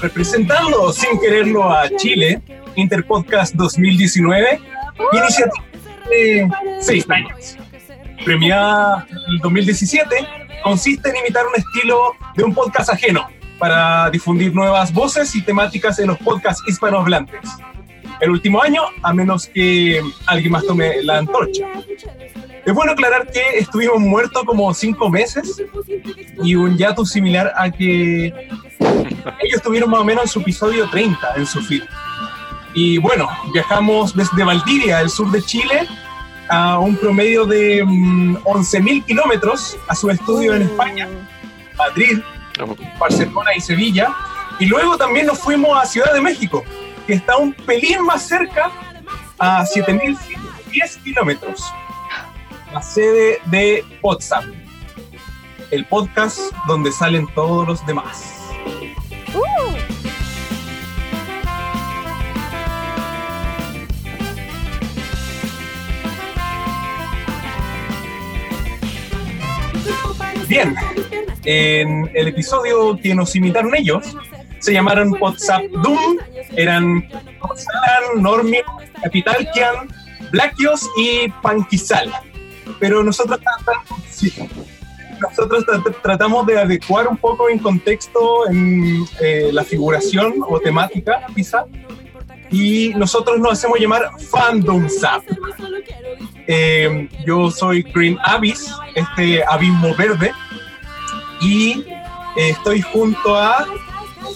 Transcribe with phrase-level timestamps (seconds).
[0.00, 2.42] representando sin quererlo a Chile,
[2.74, 4.60] Interpodcast 2019,
[5.12, 5.64] iniciativa
[6.10, 6.48] de
[6.80, 7.56] seis años.
[8.24, 10.16] Premiada el 2017,
[10.62, 15.98] consiste en imitar un estilo de un podcast ajeno para difundir nuevas voces y temáticas
[15.98, 17.40] en los podcasts hispanohablantes.
[18.20, 21.66] El último año, a menos que alguien más tome la antorcha.
[22.66, 25.62] Es bueno aclarar que estuvimos muertos como cinco meses
[26.42, 28.26] y un yato similar a que
[29.40, 31.84] ellos tuvieron más o menos en su episodio 30 en su feed.
[32.74, 35.86] Y bueno, viajamos desde Valdivia, el sur de Chile,
[36.48, 41.08] a un promedio de 11.000 kilómetros a su estudio en España,
[41.78, 42.18] Madrid,
[42.98, 44.12] Barcelona y Sevilla.
[44.58, 46.64] Y luego también nos fuimos a Ciudad de México,
[47.06, 48.72] que está un pelín más cerca,
[49.38, 51.62] a 7.110 kilómetros.
[52.72, 54.44] La sede de WhatsApp,
[55.70, 58.32] el podcast donde salen todos los demás.
[70.48, 70.76] Bien,
[71.44, 74.16] en el episodio que nos imitaron ellos,
[74.60, 76.18] se llamaron WhatsApp Doom,
[76.56, 77.08] eran
[77.40, 78.62] Norman, Normie,
[79.02, 79.88] Capitalkian,
[80.30, 82.12] Blackios y Panquisal.
[82.78, 83.40] Pero nosotros
[85.20, 85.64] nosotros
[86.02, 91.64] tratamos de adecuar un poco en contexto en eh, la figuración o temática, quizá,
[92.50, 95.22] y nosotros nos hacemos llamar Fandom Zap.
[96.46, 100.32] Eh, yo soy Green Abyss, este abismo verde,
[101.40, 101.84] y
[102.36, 103.66] eh, estoy junto a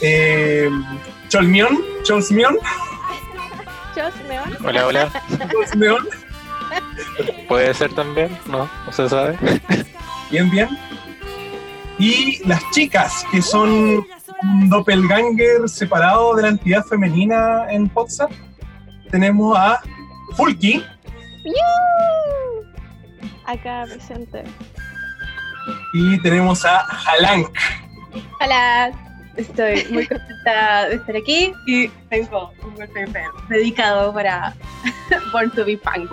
[0.00, 0.70] eh,
[1.28, 2.58] Cholmion, Cholsmion.
[4.64, 5.12] Hola, hola.
[5.52, 6.08] Cholsmion.
[7.48, 9.38] Puede ser también, no, no se sabe.
[10.30, 10.68] Bien, bien.
[11.98, 14.06] Y las chicas, que son
[14.42, 18.30] un doppelganger separado de la entidad femenina en WhatsApp.
[19.10, 19.80] Tenemos a
[20.36, 20.84] Fulky.
[23.44, 24.44] Acá presente.
[25.92, 27.50] Y tenemos a Halank.
[28.40, 28.92] Hola,
[29.36, 33.06] estoy muy contenta de estar aquí y tengo un golpe
[33.48, 34.54] dedicado para
[35.32, 36.10] Born to be Punk.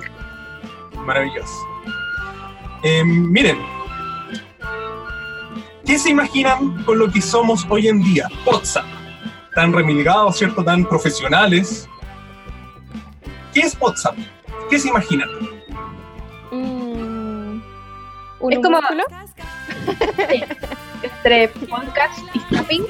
[1.08, 1.56] Maravilloso.
[2.84, 3.58] Eh, miren,
[5.88, 8.28] ¿Qué se imaginan con lo que somos hoy en día?
[8.46, 8.86] WhatsApp.
[9.56, 10.62] Tan remilgados, ¿cierto?
[10.62, 11.88] Tan profesionales.
[13.54, 14.18] ¿Qué es WhatsApp?
[14.70, 15.30] ¿Qué se imaginan?
[16.52, 17.62] Mm,
[18.50, 20.44] ¿Es como sí.
[21.04, 22.84] entre podcast y shopping?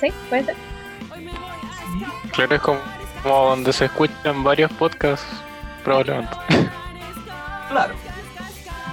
[0.00, 0.10] ¿Sí?
[0.30, 0.56] ¿Puede ser?
[2.32, 2.78] Claro, es como,
[3.22, 5.26] como donde se escuchan varios podcasts,
[5.90, 6.36] probablemente.
[7.68, 7.94] Claro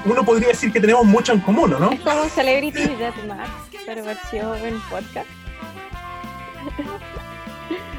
[0.05, 1.91] uno podría decir que tenemos mucho en común, ¿no?
[1.91, 3.49] Es como Celebrity Deathmatch,
[3.85, 5.27] pero versión en podcast.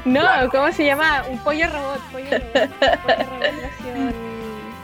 [0.05, 1.23] No, ¿cómo se llama?
[1.29, 1.99] Un pollo robot.
[2.11, 2.69] Pollo robot.
[2.79, 4.13] Pollo robot versión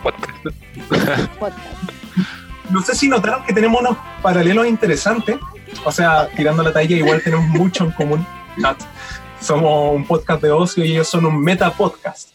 [0.03, 1.29] Podcast.
[1.39, 1.89] podcast.
[2.69, 5.37] No sé si notaron que tenemos unos paralelos interesantes.
[5.85, 8.27] O sea, tirando la talla, igual tenemos mucho en común.
[8.57, 8.77] Not.
[9.39, 12.29] Somos un podcast de ocio y ellos son un meta podcast.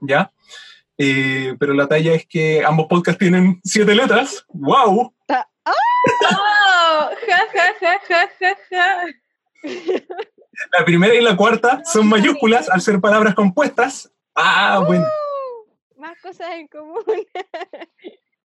[0.00, 0.30] ¿Ya?
[1.02, 4.44] Eh, pero la talla es que ambos podcasts tienen siete letras.
[4.48, 5.00] ¡Wow!
[5.00, 5.14] ¡Oh!
[5.28, 5.46] ¡Ja,
[7.54, 9.06] ja, ja, ja, ja, ja!
[10.78, 14.12] La primera y la cuarta son mayúsculas al ser palabras compuestas.
[14.34, 15.06] Ah, bueno.
[15.06, 17.02] Uh, más cosas en común.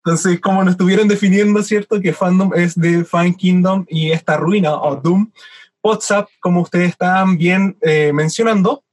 [0.05, 2.03] Entonces, como nos estuvieron definiendo, ¿cierto?
[2.03, 5.33] Que fandom es de Fan Kingdom y esta ruina o Doom.
[5.83, 8.85] WhatsApp, como ustedes estaban bien eh, mencionando,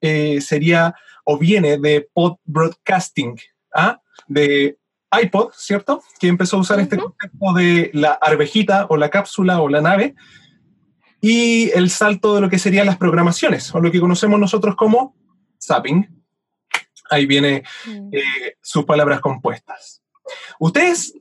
[0.00, 3.38] eh, sería o viene de pod broadcasting,
[3.74, 4.00] ¿ah?
[4.28, 4.78] de
[5.22, 6.02] iPod, ¿cierto?
[6.18, 10.14] Que empezó a usar este concepto de la arvejita o la cápsula o la nave
[11.20, 15.16] y el salto de lo que serían las programaciones o lo que conocemos nosotros como
[15.62, 16.08] zapping.
[17.10, 17.64] Ahí viene
[18.12, 20.02] eh, sus palabras compuestas.
[20.60, 21.14] ¿Ustedes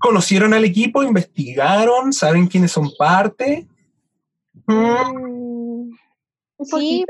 [0.00, 3.68] conocieron al equipo, investigaron, saben quiénes son parte?
[4.66, 5.42] Mm,
[6.62, 7.04] Mm, Sí.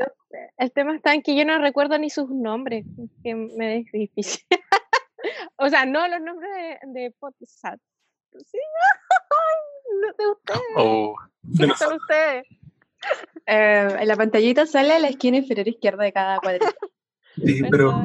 [0.57, 2.85] El tema está en que yo no recuerdo ni sus nombres,
[3.23, 4.43] que me es difícil.
[5.57, 7.83] o sea, no los nombres de, de podcast.
[8.33, 8.59] Sí,
[10.01, 10.61] no, de ustedes.
[10.77, 11.15] Oh,
[11.57, 12.47] ¿Quiénes son ustedes?
[13.47, 16.67] Eh, en la pantallita sale la esquina inferior izquierda de cada cuadrito.
[17.37, 18.03] Sí, pero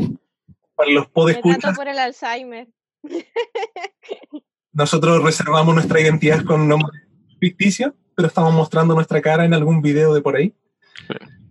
[0.75, 2.67] para los me podescuchas, por el Alzheimer.
[4.73, 6.99] nosotros reservamos nuestra identidad con nombre
[7.39, 10.55] ficticio, pero estamos mostrando nuestra cara en algún video de por ahí,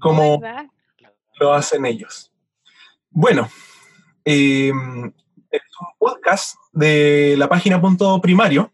[0.06, 0.66] como ¿Verdad?
[1.40, 2.30] lo hacen ellos.
[3.10, 3.50] Bueno,
[4.24, 4.70] eh,
[5.50, 8.72] es un podcast de la página Punto Primario,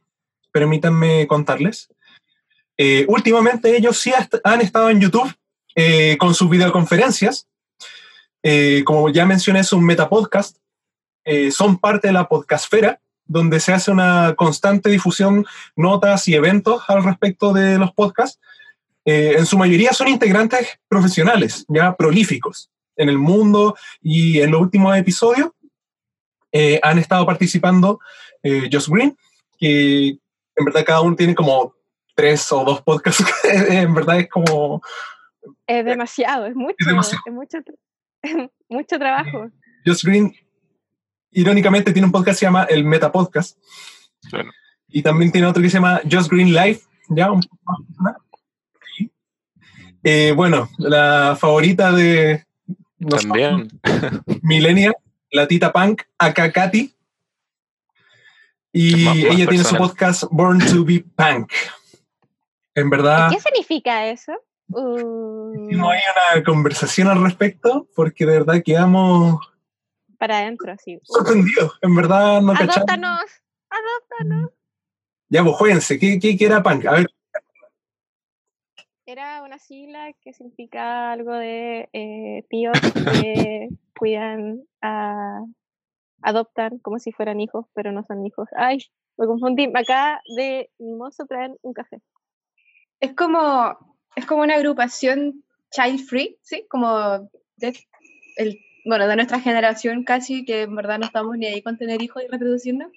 [0.51, 1.89] permítanme contarles.
[2.77, 4.13] Eh, últimamente ellos sí
[4.45, 5.33] han estado en YouTube
[5.75, 7.49] eh, con sus videoconferencias.
[8.43, 10.59] Eh, como ya mencioné, es un metapodcast.
[11.53, 15.47] Son parte de la podcastfera, donde se hace una constante difusión,
[15.77, 18.41] notas y eventos al respecto de los podcasts.
[19.05, 24.61] Eh, en su mayoría son integrantes profesionales, ya prolíficos en el mundo y en los
[24.61, 25.51] últimos episodios
[26.53, 27.99] eh, han estado participando
[28.43, 29.17] eh, Josh Green,
[29.59, 30.09] que
[30.55, 31.75] en verdad cada uno tiene como
[32.15, 34.83] tres o dos podcasts, en verdad es como
[35.67, 36.77] Es demasiado, es mucho.
[36.79, 37.23] Es, demasiado.
[37.31, 39.51] mucho, tra- mucho trabajo.
[39.85, 40.33] Josh Green,
[41.33, 43.59] irónicamente tiene un podcast que se llama El Meta Podcast
[44.31, 44.53] Bueno.
[44.89, 48.17] y también tiene otro que se llama Josh Green Live, ya un poco más personal.
[48.97, 49.11] Sí.
[50.05, 52.45] Eh, bueno, la favorita de
[52.99, 53.69] nosotros, también.
[54.43, 54.97] Millennial,
[55.31, 56.95] la Tita Punk, acá Katy.
[58.73, 61.53] Y Más- más ella tiene su podcast Born to be Punk.
[62.75, 64.33] En verdad, ¿Qué significa eso?
[64.69, 66.01] Uh, tuvimos ahí
[66.35, 69.37] una conversación al respecto porque de verdad quedamos
[70.19, 70.99] para adentro, sí.
[71.03, 71.79] sorprendidos.
[71.83, 72.77] En verdad no cachamos.
[72.77, 73.21] Adóptanos,
[73.69, 74.51] adóptanos.
[75.29, 75.99] Ya, pues jueguense.
[75.99, 76.87] ¿Qué, qué, qué era punk?
[76.87, 77.07] A ver,
[79.13, 83.69] Era una sigla que significa algo de eh, tíos que
[83.99, 85.45] cuidan a
[86.23, 88.49] adoptan como si fueran hijos, pero no son hijos.
[88.57, 88.79] Ay,
[89.19, 89.71] me confundí.
[89.75, 91.99] Acá de mozo traen un café.
[93.01, 93.77] Es como,
[94.17, 96.65] es como una agrupación child free, ¿sí?
[96.71, 97.79] Como de,
[98.37, 102.01] el, bueno, de nuestra generación casi, que en verdad no estamos ni ahí con tener
[102.01, 102.91] hijos y reproducirnos,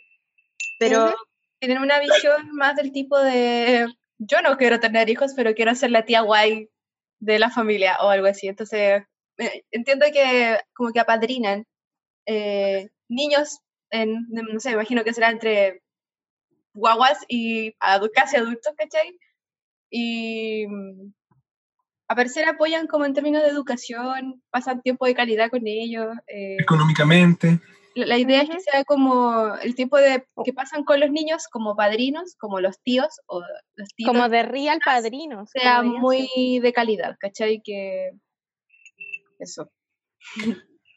[0.79, 1.13] pero
[1.59, 3.85] tienen una visión más del tipo de,
[4.17, 6.69] yo no quiero tener hijos, pero quiero ser la tía guay
[7.19, 8.47] de la familia o algo así.
[8.47, 9.03] Entonces,
[9.37, 11.65] eh, entiendo que como que apadrinan
[12.25, 15.81] eh, niños, en, no sé, imagino que será entre
[16.73, 17.73] guaguas y
[18.13, 19.17] casi adultos, ¿cachai?
[19.89, 21.13] Y mm,
[22.07, 26.07] a parecer apoyan como en términos de educación, pasan tiempo de calidad con ellos.
[26.27, 27.59] eh, económicamente.
[27.95, 31.47] La, la idea es que sea como el tiempo de que pasan con los niños
[31.49, 33.41] como padrinos, como los tíos o
[33.75, 35.49] los tíos, Como de real padrinos.
[35.51, 36.61] sea muy ser.
[36.63, 37.61] de calidad, ¿cachai?
[37.63, 38.11] Que
[39.39, 39.71] eso.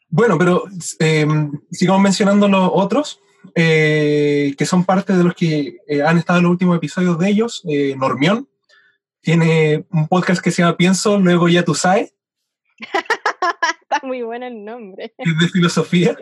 [0.09, 0.63] Bueno, pero
[0.99, 1.25] eh,
[1.71, 3.19] sigamos mencionando los otros,
[3.55, 7.29] eh, que son parte de los que eh, han estado en los últimos episodios de
[7.29, 7.63] ellos.
[7.69, 8.49] Eh, Normión
[9.21, 12.13] tiene un podcast que se llama Pienso, luego ya tú sabes,
[13.81, 15.13] Está muy bueno el nombre.
[15.17, 16.17] es de filosofía.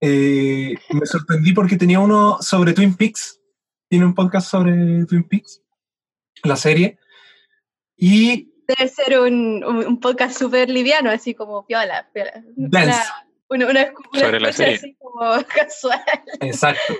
[0.00, 3.40] Eh, me sorprendí porque tenía uno sobre Twin Peaks.
[3.88, 5.62] Tiene un podcast sobre Twin Peaks,
[6.44, 6.98] la serie.
[7.96, 12.08] Y Debe ser un, un, un podcast súper liviano, así como piola.
[12.14, 12.32] piola.
[12.56, 13.00] Dance.
[13.48, 14.74] Una, una, una, una Sobre la escucha serie.
[14.76, 15.18] así como
[15.54, 16.00] casual.
[16.40, 16.94] Exacto.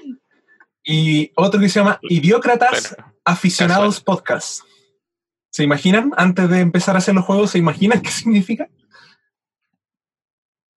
[0.83, 3.13] Y otro que se llama Idiócratas Claro.
[3.25, 4.63] Aficionados Podcast.
[5.53, 6.13] ¿Se imaginan?
[6.17, 8.69] Antes de empezar a hacer los juegos, ¿se imaginan qué significa?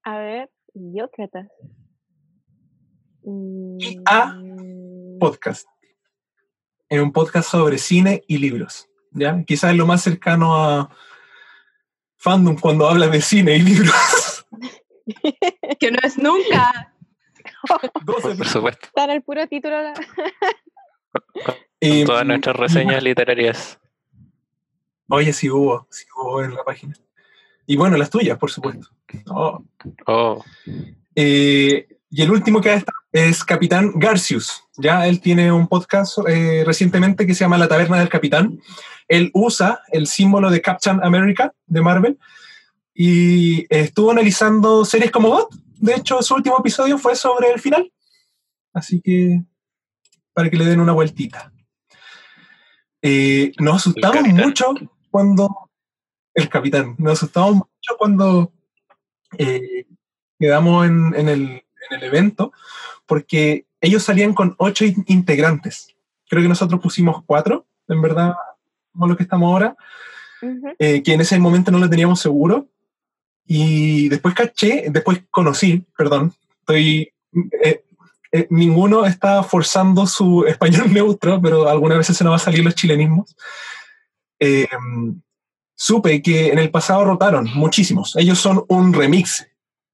[0.03, 1.48] A ver, idiócratas.
[3.25, 4.39] Y a
[5.20, 5.68] podcast.
[6.89, 8.89] Es un podcast sobre cine y libros.
[9.12, 9.44] ¿ya?
[9.46, 10.89] Quizás es lo más cercano a
[12.18, 14.46] fandom cuando habla de cine y libros.
[15.80, 16.94] que no es nunca.
[18.06, 18.88] Por supuesto.
[18.88, 19.77] Está en el puro título.
[22.06, 23.80] Todas nuestras reseñas literarias.
[25.10, 26.96] Oye, sí hubo, sí hubo en la página.
[27.65, 28.89] Y bueno, las tuyas, por supuesto.
[29.27, 29.63] Oh.
[30.08, 30.44] Oh,
[31.15, 34.63] Eh, y el último que está es Capitán Garcius.
[34.77, 38.62] Ya él tiene un podcast eh, recientemente que se llama La Taberna del Capitán.
[39.08, 42.20] Él usa el símbolo de Captain America de Marvel
[42.93, 45.55] y estuvo analizando series como GOT.
[45.79, 47.91] De hecho, su último episodio fue sobre el final.
[48.74, 49.41] Así que
[50.34, 51.51] para que le den una vueltita.
[53.01, 54.75] Eh, nos asustamos mucho
[55.10, 55.72] cuando
[56.36, 58.53] el capitán, nos asustamos mucho cuando
[59.39, 59.88] eh,
[60.38, 62.51] quedamos en, en el, en el evento,
[63.05, 65.87] porque ellos salían con ocho in- integrantes.
[66.29, 68.33] Creo que nosotros pusimos cuatro, en verdad,
[68.91, 69.75] como lo que estamos ahora,
[70.41, 70.69] Ujú.
[70.79, 72.67] eh, que en ese momento no lo teníamos seguro.
[73.45, 77.11] Y después caché, después conocí, perdón, estoy.
[77.63, 77.83] eh,
[78.31, 82.63] eh, ninguno está forzando su español neutro, pero algunas veces se nos va a salir
[82.63, 83.35] los chilenismos.
[84.39, 84.67] Eh,
[85.75, 88.15] supe que en el pasado rotaron muchísimos.
[88.15, 89.45] Ellos son un remix,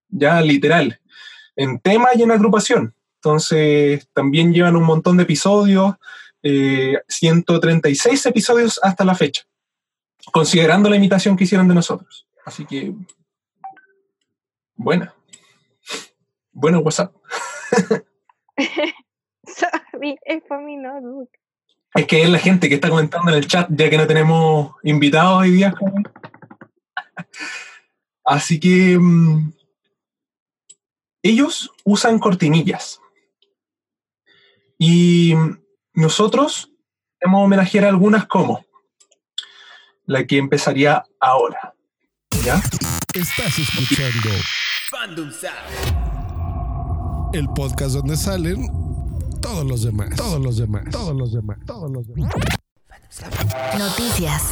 [0.10, 1.00] ya literal,
[1.60, 2.96] en tema y en agrupación.
[3.16, 5.96] Entonces, también llevan un montón de episodios,
[6.42, 9.44] eh, 136 episodios hasta la fecha,
[10.32, 12.26] considerando la imitación que hicieron de nosotros.
[12.46, 12.94] Así que,
[14.74, 15.14] buena.
[16.54, 17.14] Bueno, WhatsApp.
[19.46, 21.30] Sorry, es para mi notebook.
[21.94, 24.76] Es que es la gente que está comentando en el chat, ya que no tenemos
[24.84, 25.74] invitados hoy día.
[28.24, 29.59] Así que mm,
[31.22, 33.00] ellos usan cortinillas.
[34.78, 35.34] Y
[35.94, 36.72] nosotros
[37.20, 38.66] hemos homenajear a algunas como
[40.06, 41.76] la que empezaría ahora.
[42.44, 42.62] ¿Ya?
[43.14, 44.30] Estás escuchando
[47.34, 48.68] el podcast donde salen
[49.42, 52.34] todos los demás, todos los demás, todos los demás, todos los demás.
[53.78, 54.44] Noticias.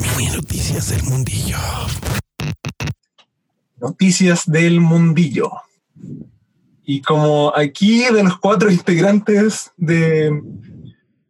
[0.00, 1.58] Mini noticias del mundillo.
[3.84, 5.50] Noticias del mundillo.
[6.84, 10.42] Y como aquí de los cuatro integrantes de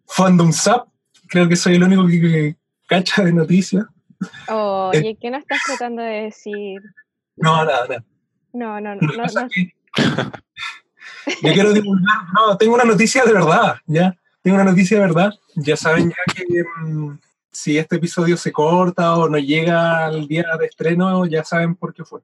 [0.06, 0.86] Fandom Zap,
[1.28, 2.56] creo que soy el único que, que
[2.86, 3.84] cacha de noticias.
[4.48, 6.80] Oye, ¿qué no estás tratando de decir?
[7.36, 8.04] No, nada, nada.
[8.52, 9.00] No, no, no.
[9.00, 9.72] No, que
[11.42, 14.16] yo quiero divulgar, no, tengo una noticia de verdad, ya.
[14.42, 15.34] Tengo una noticia de verdad.
[15.56, 17.18] Ya saben ya que mm,
[17.50, 21.92] si este episodio se corta o no llega al día de estreno, ya saben por
[21.92, 22.20] qué fue.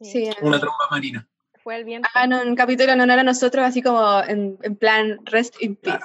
[0.00, 0.30] Sí.
[0.40, 1.26] Una tromba marina.
[1.62, 2.08] Fue el viento.
[2.14, 6.04] Hagan un capítulo en honor a nosotros, así como en, en plan rest in peace.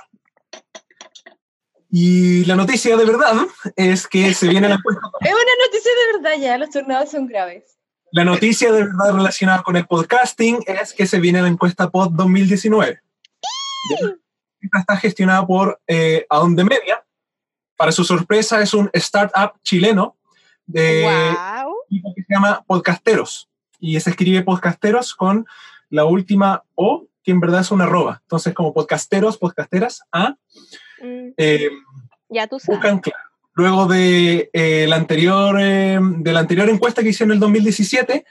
[1.91, 3.33] Y la noticia de verdad
[3.77, 5.01] es que se viene la encuesta.
[5.21, 7.77] Es una noticia de verdad ya, los tornados son graves.
[8.11, 12.11] La noticia de verdad relacionada con el podcasting es que se viene la encuesta Pod
[12.11, 12.99] 2019.
[14.61, 17.03] Esta está gestionada por eh, Aonde Media.
[17.77, 20.17] Para su sorpresa, es un startup chileno
[20.65, 21.75] de Wow.
[21.89, 23.49] tipo que se llama Podcasteros.
[23.79, 25.45] Y se escribe Podcasteros con
[25.89, 28.19] la última O, que en verdad es una arroba.
[28.23, 30.35] Entonces, como podcasteros, podcasteras, A,
[31.01, 31.69] Mm, eh,
[32.29, 32.79] ya tú sabes.
[32.79, 33.19] buscan claro.
[33.53, 38.25] Luego de, eh, la anterior, eh, de la anterior encuesta que hicieron en el 2017,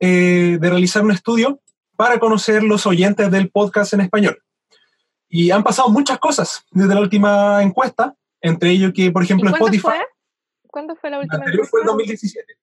[0.00, 1.60] eh, de realizar un estudio
[1.96, 4.42] para conocer los oyentes del podcast en español.
[5.28, 9.50] Y han pasado muchas cosas desde la última encuesta, entre ellos que, por ¿Y ejemplo,
[9.50, 10.06] cuándo Spotify, fue?
[10.68, 11.36] ¿Cuándo fue la la última?
[11.38, 11.92] anterior fue el encuesta?
[11.92, 12.54] 2017.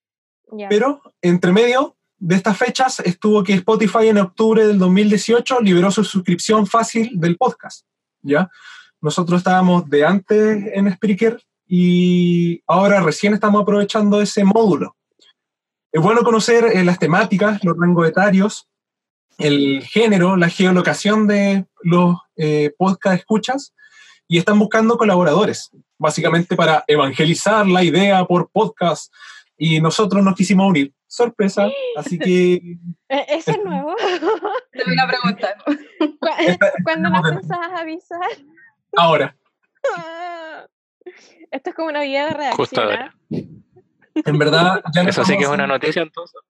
[0.53, 0.69] Ya.
[0.69, 6.03] Pero entre medio de estas fechas estuvo que Spotify en octubre del 2018 liberó su
[6.03, 7.87] suscripción fácil del podcast.
[8.21, 8.47] ¿ya?
[9.01, 14.95] Nosotros estábamos de antes en Spreaker y ahora recién estamos aprovechando ese módulo.
[15.91, 18.69] Es bueno conocer eh, las temáticas, los rangos etarios,
[19.39, 23.73] el género, la geolocación de los eh, podcast escuchas
[24.27, 29.11] y están buscando colaboradores, básicamente para evangelizar la idea por podcast
[29.57, 30.93] y nosotros nos quisimos unir.
[31.13, 32.77] Sorpresa, así que
[33.09, 33.93] Eh, ¿Ese es nuevo?
[34.71, 35.57] Te voy a preguntar.
[35.65, 38.19] ¿Cu- Esta- ¿Cuándo nos pensabas avisar?
[38.95, 39.35] ahora,
[41.51, 42.55] Esto es como una guía de redacción.
[42.57, 42.83] Justo ¿ah?
[42.85, 43.15] ahora.
[43.29, 46.41] en verdad, ya lo, Eso sí que es estamos una haciendo- noticia entonces.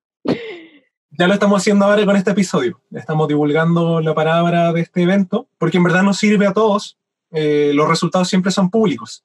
[1.09, 2.81] ya lo estamos haciendo ahora con este episodio.
[2.91, 6.97] Estamos divulgando la palabra de este evento, porque en verdad nos sirve a todos.
[7.33, 9.23] eh, los resultados siempre son públicos.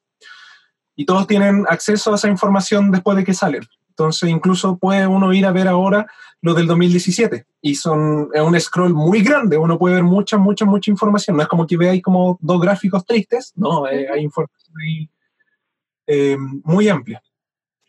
[0.95, 3.61] y todos tienen acceso a esa información después de que salen.
[3.97, 6.05] Entonces, incluso puede uno ir a ver ahora
[6.41, 10.65] lo del 2017 y son es un scroll muy grande, uno puede ver mucha, mucha,
[10.65, 11.35] mucha información.
[11.35, 15.09] No es como que veáis como dos gráficos tristes, no, eh, hay información ahí
[16.05, 17.23] eh, muy amplia.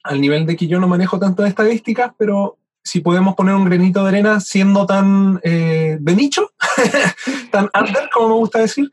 [0.03, 4.03] Al nivel de que yo no manejo tantas estadísticas, pero si podemos poner un granito
[4.03, 6.53] de arena siendo tan eh, de nicho,
[7.53, 8.91] tan under, como me gusta decir,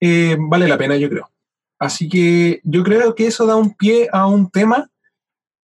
[0.00, 1.30] eh, vale la pena, yo creo.
[1.78, 4.90] Así que yo creo que eso da un pie a un tema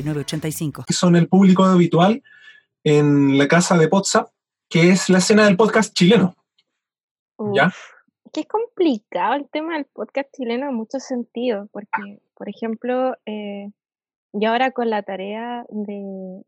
[0.00, 0.84] 8985.
[0.90, 2.22] Son el público habitual
[2.84, 4.30] en la casa de WhatsApp,
[4.68, 6.34] que es la escena del podcast chileno.
[7.54, 7.72] ¿Ya?
[8.32, 13.70] Que es complicado el tema del podcast chileno en muchos sentidos, porque, por ejemplo, eh,
[14.32, 16.42] yo ahora con la tarea de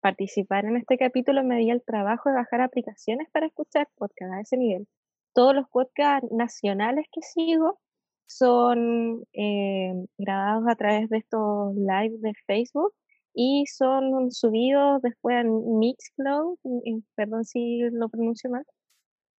[0.00, 4.40] participar en este capítulo me di el trabajo de bajar aplicaciones para escuchar podcast a
[4.40, 4.88] ese nivel.
[5.32, 7.78] Todos los podcasts nacionales que sigo
[8.26, 12.92] son eh, grabados a través de estos live de Facebook
[13.34, 18.64] y son subidos después en Mixcloud, en- perdón si lo pronuncio mal,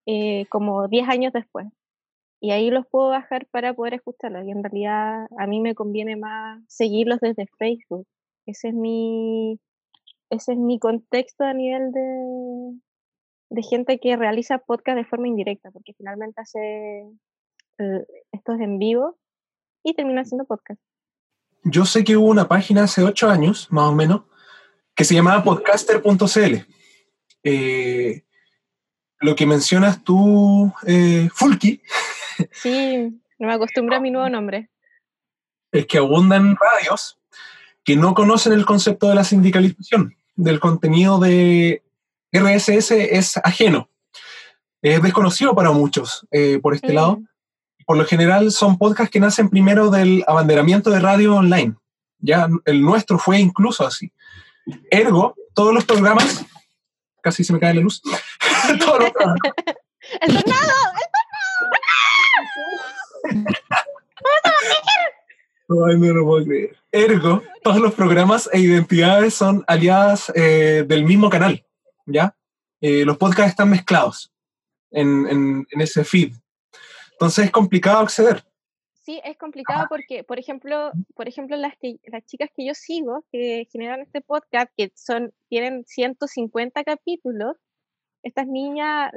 [0.06, 1.66] eh, como 10 años después.
[2.40, 4.44] Y ahí los puedo bajar para poder escucharlos.
[4.46, 8.06] Y en realidad a mí me conviene más seguirlos desde Facebook.
[8.46, 9.58] Ese es mi,
[10.30, 12.78] ese es mi contexto a nivel de,
[13.50, 16.58] de gente que realiza podcast de forma indirecta, porque finalmente hace
[17.00, 17.10] eh,
[18.32, 19.18] estos en vivo
[19.82, 20.80] y termina haciendo podcast.
[21.64, 24.22] Yo sé que hubo una página hace ocho años, más o menos,
[24.94, 26.56] que se llamaba podcaster.cl.
[27.42, 28.24] Eh,
[29.20, 31.80] lo que mencionas tú, eh, Fulky,
[32.52, 34.70] Sí, no me acostumbro a mi nuevo nombre.
[35.72, 37.18] es que abundan radios
[37.84, 41.82] que no conocen el concepto de la sindicalización, del contenido de
[42.32, 43.88] RSS es ajeno,
[44.82, 46.94] es desconocido para muchos eh, por este Mm.
[46.94, 47.22] lado.
[47.86, 51.74] Por lo general son podcasts que nacen primero del abanderamiento de radio online.
[52.18, 54.10] Ya el nuestro fue incluso así.
[54.90, 56.44] Ergo, todos los programas,
[57.22, 58.00] casi se me cae la luz,
[58.80, 59.38] todos los programas
[60.20, 60.92] ¡El tornado!
[65.86, 66.76] Ay, no lo puedo creer.
[66.92, 71.64] Ergo, todos los programas e identidades son aliadas eh, del mismo canal,
[72.06, 72.36] ¿ya?
[72.80, 74.30] Eh, los podcasts están mezclados
[74.90, 76.34] en, en- en ese feed.
[77.14, 78.44] Entonces es complicado acceder.
[79.04, 83.24] Sí, es complicado porque, por ejemplo, por ejemplo las, que, las chicas que yo sigo,
[83.30, 87.56] que generan este podcast, que son, tienen 150 capítulos,
[88.22, 89.10] estas niñas,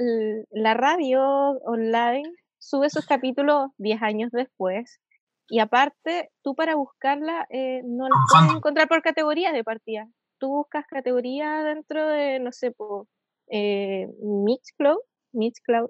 [0.52, 1.22] la radio
[1.64, 2.30] online
[2.60, 5.00] sube sus capítulos 10 años después.
[5.48, 10.10] Y aparte, tú para buscarla eh, no la puedes encontrar por categorías de partida.
[10.38, 13.08] Tú buscas categoría dentro de, no sé, por
[13.50, 15.00] eh, Mixcloud,
[15.32, 15.90] Mixcloud,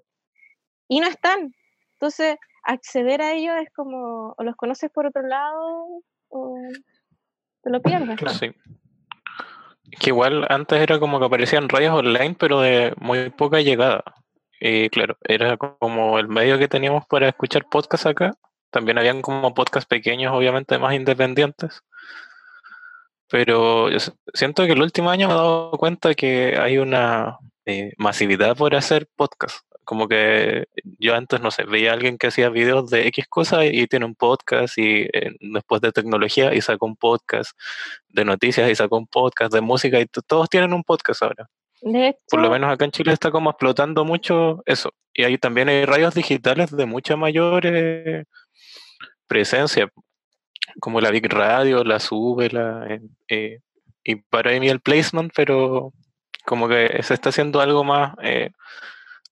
[0.87, 1.53] y no están.
[1.99, 6.55] Entonces, acceder a ellos es como, o los conoces por otro lado, o
[7.63, 8.19] te lo pierdes.
[8.39, 8.51] Sí.
[9.99, 14.03] Que igual antes era como que aparecían radios online, pero de muy poca llegada.
[14.59, 18.35] Y claro, era como el medio que teníamos para escuchar podcasts acá.
[18.69, 21.81] También habían como podcasts pequeños, obviamente más independientes.
[23.29, 23.97] Pero yo
[24.33, 28.75] siento que el último año me he dado cuenta que hay una eh, masividad por
[28.75, 29.66] hacer podcast.
[29.87, 30.65] Como que
[30.99, 33.87] yo antes, no sé, veía a alguien que hacía videos de X cosas y, y
[33.87, 37.57] tiene un podcast y eh, después de tecnología y sacó un podcast
[38.09, 41.49] de noticias y sacó un podcast de música y todos tienen un podcast ahora.
[41.79, 44.93] De hecho, Por lo menos acá en Chile está como explotando mucho eso.
[45.13, 48.25] Y ahí también hay radios digitales de mucha mayor eh,
[49.25, 49.89] presencia,
[50.81, 53.59] como la Big Radio, la Sube, la, eh,
[54.03, 55.93] y para mí el placement, pero
[56.45, 58.15] como que se está haciendo algo más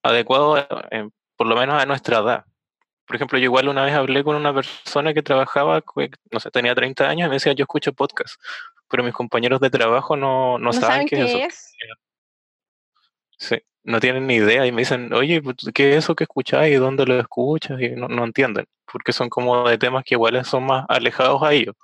[0.10, 0.58] adecuado,
[0.92, 2.46] eh, por lo menos a nuestra edad.
[3.08, 5.84] Por ejemplo, yo igual una vez hablé con una persona que trabajaba,
[6.32, 8.36] no sé, tenía 30 años y me decía, yo escucho podcast,
[8.90, 11.38] pero mis compañeros de trabajo no, no, no saben saben qué es eso.
[11.40, 11.74] es.
[13.38, 16.68] Sí, no tienen ni idea y me dicen, oye, pues, ¿qué es eso que escuchás
[16.68, 17.80] y dónde lo escuchas?
[17.82, 21.54] Y no, no entienden, porque son como de temas que igual son más alejados a
[21.54, 21.76] ellos.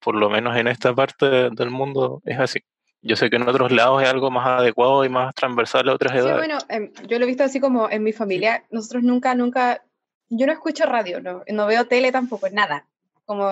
[0.00, 2.60] Por lo menos en esta parte de- del mundo es así.
[3.02, 6.12] Yo sé que en otros lados es algo más adecuado y más transversal a otras
[6.12, 6.36] Sí, edades.
[6.36, 8.64] bueno, em, yo lo he visto así como en mi familia.
[8.70, 9.84] Nosotros nunca, nunca,
[10.28, 12.86] yo no escucho radio, no, no veo tele tampoco, nada.
[13.24, 13.48] Como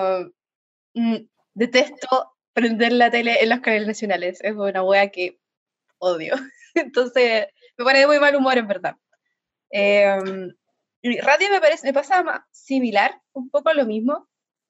[0.93, 1.15] mm,
[1.53, 4.39] detesto prender la tele en los canales nacionales.
[4.41, 5.39] Es una wea que
[5.99, 6.35] odio.
[6.73, 8.97] Entonces, me pone de muy mal humor, en verdad.
[11.07, 14.27] Y radio me parece, me pasa similar, un poco lo mismo.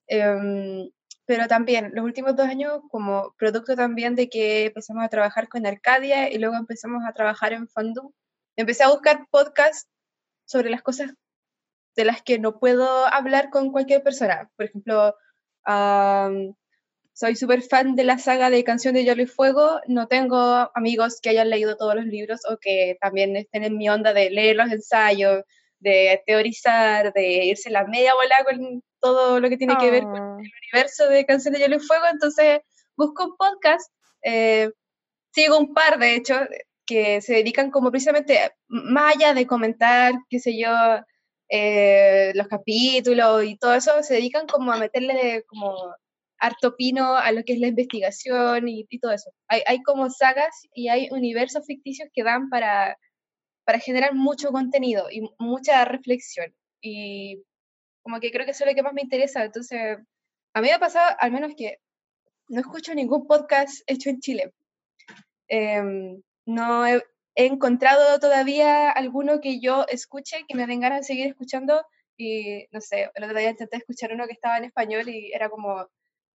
[0.08, 0.90] Em,
[1.26, 5.66] pero también, los últimos dos años, como producto también de que empezamos a trabajar con
[5.66, 8.12] Arcadia y luego empezamos a trabajar en Fandom,
[8.56, 9.90] empecé a buscar podcasts
[10.46, 11.12] sobre las cosas
[11.96, 14.50] de las que no puedo hablar con cualquier persona.
[14.56, 15.16] Por ejemplo,
[17.14, 19.80] soy súper fan de la saga de Canción de Hielo y Fuego.
[19.88, 23.90] No tengo amigos que hayan leído todos los libros o que también estén en mi
[23.90, 25.44] onda de leer los ensayos,
[25.80, 30.18] de teorizar, de irse la media bola con todo lo que tiene que ver con
[30.22, 32.06] Ah, el universo de Canción de Hielo y Fuego.
[32.12, 32.60] Entonces,
[32.96, 33.92] busco un podcast.
[34.24, 34.70] eh,
[35.34, 36.36] sigo un par, de hecho,
[36.86, 40.72] que se dedican como precisamente, más allá de comentar, qué sé yo,
[41.50, 45.76] eh, los capítulos y todo eso, se dedican como a meterle como
[46.40, 49.32] harto pino a lo que es la investigación y, y todo eso.
[49.48, 52.98] Hay, hay como sagas y hay universos ficticios que dan para,
[53.66, 56.56] para generar mucho contenido y mucha reflexión.
[56.82, 57.44] Y
[58.04, 59.44] como que creo que eso es lo que más me interesa.
[59.44, 59.98] Entonces,
[60.54, 61.80] a mí me ha pasado al menos que
[62.48, 64.54] no escucho ningún podcast hecho en Chile.
[65.48, 67.04] Em, no he,
[67.36, 71.84] he encontrado todavía alguno que yo escuche, que me den ganas de seguir escuchando.
[72.18, 75.50] Y no sé, el otro día intenté escuchar uno que estaba en español y era
[75.50, 75.90] como,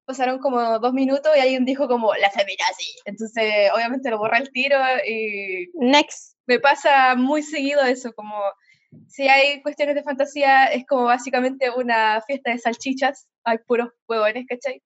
[0.05, 2.97] pasaron como dos minutos y alguien dijo como, la feminazi.
[3.05, 6.38] Entonces, obviamente lo borra el tiro y Next.
[6.49, 8.35] Me pasa muy seguido eso, como
[9.07, 14.47] si hay cuestiones de fantasía, es como básicamente una fiesta de salchichas, hay puros huevones,
[14.47, 14.81] ¿cachai?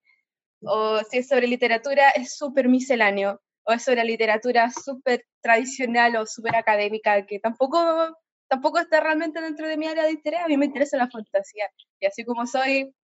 [0.60, 6.26] O si es sobre literatura, es súper misceláneo, o es sobre literatura súper tradicional o
[6.26, 8.14] súper académica, que tampoco,
[8.46, 11.70] tampoco está realmente dentro de mi área de interés, a mí me interesa la fantasía,
[11.98, 12.94] y así como soy,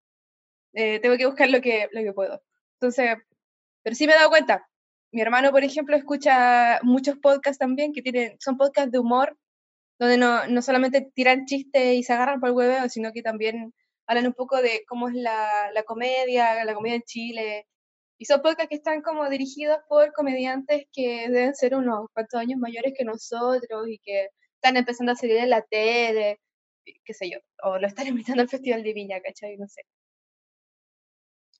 [0.74, 2.42] eh, tengo que buscar lo que, lo que puedo.
[2.74, 3.16] Entonces,
[3.82, 4.68] pero sí me he dado cuenta,
[5.12, 9.36] mi hermano, por ejemplo, escucha muchos podcasts también que tienen, son podcasts de humor,
[9.98, 13.74] donde no, no solamente tiran chistes y se agarran por el hueveo, sino que también
[14.06, 17.66] hablan un poco de cómo es la, la comedia, la comedia en Chile.
[18.18, 22.58] Y son podcasts que están como dirigidos por comediantes que deben ser unos cuantos años
[22.60, 26.40] mayores que nosotros y que están empezando a salir en la tele,
[27.04, 29.56] qué sé yo, o lo están invitando al Festival de Viña, ¿cachai?
[29.56, 29.82] No sé.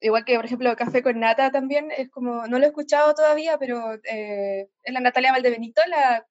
[0.01, 3.59] Igual que, por ejemplo, Café con Nata también, es como, no lo he escuchado todavía,
[3.59, 6.27] pero eh, es la Natalia Valdebenito, la,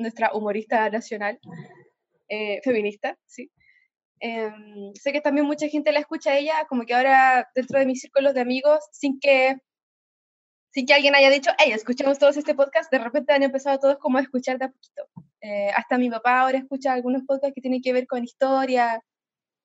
[0.00, 1.38] nuestra humorista nacional,
[2.28, 3.50] eh, feminista, sí.
[4.20, 7.86] Em, sé que también mucha gente la escucha a ella, como que ahora dentro de
[7.86, 9.56] mis círculos de amigos, sin que,
[10.72, 13.98] sin que alguien haya dicho, hey, escuchamos todos este podcast, de repente han empezado todos
[13.98, 15.08] como a escuchar de a poquito.
[15.40, 19.02] Eh, hasta mi papá ahora escucha algunos podcasts que tienen que ver con historia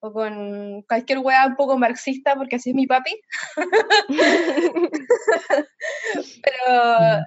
[0.05, 3.19] o con cualquier weá un poco marxista, porque así es mi papi.
[6.43, 7.23] Pero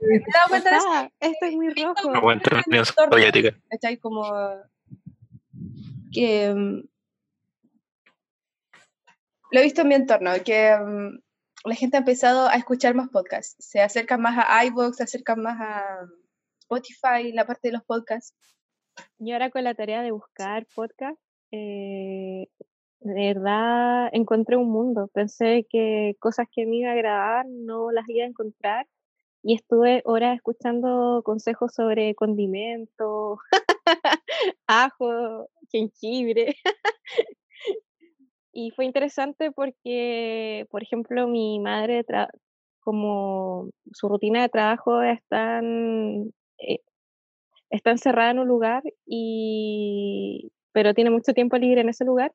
[0.00, 1.10] me he dado cuenta de eso.
[1.20, 2.08] Esto es muy rojo.
[2.08, 3.12] Una buena Unión entorno.
[3.12, 3.58] Soviética.
[3.68, 3.96] ¿cachai?
[3.98, 4.24] Como
[6.12, 6.82] que mm,
[9.50, 11.18] lo he visto en mi entorno, que mm,
[11.64, 15.42] la gente ha empezado a escuchar más podcasts, se acercan más a iVoox, se acercan
[15.42, 16.06] más a
[16.60, 18.34] Spotify, la parte de los podcasts.
[19.18, 21.20] Y ahora con la tarea de buscar podcast,
[21.52, 22.46] eh,
[23.00, 25.08] de verdad encontré un mundo.
[25.14, 28.86] Pensé que cosas que me iba a agradar no las iba a encontrar.
[29.42, 33.38] Y estuve horas escuchando consejos sobre condimentos,
[34.66, 36.56] ajo, jengibre.
[38.52, 42.04] y fue interesante porque, por ejemplo, mi madre
[42.80, 46.80] como su rutina de trabajo está, en- eh,
[47.70, 52.32] está encerrada en un lugar, y, pero tiene mucho tiempo libre en ese lugar,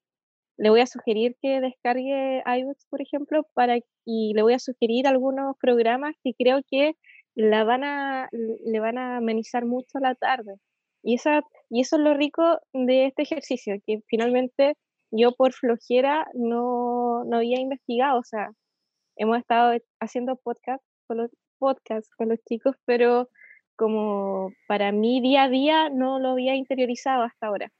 [0.58, 5.08] le voy a sugerir que descargue iBooks, por ejemplo, para, y le voy a sugerir
[5.08, 6.96] algunos programas que creo que
[7.36, 10.56] la van a, le van a amenizar mucho la tarde.
[11.04, 14.76] Y, esa, y eso es lo rico de este ejercicio, que finalmente
[15.12, 18.50] yo por flojera no, no había investigado, o sea,
[19.18, 23.30] hemos estado haciendo podcast con los, podcast con los chicos, pero
[23.76, 27.72] como para mí día a día no lo había interiorizado hasta ahora,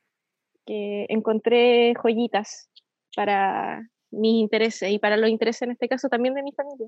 [0.66, 2.70] que encontré joyitas
[3.16, 6.88] para mis intereses y para los intereses en este caso también de mi familia.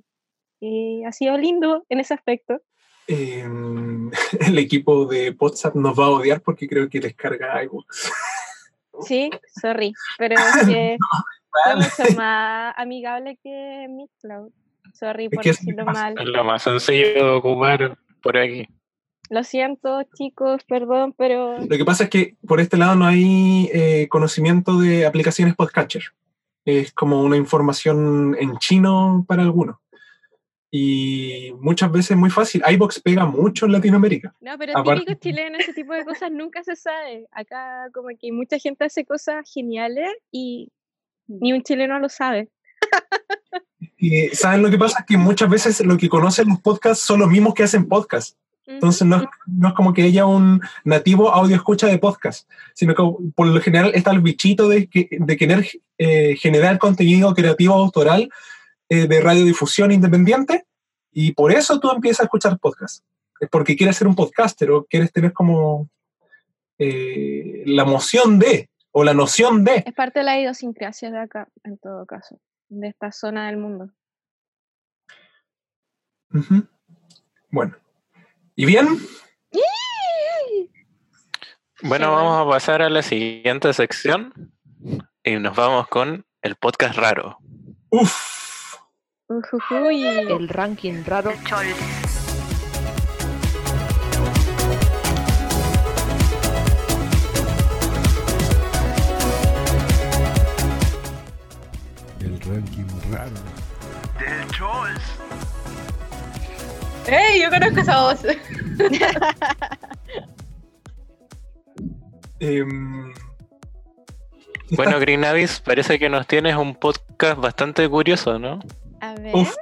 [0.60, 2.62] Y ha sido lindo en ese aspecto.
[3.08, 3.46] Eh,
[4.48, 8.12] el equipo de WhatsApp nos va a odiar porque creo que descarga iBooks.
[9.02, 9.30] Sí,
[9.62, 10.98] sorry, pero es que
[11.64, 14.52] fue mucho más amigable que Mixcloud.
[14.94, 16.16] Sorry por es decirlo más- mal.
[16.18, 18.68] Es lo más sencillo de ocupar por aquí.
[19.30, 23.70] Lo siento, chicos, perdón, pero Lo que pasa es que por este lado no hay
[23.74, 26.04] eh, conocimiento de aplicaciones podcatcher.
[26.66, 29.78] Es como una información en chino para algunos.
[30.70, 32.62] Y muchas veces es muy fácil.
[32.68, 34.34] iBox pega mucho en Latinoamérica.
[34.42, 37.28] no, pero Aparte- típico chileno, ese tipo de cosas nunca se sabe.
[37.32, 40.70] Acá como que mucha gente hace cosas geniales y
[41.28, 42.50] ni un chileno lo sabe.
[44.00, 45.00] Y ¿saben lo que pasa?
[45.00, 48.38] Es que muchas veces lo que conocen los podcasts son los mismos que hacen podcasts.
[48.68, 52.94] Entonces no es, no es como que haya un nativo audio escucha de podcast, sino
[52.94, 53.04] que
[53.34, 55.66] por lo general está el bichito de, de querer
[55.98, 58.30] eh, generar contenido creativo autoral
[58.90, 60.66] eh, de radiodifusión independiente
[61.12, 63.06] y por eso tú empiezas a escuchar podcast.
[63.40, 65.90] Es porque quieres ser un podcaster o quieres tener como
[66.78, 69.84] eh, la emoción de o la noción de.
[69.86, 73.92] Es parte de la idiosincrasia de acá, en todo caso, de esta zona del mundo.
[77.50, 77.76] Bueno.
[78.60, 78.88] ¿Y bien?
[81.84, 84.34] Bueno, vamos a pasar a la siguiente sección
[85.24, 87.38] y nos vamos con el podcast raro.
[87.92, 88.78] Uf.
[89.28, 90.08] Ujujuy.
[90.08, 91.30] El ranking raro.
[102.20, 103.32] El ranking raro.
[104.20, 105.17] Del Chols.
[107.08, 107.42] ¡Ey!
[107.42, 108.20] Yo conozco esa voz.
[112.40, 113.14] Em,
[114.72, 118.60] Bueno, Green Abyss, parece que nos tienes un podcast bastante curioso, ¿no?
[119.02, 119.36] A ver.
[119.36, 119.56] Uf,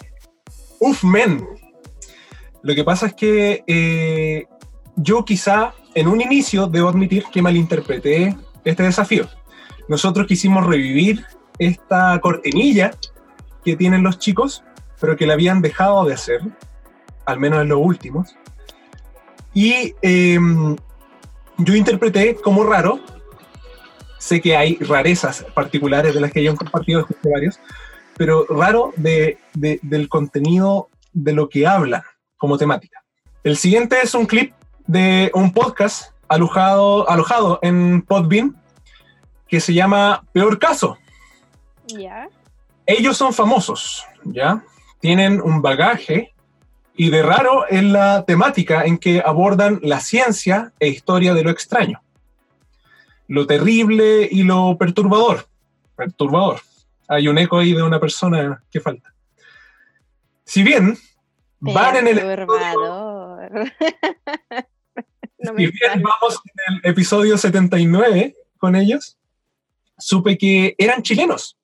[0.79, 1.47] uf, men.
[2.63, 4.45] Lo que pasa es que eh,
[4.95, 9.29] yo quizá en un inicio debo admitir que malinterpreté este desafío.
[9.87, 11.23] Nosotros quisimos revivir
[11.59, 12.91] esta cortinilla
[13.63, 14.63] que tienen los chicos,
[14.99, 16.41] pero que la habían dejado de hacer,
[17.25, 18.35] al menos en los últimos.
[19.53, 20.75] Y em,
[21.57, 22.99] yo interpreté como raro,
[24.19, 27.59] sé que hay rarezas particulares de las que yo he compartido escuché varios,
[28.17, 32.03] pero raro de, de- del contenido de lo que hablan
[32.37, 33.03] como temática.
[33.43, 34.53] El siguiente es un clip
[34.87, 38.55] de un podcast alojado, alojado en Podbean
[39.47, 40.97] que se llama Peor Caso.
[41.87, 42.27] Ya.
[42.85, 44.63] Ellos son famosos, ¿ya?
[44.99, 46.33] Tienen un bagaje
[46.97, 51.49] y de raro es la temática en que abordan la ciencia e historia de lo
[51.49, 52.01] extraño.
[53.27, 55.47] Lo terrible y lo perturbador.
[55.95, 56.61] Perturbador.
[57.07, 59.13] Hay un eco ahí de una persona que falta.
[60.45, 60.97] Si bien
[61.59, 63.51] van en el Perturbador.
[65.39, 69.17] no Si bien vamos en el episodio 79 con ellos,
[69.97, 71.57] supe que eran chilenos.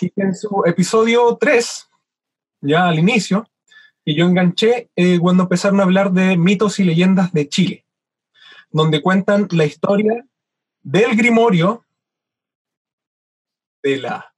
[0.00, 1.88] Y que en su episodio 3,
[2.60, 3.48] ya al inicio,
[4.06, 7.86] que yo enganché eh, cuando empezaron a hablar de mitos y leyendas de Chile,
[8.70, 10.24] donde cuentan la historia
[10.80, 11.84] del Grimorio
[13.82, 14.32] de la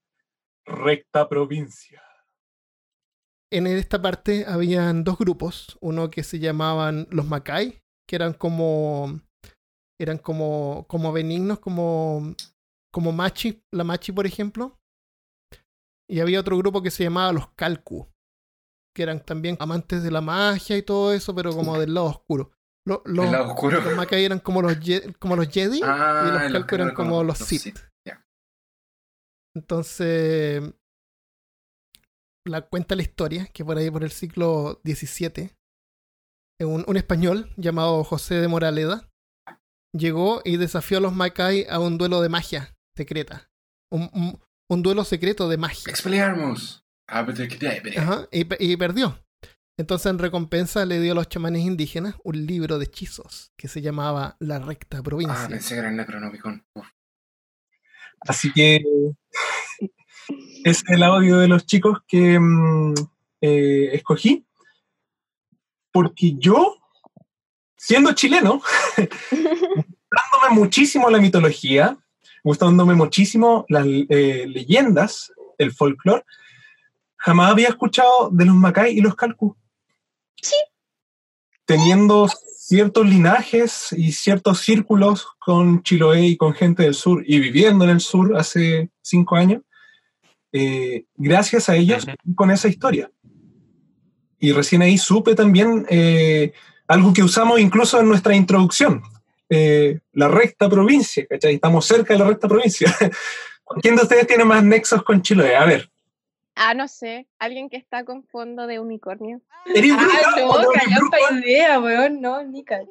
[0.64, 2.02] recta provincia.
[3.52, 9.20] En esta parte habían dos grupos, uno que se llamaban los Macay, que eran como
[10.00, 12.34] eran como como benignos, como
[12.90, 14.78] como Machi, la Machi por ejemplo.
[16.08, 18.08] Y había otro grupo que se llamaba los Calcu,
[18.98, 22.50] que eran también amantes de la magia y todo eso, pero como del lado oscuro.
[22.84, 23.80] Lo- los, Del lado oscuro.
[23.80, 24.76] los Macay eran como los,
[25.20, 27.78] como los Jedi Ah, y los los Calcu que eran como los los Sith.
[29.54, 30.62] Entonces,
[32.44, 35.50] la cuenta la historia, que por ahí por el siglo XVII,
[36.60, 39.08] un, un español llamado José de Moraleda
[39.92, 43.50] llegó y desafió a los Macay a un duelo de magia secreta.
[43.92, 45.90] Un, un- un duelo secreto de magia.
[45.90, 46.84] Expelliarmus.
[47.08, 49.18] Ah, que te- Ajá, y, y perdió.
[49.78, 53.80] Entonces, en recompensa, le dio a los chamanes indígenas un libro de hechizos que se
[53.80, 55.44] llamaba La Recta Provincia.
[55.44, 56.66] Ah, pensé que era el Necronomicon.
[56.74, 56.86] Uf.
[58.20, 58.82] Así que
[60.64, 62.94] es el audio de los chicos que mm,
[63.40, 64.44] eh, escogí.
[65.92, 66.76] Porque yo,
[67.76, 68.60] siendo chileno,
[69.30, 71.96] gustándome muchísimo la mitología,
[72.42, 76.24] gustándome muchísimo las eh, leyendas, el folclore,
[77.18, 79.56] jamás había escuchado de los Macay y los Calcu.
[80.40, 80.56] Sí.
[81.66, 87.84] Teniendo ciertos linajes y ciertos círculos con Chiloé y con gente del sur y viviendo
[87.84, 89.62] en el sur hace cinco años,
[90.52, 93.10] eh, gracias a ellos con esa historia.
[94.38, 96.52] Y recién ahí supe también eh,
[96.86, 99.02] algo que usamos incluso en nuestra introducción,
[99.50, 101.54] eh, la recta provincia, ¿cachai?
[101.54, 102.94] Estamos cerca de la recta provincia.
[103.82, 105.56] ¿Quién de ustedes tiene más nexos con Chiloé?
[105.56, 105.90] A ver.
[106.60, 107.28] Ah, no sé.
[107.38, 109.40] Alguien que está con fondo de unicornio.
[109.74, 110.68] ¿Eres Ah, bruja no, no?
[110.70, 112.20] callampa idea, weón.
[112.20, 112.86] No, ni cal.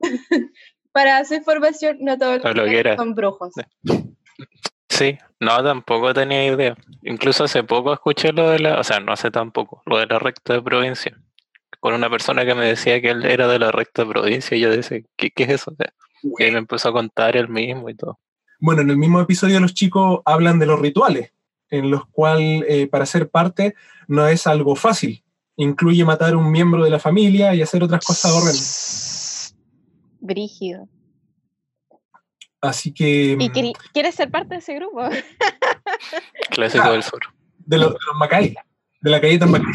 [0.92, 3.54] Para su información, no todos No lo los son brujos.
[4.90, 6.76] Sí, no, tampoco tenía idea.
[7.02, 10.18] Incluso hace poco escuché lo de la, o sea, no hace tampoco, lo de la
[10.18, 11.16] recta de provincia.
[11.80, 14.60] Con una persona que me decía que él era de la recta de provincia y
[14.60, 15.70] yo decía, ¿qué, qué es eso?
[15.70, 15.92] O sea,
[16.22, 18.18] y me empezó a contar él mismo y todo.
[18.60, 21.32] Bueno, en el mismo episodio los chicos hablan de los rituales,
[21.70, 23.74] en los cuales eh, para ser parte
[24.06, 25.22] no es algo fácil.
[25.56, 29.56] Incluye matar a un miembro de la familia y hacer otras cosas horrendas.
[30.20, 30.88] Brígido.
[32.60, 33.36] Así que...
[33.38, 35.08] ¿Y mm, quieres ser parte de ese grupo?
[36.50, 37.20] Clásico del sur.
[37.58, 38.54] De los, de los Macay,
[39.00, 39.74] de la galleta Macay.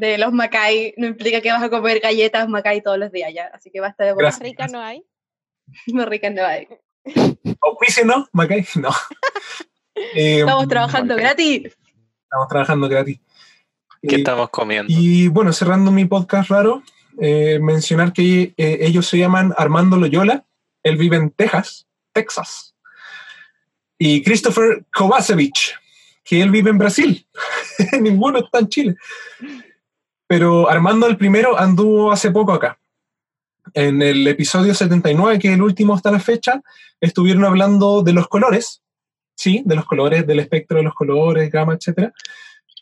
[0.00, 3.46] de los Macay no implica que vas a comer galletas Macay todos los días ya.
[3.54, 4.42] Así que basta de Gracias.
[4.42, 5.04] Rica no hay.
[5.88, 6.68] Más rica no hay.
[7.60, 8.28] ¿Auspicio no?
[8.32, 8.66] ¿Macay?
[8.76, 8.90] No.
[10.14, 11.76] Eh, Estamos trabajando gratis.
[12.24, 13.20] Estamos trabajando gratis.
[14.02, 14.92] ¿Qué Eh, estamos comiendo?
[14.92, 16.82] Y bueno, cerrando mi podcast raro,
[17.20, 20.44] eh, mencionar que eh, ellos se llaman Armando Loyola,
[20.82, 22.74] él vive en Texas, Texas.
[23.98, 25.78] Y Christopher Kovacevic,
[26.24, 27.26] que él vive en Brasil.
[28.00, 28.96] Ninguno está en Chile.
[30.26, 32.78] Pero Armando el primero anduvo hace poco acá.
[33.74, 36.62] En el episodio 79, que es el último hasta la fecha,
[37.00, 38.82] estuvieron hablando de los colores,
[39.34, 42.12] sí, de los colores, del espectro de los colores, gama, etcétera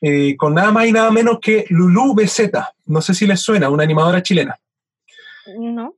[0.00, 2.50] eh, con nada más y nada menos que Lulu BZ.
[2.86, 4.58] No sé si les suena, una animadora chilena.
[5.58, 5.94] No.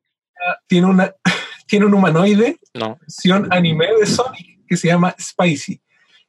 [0.67, 1.15] Tiene, una,
[1.67, 2.99] tiene un humanoide, No.
[3.01, 5.81] versión anime de Sonic, que se llama Spicy.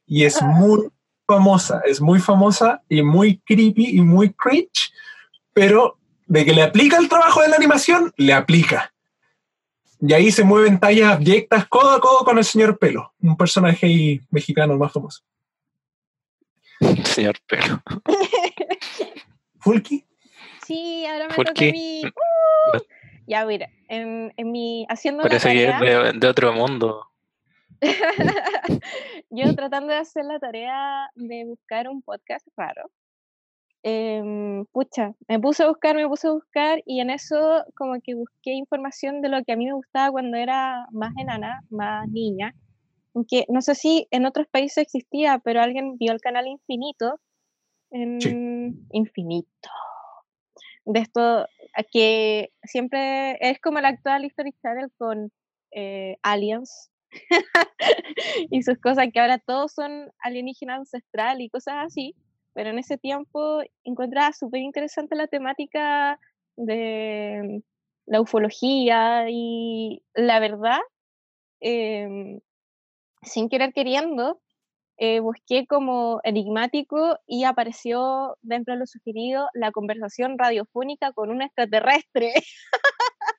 [0.06, 0.88] Y es muy
[1.26, 4.92] famosa, es muy famosa y muy creepy y muy cringe,
[5.52, 8.92] pero de que le aplica el trabajo de la animación, le aplica.
[10.00, 14.20] Y ahí se mueven tallas abyectas codo a codo con el señor Pelo, un personaje
[14.30, 15.22] mexicano más famoso.
[17.04, 17.82] Señor Pelo.
[19.60, 20.04] Fulky,
[20.66, 22.02] Sí, ahora me ¿Por toca a mí.
[22.04, 22.78] ¡Uh!
[23.26, 27.06] Ya, mira, en, en mi haciendo Parece que tarea, es de, de otro mundo.
[29.30, 32.90] yo tratando de hacer la tarea de buscar un podcast raro,
[33.82, 38.14] em, pucha, me puse a buscar, me puse a buscar y en eso como que
[38.14, 42.54] busqué información de lo que a mí me gustaba cuando era más enana, más niña.
[43.14, 47.20] Aunque no sé si en otros países existía, pero alguien vio el canal Infinito.
[47.90, 48.18] En
[48.90, 49.70] Infinito.
[50.84, 51.46] De esto
[51.92, 55.30] que siempre es como el actual History Channel con
[55.70, 56.90] eh, aliens
[58.50, 62.14] y sus cosas que ahora todos son alienígenas ancestral y cosas así,
[62.54, 66.18] pero en ese tiempo encontraba súper interesante la temática
[66.56, 67.62] de
[68.06, 70.80] la ufología y la verdad,
[71.60, 72.40] em,
[73.22, 74.40] sin querer queriendo,
[74.98, 81.42] eh, busqué como enigmático y apareció dentro de lo sugerido la conversación radiofónica con un
[81.42, 82.32] extraterrestre.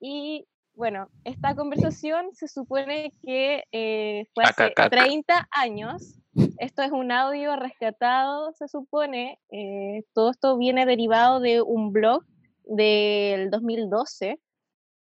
[0.00, 6.18] y bueno, esta conversación se supone que eh, fue hace 30 años.
[6.58, 9.38] Esto es un audio rescatado, se supone.
[9.50, 12.24] Eh, todo esto viene derivado de un blog
[12.64, 14.40] del 2012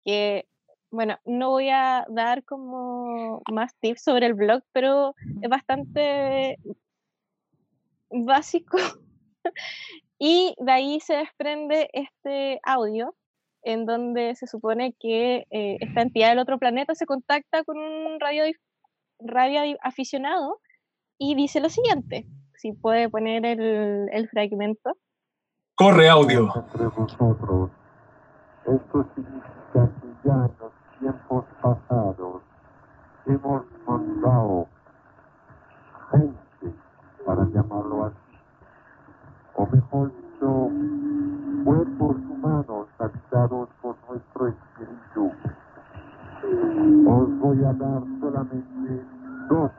[0.06, 0.48] que
[0.92, 6.58] bueno, no voy a dar como más tips sobre el blog, pero es bastante
[8.10, 8.78] básico.
[10.20, 13.16] y de ahí se desprende este audio
[13.64, 18.20] en donde se supone que eh, esta entidad del otro planeta se contacta con un
[18.20, 18.44] radio,
[19.20, 20.60] radio aficionado
[21.18, 24.98] y dice lo siguiente, si puede poner el, el fragmento.
[25.76, 26.48] Corre audio.
[28.66, 32.42] Esto significa que ya en los tiempos pasados
[33.26, 34.68] hemos mandado
[36.12, 36.76] gente,
[37.26, 38.16] para llamarlo así,
[39.56, 40.70] o mejor dicho,
[41.70, 45.32] cuerpos humanos habitados por nuestro espíritu.
[47.08, 49.06] Os voy a dar solamente
[49.48, 49.72] dos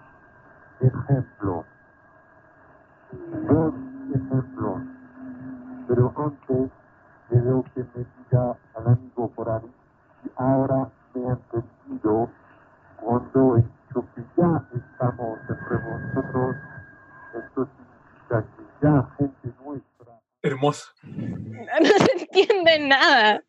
[0.80, 1.66] ejemplos.
[3.48, 3.74] Dos
[4.14, 4.82] ejemplos.
[5.88, 6.70] Pero antes
[7.28, 9.74] deseo que me diga al amigo por ahí
[10.22, 12.28] si ahora me ha entendido
[13.00, 16.56] cuando he dicho que ya estamos entre vosotros.
[17.34, 19.89] Esto significa que ya gente nuestra.
[20.42, 20.92] Hermoso.
[21.02, 23.44] No se entiende nada.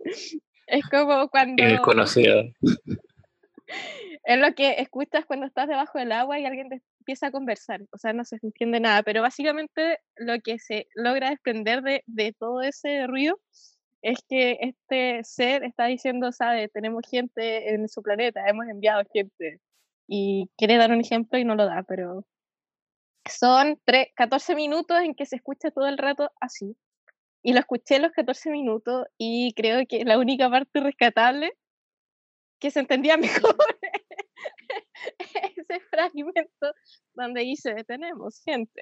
[0.67, 1.63] Es como cuando...
[1.63, 2.43] Desconocida.
[4.23, 7.81] Es lo que escuchas cuando estás debajo del agua y alguien te empieza a conversar.
[7.91, 12.33] O sea, no se entiende nada, pero básicamente lo que se logra desprender de, de
[12.37, 13.39] todo ese ruido
[14.01, 19.59] es que este ser está diciendo, sabe, tenemos gente en su planeta, hemos enviado gente.
[20.07, 22.25] Y quiere dar un ejemplo y no lo da, pero
[23.25, 26.75] son 3, 14 minutos en que se escucha todo el rato así.
[27.43, 31.53] Y lo escuché los 14 minutos y creo que la única parte rescatable
[32.59, 33.55] que se entendía mejor
[35.17, 36.73] ese fragmento
[37.13, 38.81] donde dice, tenemos gente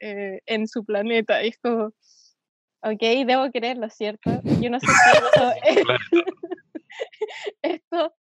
[0.00, 1.42] eh, en su planeta.
[1.44, 1.86] Y es como,
[2.82, 4.30] ok, debo creerlo, ¿cierto?
[4.60, 5.82] Yo no sé si esto es,
[7.62, 8.14] esto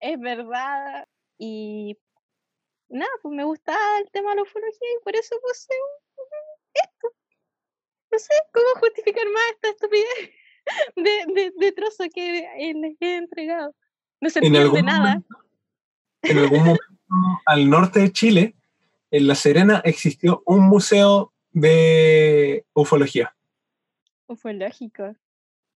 [0.00, 1.06] es verdad.
[1.38, 1.96] Y
[2.90, 5.72] nada, pues me gustaba el tema de la ufología y por eso puse
[6.74, 7.08] esto.
[8.12, 10.30] No sé cómo justificar más esta estupidez
[10.96, 13.74] de, de, de trozo que les he entregado.
[14.20, 14.98] No se En entiende algún nada.
[15.00, 15.36] momento-
[16.22, 16.84] En algún momento,
[17.46, 18.54] al norte de Chile,
[19.10, 23.34] en La Serena, existió un museo de ufología.
[24.26, 25.14] Ufológico.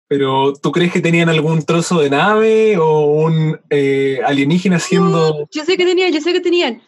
[0.06, 5.48] Pero, ¿tú crees que tenían algún trozo de nave o un eh, alienígena haciendo...
[5.50, 6.82] Yo sé que tenían, yo sé que tenían.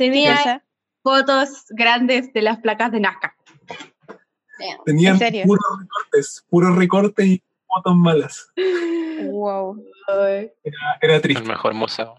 [0.00, 0.64] Tenía Esa.
[1.02, 3.36] fotos grandes de las placas de Nazca.
[4.86, 8.50] Tenían puros recortes, puros recortes y fotos malas.
[9.24, 9.84] Wow.
[10.08, 11.42] Era, era triste.
[11.42, 12.18] El mejor museo.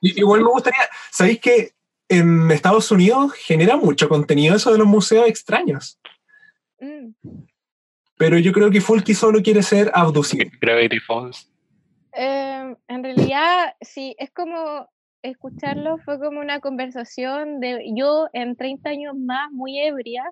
[0.00, 0.80] Y- Igual me gustaría,
[1.10, 1.72] ¿sabéis que
[2.08, 5.98] en Estados Unidos genera mucho contenido eso de los museos extraños?
[6.80, 7.10] Mm.
[8.16, 10.50] Pero yo creo que Fulky solo quiere ser abducido.
[10.62, 11.50] Gravity Falls.
[12.12, 14.88] Em, en realidad, sí, es como
[15.22, 20.24] escucharlo fue como una conversación de yo en 30 años más, muy ebria,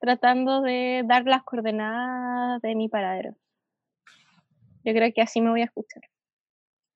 [0.00, 3.34] tratando de dar las coordenadas de mi paradero.
[4.84, 6.02] Yo creo que así me voy a escuchar.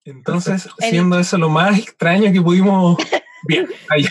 [0.05, 2.97] Entonces, El- siendo eso lo más extraño que pudimos...
[3.47, 4.05] Bien, ahí.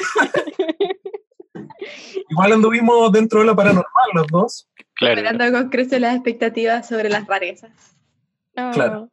[2.30, 4.70] Igual anduvimos dentro de lo paranormal los dos.
[5.00, 7.72] Esperando con creces las expectativas sobre las rarezas.
[8.54, 9.10] Claro.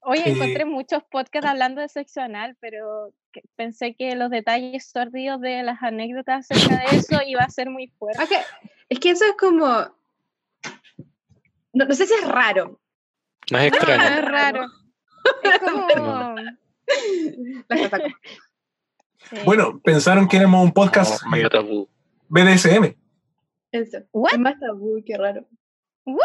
[0.00, 4.88] Oye, Eh, encontré muchos podcasts hablando de sexo anal, pero que- pensé que los detalles
[4.88, 8.22] sórdidos de las anécdotas acerca de eso iba a ser muy fuerte.
[8.22, 8.30] Ok,
[8.88, 9.66] Es que eso es como.
[11.74, 12.80] No, no sé si es raro.
[13.50, 14.02] No es No, extraño.
[14.04, 14.66] es raro.
[15.42, 16.36] Es como...
[19.30, 19.42] Sí.
[19.44, 21.88] Bueno, pensaron que éramos un podcast medio tabú.
[22.28, 22.94] BDSM.
[23.72, 23.98] Eso.
[24.12, 24.32] ¿What?
[24.34, 25.46] Es más tabú, qué raro.
[26.06, 26.22] ¿What?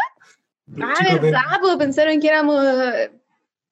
[0.82, 2.64] Ah, verdad, pues pensaron que éramos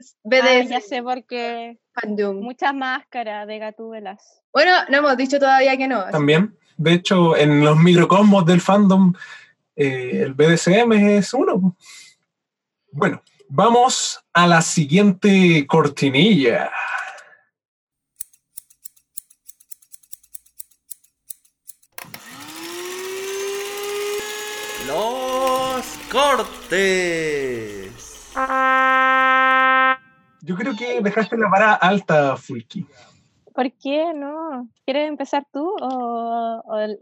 [0.03, 0.69] Ah, BDS.
[0.69, 1.79] ya sé por qué.
[1.95, 2.37] fandom.
[2.41, 4.43] Muchas máscaras de gatúbelas.
[4.53, 6.05] Bueno, no hemos dicho todavía que no.
[6.11, 6.57] También.
[6.77, 9.13] De hecho, en los microcosmos del fandom,
[9.77, 11.77] eh, el BDSM es uno.
[12.91, 16.71] Bueno, vamos a la siguiente cortinilla.
[24.87, 27.53] Los cortes.
[30.43, 32.85] Yo creo que dejaste la vara alta, Fulky.
[33.55, 34.69] ¿Por qué no?
[34.85, 36.99] ¿Quieres empezar tú o, o l-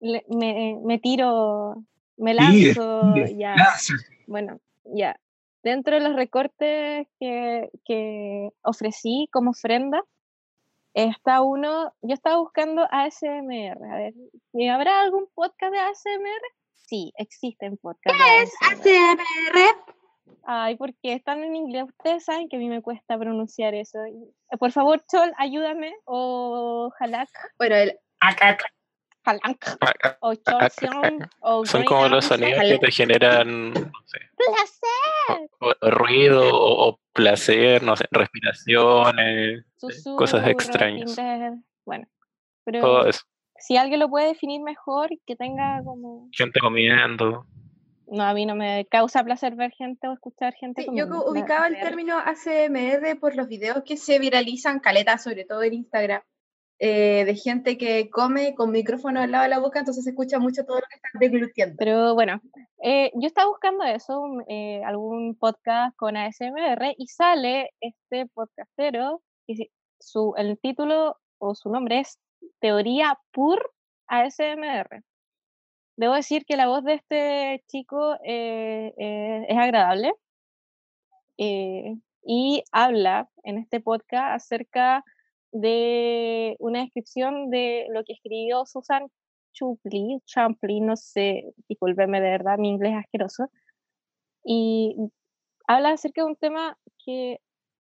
[0.00, 1.76] le- me, me tiro,
[2.16, 3.12] me lanzo?
[3.14, 3.54] tire, ya.
[3.56, 4.02] lánzate.
[4.26, 5.16] Bueno, ya.
[5.62, 10.02] Dentro de los recortes que, que ofrecí como ofrenda,
[10.92, 13.78] está uno, yo estaba buscando ASMR.
[13.92, 14.14] A ver,
[14.52, 16.42] ¿y ¿habrá algún podcast de ASMR?
[16.74, 18.18] Sí, existen podcasts.
[18.18, 19.83] ¿Qué de es ASMR?
[20.46, 21.84] Ay, porque están en inglés.
[21.84, 23.98] Ustedes saben que a mí me cuesta pronunciar eso.
[24.04, 25.94] Eh, Por favor, Chol, ayúdame.
[26.04, 27.30] O Halak.
[27.58, 28.64] Bueno, el Halak.
[30.20, 31.28] O Cholseon.
[31.40, 35.48] O Son como los sonidos que te generan no sé, ¡Placer!
[35.60, 39.64] o- ruido o, o placer, no sé, respiraciones,
[40.16, 41.16] cosas extrañas.
[41.86, 42.06] Bueno,
[42.64, 43.22] pero Todo eso.
[43.58, 46.28] si alguien lo puede definir mejor, que tenga como...
[46.32, 47.46] Gente comiendo.
[48.06, 51.66] No, a mí no me causa placer ver gente o escuchar gente Sí, yo ubicaba
[51.68, 56.22] el término ACMR por los videos que se viralizan caleta, sobre todo en Instagram,
[56.80, 60.38] eh, de gente que come con micrófono al lado de la boca, entonces se escucha
[60.38, 61.76] mucho todo lo que están deglutiendo.
[61.78, 62.40] Pero bueno,
[62.82, 69.70] eh, yo estaba buscando eso, eh, algún podcast con ASMR, y sale este podcastero, y
[70.00, 72.18] su, el título o su nombre es
[72.60, 73.72] Teoría Pur
[74.08, 75.04] ASMR.
[75.96, 80.12] Debo decir que la voz de este chico eh, eh, es agradable
[81.38, 85.04] eh, y habla en este podcast acerca
[85.52, 89.08] de una descripción de lo que escribió Susan
[89.52, 93.44] Chupley, Champley, no sé, discúlpeme de verdad, mi inglés es asqueroso,
[94.44, 94.96] y
[95.68, 97.38] habla acerca de un tema que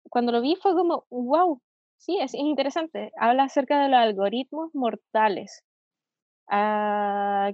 [0.09, 1.61] cuando lo vi fue como, wow,
[1.99, 5.65] sí, es interesante, habla acerca de los algoritmos mortales.
[6.49, 7.53] Ah,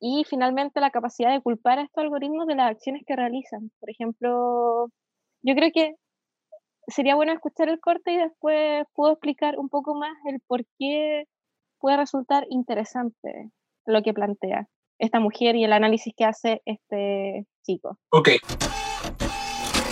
[0.00, 3.70] y finalmente la capacidad de culpar a estos algoritmos de las acciones que realizan.
[3.78, 4.88] Por ejemplo,
[5.42, 5.94] yo creo que
[6.88, 11.24] sería bueno escuchar el corte y después puedo explicar un poco más el por qué
[11.78, 13.50] puede resultar interesante
[13.86, 17.98] lo que plantea esta mujer y el análisis que hace este chico.
[18.10, 18.30] Ok.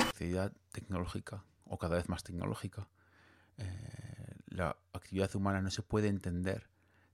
[0.09, 2.89] actividad tecnológica o cada vez más tecnológica,
[3.59, 6.69] eh, la actividad humana no se puede entender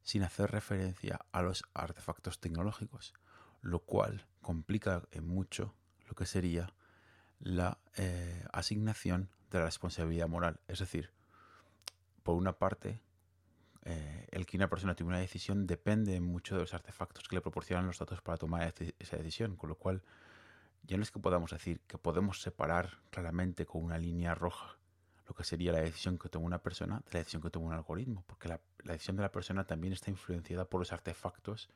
[0.05, 3.15] sin hacer referencia a los artefactos tecnológicos,
[3.63, 5.75] lo cual complica en mucho
[6.07, 6.73] lo que sería
[7.41, 10.61] la eh, asignación de la responsabilidad moral.
[10.69, 11.11] Es decir,
[12.23, 13.01] por una parte,
[13.85, 17.43] eh, el que una persona tome una decisión depende mucho de los artefactos que le
[17.43, 20.03] proporcionan los datos para tomar esa decisión, con lo cual
[20.83, 24.77] ya no es que podamos decir que podemos separar claramente con una línea roja
[25.27, 27.73] lo que sería la decisión que toma una persona de la decisión que toma un
[27.73, 31.69] algoritmo, porque la, la decisión de la persona también está influenciada por los artefactos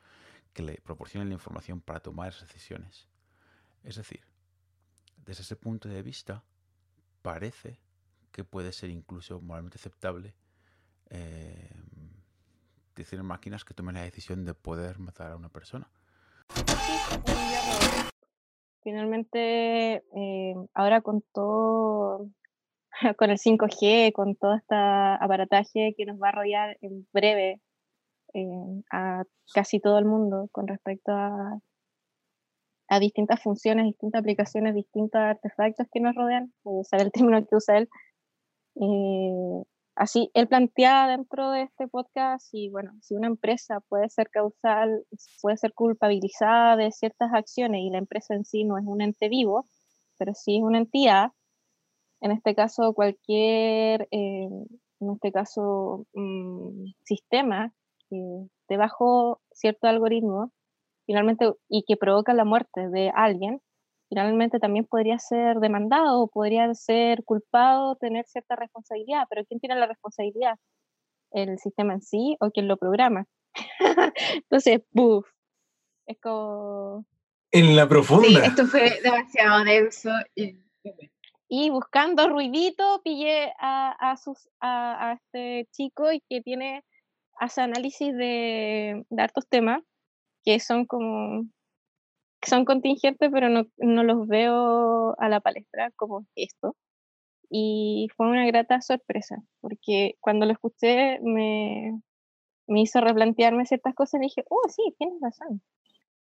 [0.53, 3.09] que le proporcionan la información para tomar esas decisiones.
[3.85, 4.21] Es decir,
[5.25, 6.43] desde ese punto de vista,
[7.23, 7.81] parece
[8.33, 10.35] que puede ser incluso moralmente aceptable
[11.11, 11.71] eh,
[12.95, 15.89] decir máquinas que tomen la decisión de poder matar a una persona.
[18.83, 22.29] Finalmente, eh, ahora con todo,
[23.17, 27.61] con el 5G, con todo este aparataje que nos va a arrollar en breve
[28.35, 29.25] eh, a
[29.55, 31.59] casi todo el mundo con respecto a,
[32.89, 37.79] a distintas funciones, distintas aplicaciones, distintos artefactos que nos rodean, usar el término que usa
[37.79, 37.89] él.
[38.77, 44.29] Eh, así, él plantea dentro de este podcast y bueno, si una empresa puede ser
[44.31, 45.05] causal,
[45.43, 49.29] puede ser culpabilizada de ciertas acciones y la empresa en sí no es un ente
[49.29, 49.67] vivo,
[50.19, 51.33] pero sí es una entidad,
[52.21, 54.49] en este caso cualquier, eh,
[55.01, 57.73] en este caso, mm, sistema
[58.09, 58.17] que
[58.63, 60.53] esté bajo cierto algoritmo,
[61.07, 63.61] finalmente, y que provoca la muerte de alguien,
[64.09, 69.87] finalmente también podría ser demandado, podría ser culpado, tener cierta responsabilidad, pero ¿quién tiene la
[69.87, 70.57] responsabilidad?
[71.31, 73.27] ¿El sistema en sí o quien lo programa?
[74.35, 75.27] Entonces, ¡buf!
[76.07, 77.05] Es como...
[77.51, 78.29] En la profunda.
[78.29, 80.11] Sí, esto fue demasiado denso.
[80.35, 80.59] Y...
[81.49, 86.85] Y buscando ruidito, pillé a, a, sus, a, a este chico y que tiene,
[87.39, 89.83] hace análisis de, de hartos temas,
[90.45, 91.45] que son como
[92.41, 96.77] que son contingentes, pero no, no los veo a la palestra como esto.
[97.51, 102.01] Y fue una grata sorpresa, porque cuando lo escuché me,
[102.67, 105.63] me hizo replantearme ciertas cosas y dije, oh, sí, tienes razón.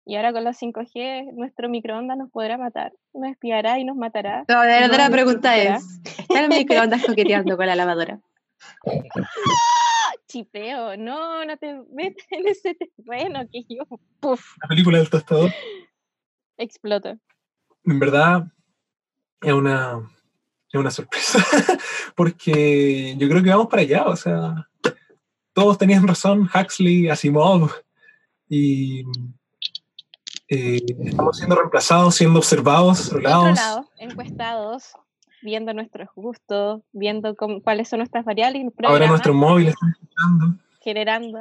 [0.05, 4.45] Y ahora con los 5G, nuestro microondas nos podrá matar, nos espiará y nos matará.
[4.47, 5.77] No, la pregunta disfrutará.
[5.77, 8.19] es, ¿está el microondas coqueteando con la lavadora?
[8.85, 8.91] ¡Ah!
[10.27, 13.83] Chipeo, no, no te metas en ese terreno que yo,
[14.19, 15.51] puf, La película del tostador,
[16.57, 17.17] exploto.
[17.85, 18.45] en verdad,
[19.41, 19.99] es una,
[20.71, 21.39] es una sorpresa.
[22.15, 24.03] Porque yo creo que vamos para allá.
[24.05, 24.67] O sea,
[25.53, 27.71] todos tenían razón, Huxley, Asimov,
[28.49, 29.03] y
[30.47, 33.87] eh, estamos siendo reemplazados, siendo observados, controlados.
[33.97, 34.93] Encuestados,
[35.41, 40.63] viendo nuestros gustos, viendo cómo- cuáles son nuestras variables, Ahora nuestros móviles están escuchando.
[40.81, 41.39] generando.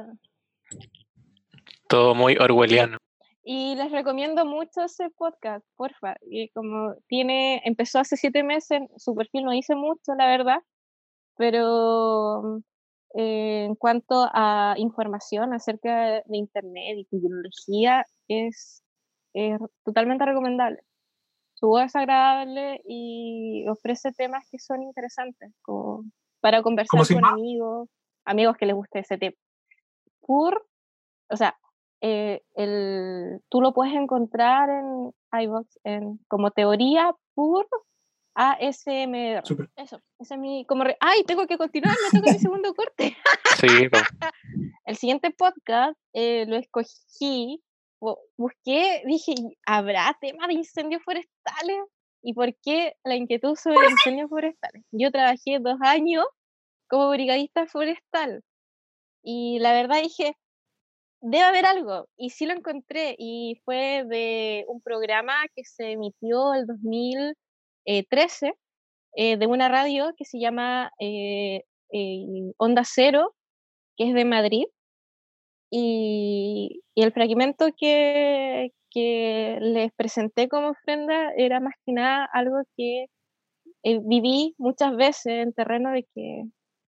[1.88, 2.98] Todo muy orwelliano.
[3.46, 6.16] Y les recomiendo mucho ese podcast, porfa.
[6.30, 10.58] Y como tiene, empezó hace siete meses, su perfil no dice mucho, la verdad,
[11.36, 12.58] pero
[13.14, 18.82] eh, en cuanto a información acerca de Internet y tecnología, es,
[19.34, 20.80] es totalmente recomendable.
[21.54, 26.04] Su voz es agradable y ofrece temas que son interesantes, como
[26.40, 27.88] para conversar con amigos,
[28.24, 29.36] amigos que les guste ese tema.
[30.20, 30.66] Pur,
[31.30, 31.56] o sea,
[32.00, 35.12] eh, el, tú lo puedes encontrar en
[35.42, 37.66] iVoox en, como teoría pur
[38.34, 39.42] ASMR.
[39.44, 39.70] Súper.
[39.76, 40.66] Eso, ese es mi.
[40.66, 41.22] Como re- ¡Ay!
[41.24, 43.16] Tengo que continuar, me toca mi segundo corte.
[43.60, 43.68] Sí.
[44.84, 47.62] El siguiente podcast eh, lo escogí,
[48.36, 49.34] busqué, dije,
[49.66, 51.78] ¿habrá tema de incendios forestales?
[52.22, 54.82] ¿Y por qué la inquietud sobre incendios forestales?
[54.92, 56.24] Yo trabajé dos años
[56.88, 58.42] como brigadista forestal
[59.22, 60.36] y la verdad dije,
[61.22, 62.08] debe haber algo.
[62.16, 68.52] Y sí lo encontré y fue de un programa que se emitió el 2013
[69.16, 73.34] eh, de una radio que se llama eh, eh, Onda Cero,
[73.96, 74.64] que es de Madrid.
[75.76, 82.58] Y, y el fragmento que, que les presenté como ofrenda era más que nada algo
[82.76, 83.06] que
[83.82, 86.44] eh, viví muchas veces en terreno de que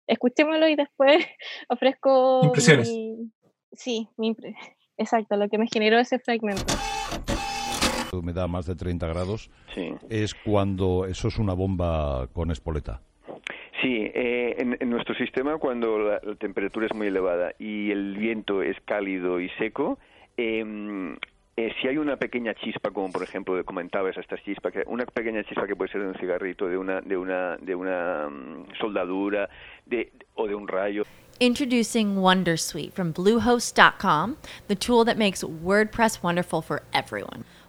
[0.07, 1.25] escuchémoslo y después
[1.71, 2.91] ofrezco Impresiones.
[2.91, 3.31] mi-
[3.73, 4.55] sí, mi impre-
[4.99, 6.65] exacto, lo que me generó ese fragmento.
[8.13, 9.51] humedad más de 30 grados,
[10.11, 13.01] es cuando eso es una bomba con espoleta.
[13.85, 18.63] Sí, eh, en, en nuestro sistema cuando la, temperatura es muy elevada y el viento
[18.63, 19.99] es cálido y seco,
[20.39, 21.15] em,
[21.55, 25.45] eh, si hay una pequeña chispa, como por ejemplo comentabas esta chispa, que una pequeña
[25.45, 29.51] chispa que puede ser de un cigarrito, de una, de una, de una mm, soldadura,
[29.85, 31.03] de, o de un rayo,
[31.41, 34.37] Introducing Wondersuite from Bluehost.com,
[34.69, 37.45] the tool that makes WordPress wonderful for everyone.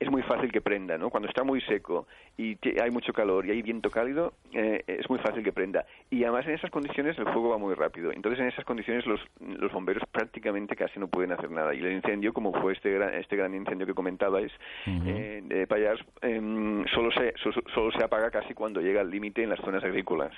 [0.00, 1.10] es muy fácil que prenda, ¿no?
[1.10, 5.18] Cuando está muy seco y hay mucho calor y hay viento cálido, eh, es muy
[5.18, 5.84] fácil que prenda.
[6.08, 8.12] Y además en esas condiciones el fuego va muy rápido.
[8.12, 11.74] Entonces en esas condiciones los, los bomberos prácticamente casi no pueden hacer nada.
[11.74, 14.52] Y el incendio, como fue este gran, este gran incendio que comentabais
[14.86, 19.42] eh, de Payars, em, solo, se, so- solo se apaga casi cuando llega al límite
[19.42, 20.32] en las zonas agrícolas.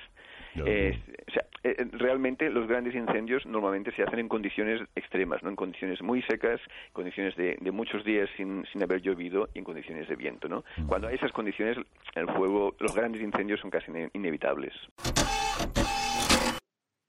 [0.66, 0.98] Eh,
[1.28, 5.50] o sea, eh, eh, realmente los grandes incendios normalmente se hacen en condiciones extremas, no
[5.50, 6.60] en condiciones muy secas,
[6.92, 10.48] condiciones de, de muchos días sin, sin haber llovido y en condiciones de viento.
[10.48, 10.64] ¿no?
[10.88, 11.76] Cuando hay esas condiciones,
[12.14, 14.72] el fuego, los grandes incendios son casi ine- inevitables.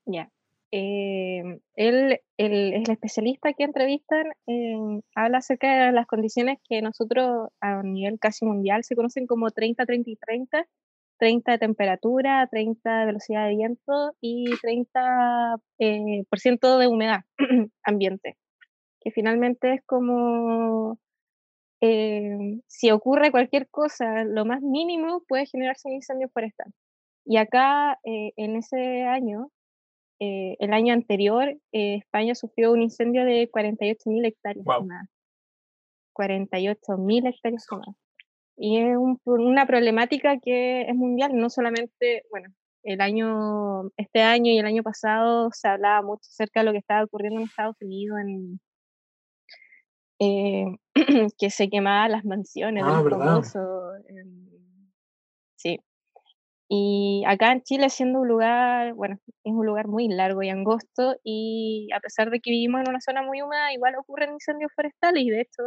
[0.06, 0.30] Ya.
[0.74, 7.50] Eh, él, el, el especialista que entrevistan eh, habla acerca de las condiciones que nosotros
[7.60, 9.86] a nivel casi mundial se conocen como 30,
[11.22, 11.52] 30 y 30.
[11.52, 17.22] 30 de temperatura, 30 de velocidad de viento y 30% eh, por ciento de humedad
[17.84, 18.38] ambiente.
[19.00, 21.00] que finalmente es como
[21.82, 26.72] eh, si ocurre cualquier cosa, lo más mínimo puede generarse un incendio forestal.
[27.26, 29.52] Y acá, eh, en ese año,
[30.20, 35.10] eh, el año anterior, eh, España sufrió un incendio de 48.000 hectáreas quemadas.
[36.14, 37.96] 48.000 hectáreas quemadas.
[38.64, 42.54] Y es un- una problemática que es mundial, no solamente, bueno,
[42.84, 46.78] el año, este año y el año pasado se hablaba mucho acerca de lo que
[46.78, 48.60] estaba ocurriendo en Estados Unidos, en,
[50.20, 50.66] eh,
[51.40, 53.02] que se quemaban las mansiones Ah,
[54.08, 54.52] en-
[55.56, 55.80] Sí.
[56.70, 61.16] Y acá en Chile, siendo un lugar, bueno, es un lugar muy largo y angosto,
[61.24, 65.24] y a pesar de que vivimos en una zona muy húmeda, igual ocurren incendios forestales,
[65.24, 65.62] y de hecho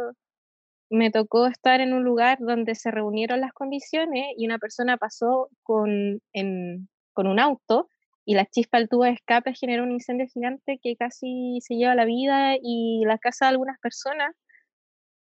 [0.89, 5.49] me tocó estar en un lugar donde se reunieron las condiciones y una persona pasó
[5.63, 6.21] con,
[7.13, 7.89] con un auto
[8.25, 11.95] y la chispa del tubo de escape generó un incendio gigante que casi se lleva
[11.95, 14.35] la vida y la casa de algunas personas,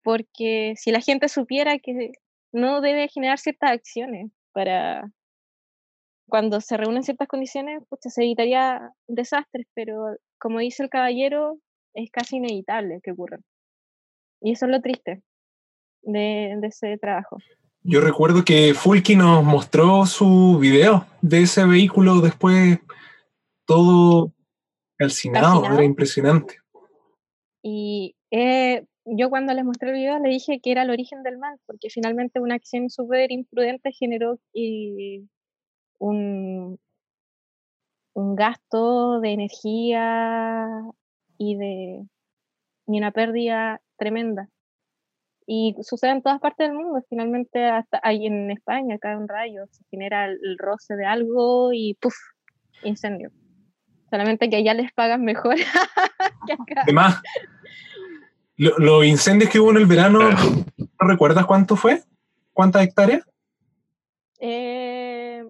[0.05, 2.13] porque si la gente supiera que
[2.53, 5.11] no debe generar ciertas acciones para
[6.29, 11.59] cuando se reúnen ciertas condiciones, pucha, se evitaría desastres, pero como dice el caballero,
[11.95, 13.45] es casi inevitable que ocurran.
[14.41, 15.23] Y eso es lo triste
[16.03, 17.39] de, de ese trabajo.
[17.85, 22.79] Yo recuerdo que Fulky nos mostró su video de ese vehículo después
[23.67, 24.33] todo
[24.97, 25.75] calcinado, Calcinado.
[25.75, 26.59] era impresionante.
[27.63, 31.39] Y eh, yo cuando les mostré el video le dije que era el origen del
[31.39, 35.25] mal, porque finalmente una acción súper imprudente generó eh,
[35.99, 36.79] un,
[38.15, 40.69] un gasto de energía
[41.37, 42.07] y de
[42.87, 44.49] y una pérdida tremenda.
[45.47, 49.67] Y sucede en todas partes del mundo, finalmente hasta ahí en España cae un rayo,
[49.71, 52.15] se genera el, roce de algo y ¡puf!
[52.85, 53.31] incendio.
[54.11, 55.57] Solamente que allá les pagan mejor
[56.47, 56.83] que acá.
[56.83, 57.21] Además,
[58.57, 62.03] lo- los incendios que hubo en el verano, ¿no recuerdas cuánto fue?
[62.53, 63.23] ¿Cuántas hectáreas?
[64.39, 65.45] Eh,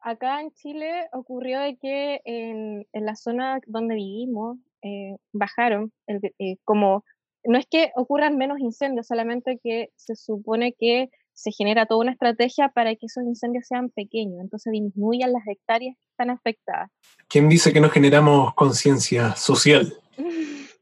[0.00, 6.20] acá en Chile ocurrió de que en, en la zona donde vivimos eh, bajaron, el
[6.38, 7.04] eh, como
[7.44, 12.12] no es que ocurran menos incendios, solamente que se supone que se genera toda una
[12.12, 16.90] estrategia para que esos incendios sean pequeños, entonces disminuyan las hectáreas que están afectadas.
[17.28, 19.94] ¿Quién dice que no generamos conciencia social?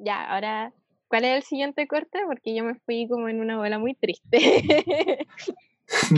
[0.00, 0.72] Ya, ahora,
[1.08, 2.20] ¿cuál es el siguiente corte?
[2.24, 4.38] Porque yo me fui como en una bola muy triste.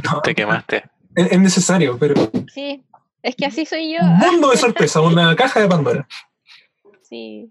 [0.05, 0.83] No, Te quemaste.
[1.15, 2.15] es, es necesario, pero
[2.53, 2.85] sí,
[3.23, 4.01] es que así soy yo.
[4.03, 6.09] un mundo de sorpresa, una caja de Pandora.
[7.03, 7.51] Sí.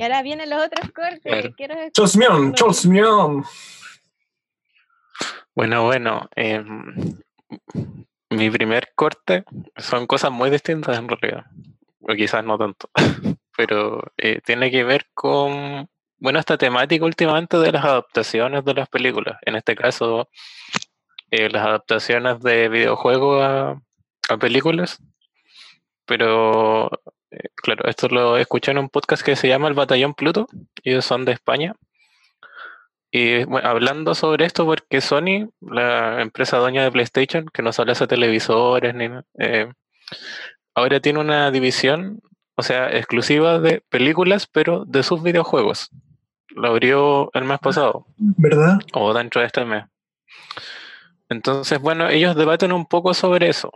[0.00, 1.52] Y ahora vienen los otros cortes.
[1.92, 3.44] Chosmión, chosmión.
[5.54, 6.26] Bueno, bueno.
[6.36, 7.18] em,
[8.30, 9.44] mi primer corte
[9.76, 11.44] son cosas muy distintas en realidad.
[12.00, 12.88] O quizás no tanto.
[13.58, 15.86] Pero eh, tiene que ver con,
[16.16, 19.36] bueno, esta temática últimamente de las adaptaciones de las películas.
[19.42, 20.30] En este caso,
[21.30, 23.82] eh, las adaptaciones de videojuegos a,
[24.30, 24.96] a películas.
[26.06, 26.88] Pero,
[27.30, 30.48] eh, claro, esto lo escuché en un podcast que se llama El Batallón Pluto.
[30.82, 31.74] Ellos son de España.
[33.12, 37.92] Y bueno, hablando sobre esto, porque Sony, la empresa dueña de PlayStation, que no solo
[37.92, 39.08] hace televisores, ni,
[39.38, 39.72] eh,
[40.74, 42.20] ahora tiene una división,
[42.54, 45.90] o sea, exclusiva de películas, pero de sus videojuegos.
[46.50, 48.78] Lo abrió el mes pasado, ¿Verdad?
[48.92, 49.84] o dentro de este mes.
[51.28, 53.72] Entonces, bueno, ellos debaten un poco sobre eso.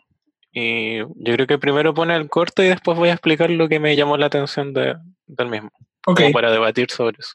[0.57, 3.81] Y yo creo que primero pone el corte y después voy a explicar lo que
[3.81, 4.95] me llamó la atención de-
[5.27, 5.71] del mismo.
[6.07, 6.21] Ok.
[6.21, 7.35] Como para debatir sobre eso.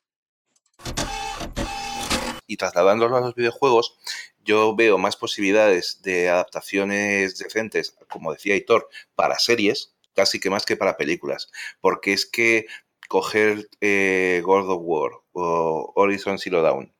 [2.47, 3.95] y trasladándolo a los videojuegos,
[4.43, 10.65] yo veo más posibilidades de adaptaciones decentes, como decía Hitor, para series, casi que más
[10.65, 11.51] que para películas.
[11.79, 12.65] Porque es que
[13.07, 16.91] coger eh, God of War o Horizon Zero Dawn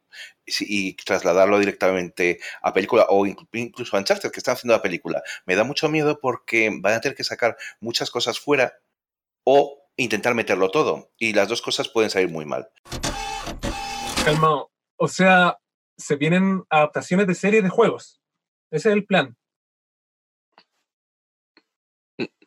[0.60, 5.22] y, trasladarlo directamente a película o inclu- incluso a Uncharted, que están haciendo la película,
[5.45, 8.74] me da mucho miedo porque van a tener que sacar muchas cosas fuera
[9.43, 11.12] o intentar meterlo todo.
[11.18, 12.70] Y las dos cosas pueden salir muy mal.
[14.24, 14.72] Calmado.
[14.97, 15.58] O sea,
[15.97, 18.22] se vienen adaptaciones de series de juegos.
[18.72, 19.36] Ese es el plan.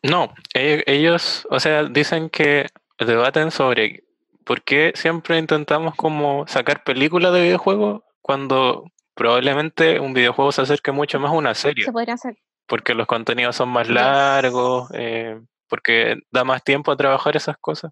[0.03, 2.67] No, e- ellos, o sea, dicen que
[2.99, 4.03] debaten sobre
[4.45, 8.85] por qué siempre intentamos como sacar películas de videojuegos cuando
[9.15, 12.37] probablemente un videojuego se acerque mucho más a una serie, Se podrían hacer.
[12.67, 15.39] porque los contenidos son más largos, eh,
[15.69, 17.91] porque da más tiempo a trabajar esas cosas.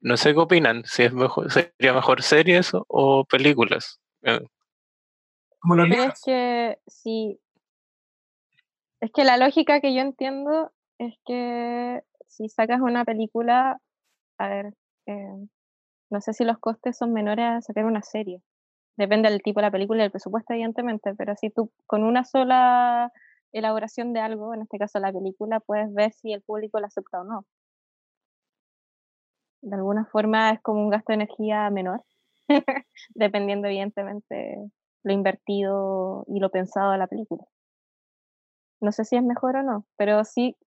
[0.00, 4.00] No sé qué opinan, si es mejor, sería mejor series o, o películas.
[4.22, 4.40] Eh,
[5.68, 7.38] Pero es que sí.
[9.00, 13.78] Es que la lógica que yo entiendo es que si sacas una película,
[14.38, 14.74] a ver,
[15.06, 15.46] eh,
[16.12, 18.42] No sé si los costes son menores a sacar una serie.
[18.98, 22.22] Depende del tipo de la película y del presupuesto, evidentemente, pero si tú con una
[22.24, 23.10] sola
[23.50, 27.22] elaboración de algo, en este caso la película, puedes ver si el público la acepta
[27.22, 27.46] o no.
[29.62, 32.04] De alguna forma es como un gasto de energía menor,
[33.14, 34.58] dependiendo evidentemente
[35.04, 37.42] lo invertido y lo pensado de la película.
[38.82, 40.58] No sé si es mejor o no, pero sí,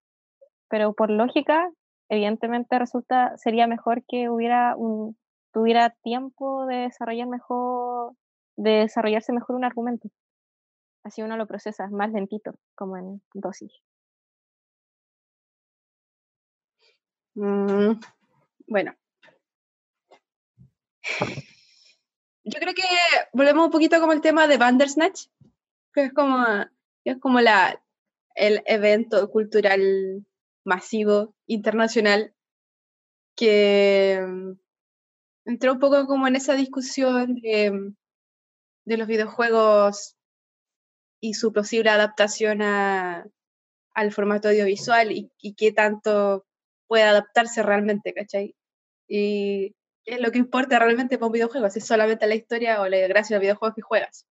[0.69, 1.69] pero por lógica,
[2.09, 5.15] evidentemente resulta, sería mejor que hubiera un,
[5.55, 8.13] tuviera tiempo de desarrollar mejor,
[8.57, 10.09] de desarrollarse mejor un argumento.
[11.05, 13.71] Así uno lo procesa más lentito, como en dosis.
[17.35, 17.93] Mm,
[18.67, 18.95] bueno.
[22.43, 22.83] Yo creo que
[23.31, 25.27] volvemos un poquito como el tema de Bandersnatch,
[25.93, 26.45] que es como,
[27.05, 27.81] es como la,
[28.35, 30.25] el evento cultural
[30.65, 32.33] masivo, internacional,
[33.37, 34.55] que
[35.45, 37.95] entró un poco como en esa discusión de, mm,
[38.85, 40.15] de los videojuegos
[41.19, 43.25] y su posible adaptación a,
[43.95, 46.45] al formato audiovisual y, qué tanto
[46.87, 48.55] puede adaptarse realmente, ¿cachai?
[49.07, 52.81] Y qué es lo que importa realmente para un videojuego, si es solamente la historia
[52.81, 54.25] o la gracia del videojuego que juegas.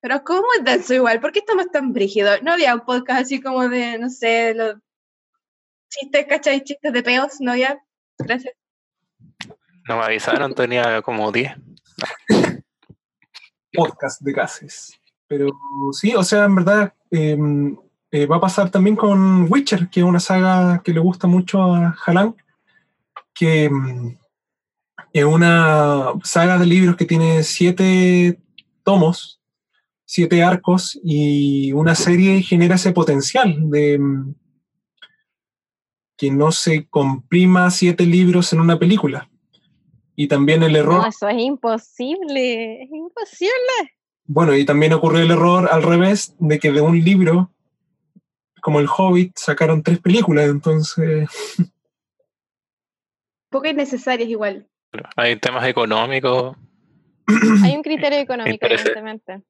[0.00, 1.20] Pero ¿cómo es denso igual?
[1.20, 2.42] ¿Por qué estamos tan brígidos?
[2.42, 4.76] ¿No había un podcast así como de, no sé, los
[5.90, 6.64] chistes, ¿cachai?
[6.64, 7.80] Chistes de peos, ¿no había?
[8.18, 8.61] Gracias.
[9.88, 11.52] No me avisaron, tenía como 10.
[13.72, 14.98] podcast de gases.
[15.26, 15.48] Pero
[15.92, 17.38] sí, o sea, en verdad eh,
[18.10, 21.62] eh, va a pasar también con Witcher, que es una saga que le gusta mucho
[21.62, 22.36] a Halan,
[23.32, 24.18] que mm,
[25.12, 28.38] es una saga de libros que tiene siete
[28.82, 29.40] tomos,
[30.04, 34.34] siete arcos, y una serie genera ese potencial de mm,
[36.18, 39.28] que no se comprima siete libros en una película.
[40.14, 41.02] Y también el error...
[41.02, 43.96] No, eso es imposible, es imposible.
[44.24, 47.50] Bueno, y también ocurrió el error al revés, de que de un libro,
[48.60, 51.28] como El Hobbit, sacaron tres películas, entonces...
[53.50, 54.66] Poco innecesarias igual.
[55.16, 56.56] Hay temas económicos.
[57.62, 59.42] Hay un criterio económico, evidentemente.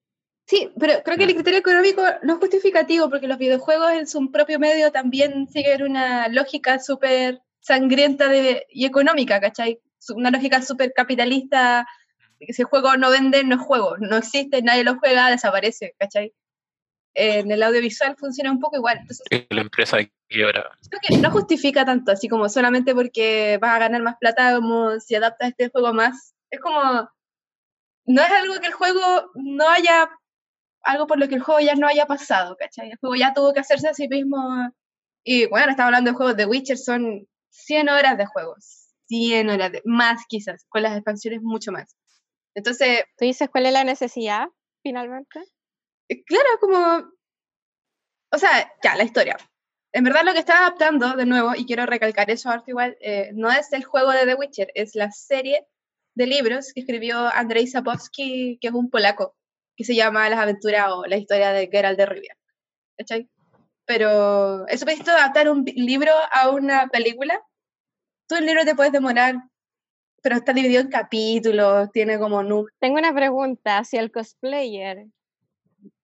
[0.46, 4.30] Sí, pero creo que el criterio económico no es justificativo porque los videojuegos en su
[4.30, 9.80] propio medio también siguen una lógica súper sangrienta de, y económica, ¿cachai?
[10.10, 11.86] Una lógica súper capitalista.
[12.40, 13.96] Si el juego no vende, no es juego.
[13.98, 16.34] No existe, nadie lo juega, desaparece, ¿cachai?
[17.14, 18.98] En el audiovisual funciona un poco igual.
[18.98, 19.98] Entonces, la empresa
[20.28, 20.70] quiebra.
[20.88, 24.98] creo que no justifica tanto, así como solamente porque vas a ganar más plata, como
[24.98, 26.34] si adaptas este juego más.
[26.50, 27.08] Es como,
[28.06, 30.10] no es algo que el juego no haya,
[30.82, 32.90] algo por lo que el juego ya no haya pasado, ¿cachai?
[32.90, 34.70] El juego ya tuvo que hacerse a sí mismo.
[35.24, 39.72] Y bueno, estamos hablando de juegos de Witcher, son 100 horas de juegos, 100 horas,
[39.84, 41.96] más quizás, con las expansiones mucho más.
[42.54, 44.46] Entonces, ¿Tú dices cuál es la necesidad,
[44.82, 45.40] finalmente?
[46.08, 47.12] eh, claro, como,
[48.32, 49.36] o sea, ya, la historia.
[49.94, 53.30] En verdad lo que está adaptando, de nuevo, y quiero recalcar eso ahora igual, eh,
[53.34, 55.66] no es el juego de The Witcher, es la serie
[56.14, 59.36] de libros que escribió Andrzej Sapkowski, que es un polaco,
[59.76, 62.36] que se llama Las aventuras o la historia de Geralt de Rivia.
[62.96, 63.28] ¿Cachai?
[63.86, 67.42] Pero eso esto de adaptar un libro a una película,
[68.32, 69.34] tú el libro te puedes demorar,
[70.22, 72.72] pero está dividido en capítulos, tiene como números.
[72.80, 73.84] Tengo una pregunta.
[73.84, 75.06] Si el cosplayer,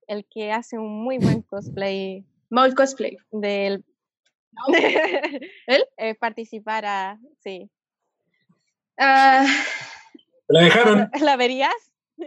[0.06, 3.18] el que hace un muy buen cosplay Mole cosplay.
[3.30, 3.84] del
[5.66, 5.84] ¿Él?
[5.96, 7.70] eh, participara, sí.
[8.98, 9.46] Ah,
[10.48, 11.10] La dejaron.
[11.20, 11.74] ¿La verías?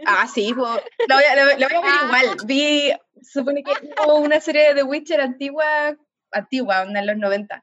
[0.06, 0.62] Ah, sí, po.
[0.62, 1.72] lo voy a, voy ver
[2.06, 2.36] igual.
[2.46, 3.72] Vi, supone que
[4.06, 5.96] hubo una serie de The Witcher antigua,
[6.30, 7.62] antigua, de los 90.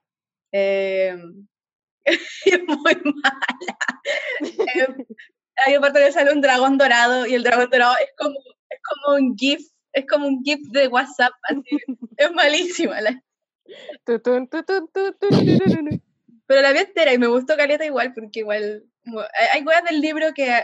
[0.51, 1.48] Eh, es
[2.67, 3.47] muy mala.
[4.41, 4.87] Eh,
[5.65, 8.39] hay una parte que sale un dragón dorado y el dragón dorado es como,
[8.69, 9.61] es como un GIF,
[9.93, 11.61] es como un GIF de WhatsApp, así.
[12.17, 13.01] es malísima.
[13.01, 13.21] La,
[16.45, 18.83] pero la vi entera y me gustó Caleta igual, porque igual
[19.53, 20.63] hay, cosas del libro que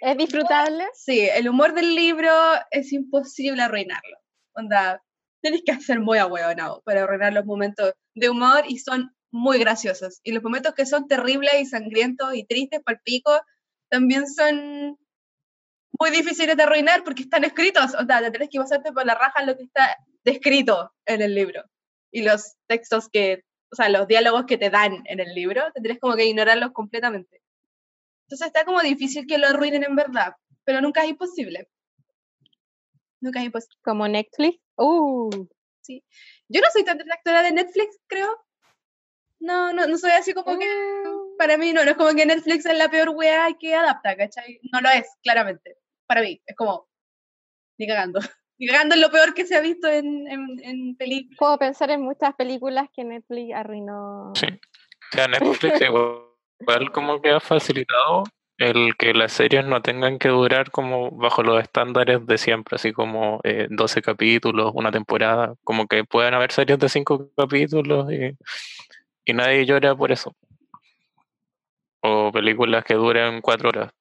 [0.00, 0.84] ¿Es disfrutable?
[0.94, 2.28] Sí, el humor del libro
[2.72, 4.18] es imposible arruinarlo.
[4.52, 5.00] Onda,
[5.40, 10.20] tienes que hacer muy ahueonado para arruinar los momentos de humor y son muy graciosos.
[10.22, 13.32] Y los momentos que son terribles y sangrientos y tristes pico
[13.88, 14.98] también son
[15.98, 17.94] muy difíciles de arruinar porque están escritos.
[17.94, 21.34] O sea, te tienes que pasarte por la raja lo que está descrito en el
[21.34, 21.64] libro.
[22.10, 25.98] Y los textos que, o sea, los diálogos que te dan en el libro, tendrías
[25.98, 27.42] como que ignorarlos completamente.
[28.26, 31.68] Entonces está como difícil que lo arruinen en verdad, pero nunca es imposible.
[33.20, 33.78] Nunca es imposible.
[33.82, 34.58] Como Netflix.
[34.76, 35.46] Uh,
[35.82, 36.04] Sí.
[36.48, 38.28] Yo no soy tan detractora de Netflix, creo.
[39.42, 40.66] No, no, no soy así como que
[41.36, 44.60] para mí no, no es como que Netflix es la peor weá que adapta, ¿cachai?
[44.72, 45.78] No lo es, claramente.
[46.06, 46.88] Para mí, es como,
[47.76, 48.20] ni cagando.
[48.58, 51.36] Ni cagando es lo peor que se ha visto en, en, en películas.
[51.36, 54.32] Puedo pensar en muchas películas que Netflix arruinó.
[54.36, 54.46] Sí.
[54.46, 56.18] O sea, Netflix igual,
[56.60, 58.22] igual como que ha facilitado
[58.58, 62.92] el que las series no tengan que durar como bajo los estándares de siempre, así
[62.92, 68.36] como eh, 12 capítulos, una temporada, como que pueden haber series de 5 capítulos y,
[69.24, 70.34] y nadie llora por eso.
[72.00, 73.92] O películas que duran 4 horas.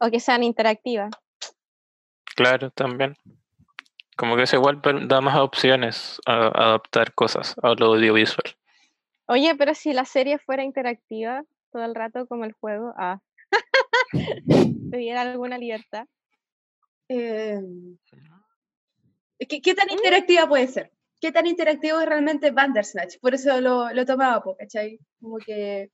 [0.00, 1.10] O que sean interactivas.
[2.36, 3.16] Claro, también.
[4.16, 8.56] Como que eso igual da más opciones a, a adaptar cosas a lo audiovisual.
[9.28, 13.20] Oye, pero si la serie fuera interactiva todo el rato como el juego, ah,
[14.90, 16.06] tuviera alguna libertad.
[17.08, 17.60] Eh,
[19.48, 20.92] ¿qué, qué tan interactiva puede ser?
[21.20, 23.18] ¿Qué tan interactivo es realmente Bandersnatch?
[23.20, 24.98] Por eso lo, lo tomaba, ¿cachai?
[25.20, 25.90] Como que...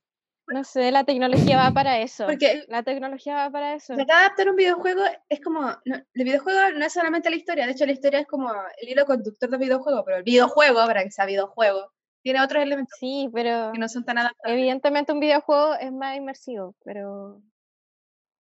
[0.47, 2.25] No sé, la tecnología va para eso.
[2.25, 3.93] Porque la tecnología va para eso.
[3.93, 7.71] Acá adaptar un videojuego es como, no, el videojuego no es solamente la historia, de
[7.71, 8.51] hecho la historia es como
[8.81, 12.97] el hilo conductor del videojuego, pero el videojuego, para que sea videojuego, tiene otros elementos
[12.99, 14.57] Sí, pero que no son tan adaptables.
[14.59, 17.41] evidentemente un videojuego es más inmersivo, pero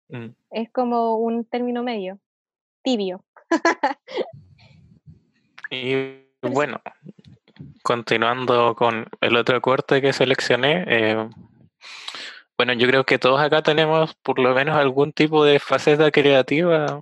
[0.09, 0.29] Mm.
[0.51, 2.19] es como un término medio,
[2.83, 3.23] tibio.
[5.71, 6.81] Y bueno,
[7.83, 11.29] continuando con el otro corte que seleccioné, eh,
[12.57, 17.01] bueno, yo creo que todos acá tenemos por lo menos algún tipo de faceta creativa.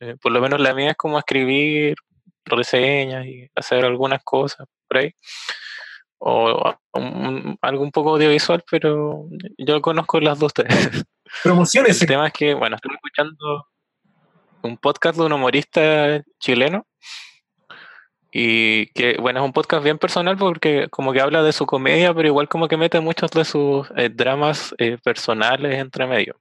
[0.00, 1.94] eh, por lo menos la mía es como escribir
[2.44, 5.12] reseñas y hacer algunas cosas por ahí.
[6.18, 9.26] O un- algo un poco audiovisual, pero
[9.58, 10.52] yo conozco las dos.
[11.42, 12.00] Promociones.
[12.02, 13.66] El tema es que, bueno, estoy escuchando
[14.62, 16.86] un podcast de un humorista chileno
[18.38, 22.12] y que, bueno, es un podcast bien personal porque como que habla de su comedia,
[22.12, 26.36] pero igual como que mete muchos de sus eh, dramas eh, personales entre medio,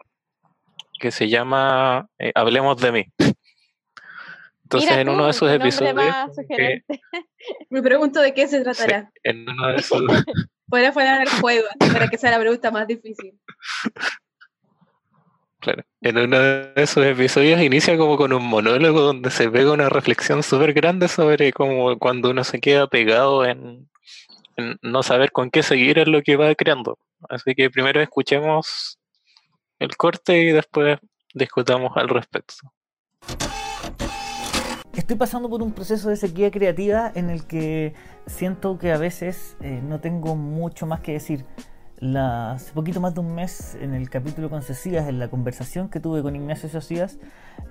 [0.99, 3.05] que se llama eh, Hablemos de mí.
[4.63, 6.15] Entonces, Mira en uno tú, de sus episodios,
[6.49, 6.83] que-.
[7.69, 9.09] Me pregunto de qué se sí, tratará.
[9.23, 10.03] en uno de esos,
[10.67, 13.39] Podría poner el juego para que sea la pregunta más difícil.
[16.01, 20.43] En uno de esos episodios inicia como con un monólogo donde se pega una reflexión
[20.43, 23.89] súper grande sobre cómo cuando uno se queda pegado en,
[24.81, 26.97] no saber con qué seguir en lo que va creando.
[27.29, 28.99] Así que primero escuchemos
[29.79, 30.99] el corte y después
[31.33, 32.55] discutamos al respecto.
[34.93, 37.93] Estoy pasando por un proceso de sequía creativa en el que
[38.27, 41.45] siento que a veces eh, no tengo mucho más que decir.
[41.99, 45.87] La- hace poquito más de un mes, en el capítulo con Cecías, en la conversación
[45.89, 47.17] que tuve con Ignacio Socias,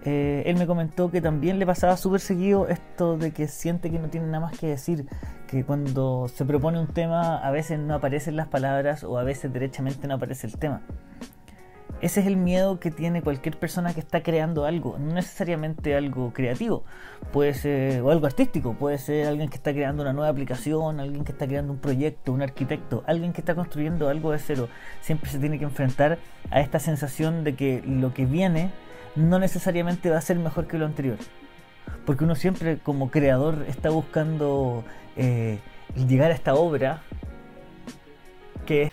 [0.05, 3.99] eh, él me comentó que también le pasaba súper seguido esto de que siente que
[3.99, 5.07] no tiene nada más que decir,
[5.47, 9.53] que cuando se propone un tema a veces no aparecen las palabras o a veces
[9.53, 10.81] derechamente no aparece el tema.
[12.05, 16.35] Ese es el miedo que tiene cualquier persona que está creando algo, no necesariamente algo
[16.35, 16.85] creativo,
[17.33, 21.25] puede ser o algo artístico, puede ser alguien que está creando una nueva aplicación, alguien
[21.25, 24.69] que está creando un proyecto, un arquitecto, alguien que está construyendo algo de cero.
[25.01, 26.19] Siempre se tiene que enfrentar
[26.51, 28.71] a esta sensación de que lo que viene
[29.17, 31.17] no necesariamente va a ser mejor que lo anterior,
[32.05, 34.85] porque uno siempre como creador está buscando
[35.17, 35.59] eh,
[36.07, 37.01] llegar a esta obra
[38.67, 38.93] que es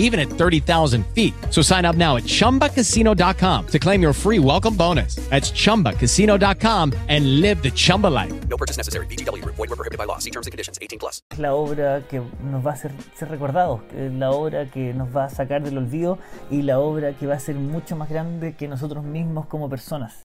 [0.00, 1.32] even at 30,000 feet.
[1.50, 5.14] So sign up now at chumbacasino.com to claim your free welcome bonus.
[5.30, 8.32] That's chumbacasino.com and live the Chumba life.
[8.48, 9.06] No purchase necessary.
[9.06, 9.54] VGW Group.
[9.54, 10.18] Void were prohibited by law.
[10.18, 10.78] See terms and conditions.
[10.82, 11.22] 18 plus.
[11.38, 15.30] La obra que nos va a hacer ser recordados, la obra que nos va a
[15.30, 16.18] sacar del olvido
[16.50, 20.24] y la obra que va a ser mucho más grande que nosotros mismos como personas.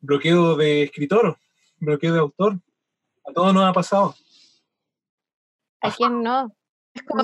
[0.00, 1.36] Bloqueo de escritor,
[1.78, 2.58] bloqueo de autor.
[3.26, 4.14] A todos nos ha pasado.
[5.80, 6.54] ¿A quién no?
[6.94, 7.22] Es como,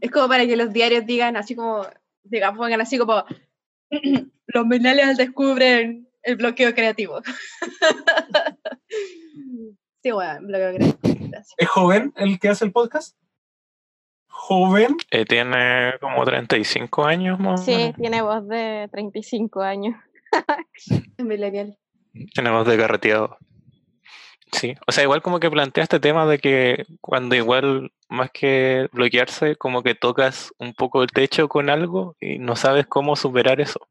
[0.00, 1.86] es como para que los diarios digan así como,
[2.24, 3.24] digan, pongan así como,
[4.46, 7.22] los millennials descubren el bloqueo creativo.
[10.02, 11.28] sí, bueno, bloqueo creativo.
[11.30, 11.54] gracias.
[11.56, 13.16] ¿Es joven el que hace el podcast?
[14.28, 14.96] ¿Joven?
[15.10, 19.96] Eh, tiene como 35 años más Sí, tiene voz de 35 años.
[21.16, 21.78] Es millennial.
[22.34, 23.38] Tiene voz de carreteado.
[24.52, 28.88] Sí, o sea, igual como que plantea este tema de que cuando igual más que
[28.92, 33.60] bloquearse, como que tocas un poco el techo con algo y no sabes cómo superar
[33.60, 33.88] eso.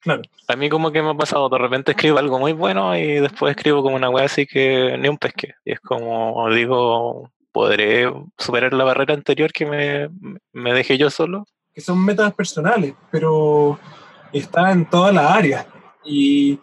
[0.00, 0.22] Claro.
[0.48, 3.56] A mí como que me ha pasado, de repente escribo algo muy bueno y después
[3.56, 5.54] escribo como una wea así que ni un pesque.
[5.64, 10.08] Y es como digo, ¿podré superar la barrera anterior que me,
[10.52, 11.46] me dejé yo solo?
[11.74, 13.78] que son metas personales, pero
[14.32, 15.66] está en todas las áreas.
[16.04, 16.58] Y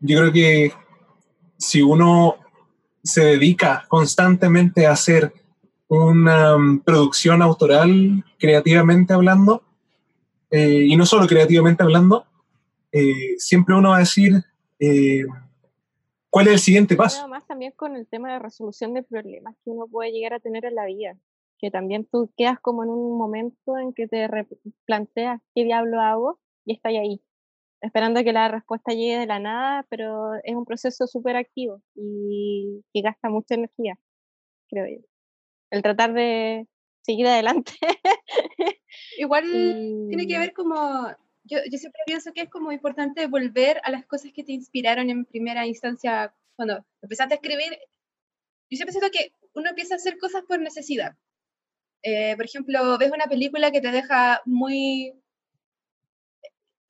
[0.00, 0.72] yo creo que
[1.62, 2.36] si uno
[3.02, 5.32] se dedica constantemente a hacer
[5.88, 9.62] una mm, producción autoral, creativamente hablando,
[10.50, 12.26] eh, y no solo creativamente hablando,
[12.90, 14.32] eh, siempre uno va a decir
[14.78, 15.24] eh,
[16.30, 17.18] cuál es el siguiente paso.
[17.18, 20.40] Pero más también con el tema de resolución de problemas que uno puede llegar a
[20.40, 21.16] tener en la vida.
[21.58, 24.48] Que también tú quedas como en un momento en que te re-
[24.84, 27.22] planteas qué diablo hago y estás ahí,
[27.82, 32.82] esperando que la respuesta llegue de la nada, pero es un proceso súper activo y
[32.92, 33.98] que gasta mucha energía,
[34.68, 35.04] creo yo.
[35.70, 36.66] El tratar de
[37.02, 37.72] seguir adelante.
[39.18, 41.08] Igual Y- tiene que ver como,
[41.44, 45.10] yo, yo siempre pienso que es como importante volver a las cosas que te inspiraron
[45.10, 47.78] en primera instancia cuando empezaste a escribir.
[48.70, 51.16] Yo siempre siento que uno empieza a hacer cosas por necesidad.
[52.04, 55.14] Eh, por ejemplo, ves una película que te deja muy,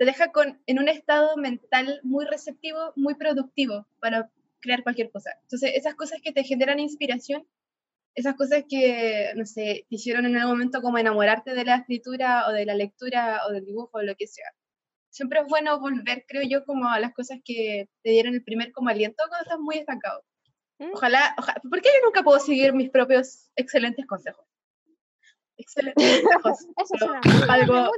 [0.02, 4.28] te deja con, en un estado mental muy receptivo, muy productivo para
[4.58, 5.30] crear cualquier cosa.
[5.42, 7.46] Entonces, esas cosas que te generan inspiración
[8.14, 12.48] esas cosas que, no sé, te hicieron en algún momento como enamorarte de la escritura
[12.48, 14.50] o de la lectura o del dibujo o lo que sea.
[15.08, 18.72] Siempre es bueno volver, creo yo, como a las cosas que te dieron el primer
[18.72, 20.24] como aliento cuando estás muy estancado.
[20.92, 24.44] Ojalá, ojalá, ¿por qué yo nunca puedo seguir mis propios excelentes consejos?
[25.62, 26.66] Excelentes consejos.
[26.76, 27.12] Eso es Pero
[27.44, 27.88] una algo.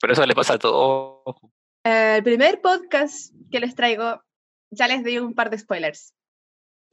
[0.00, 1.36] Pero eso le pasa a todos.
[1.84, 4.22] Eh, el primer podcast que les traigo,
[4.70, 6.14] ya les di un par de spoilers.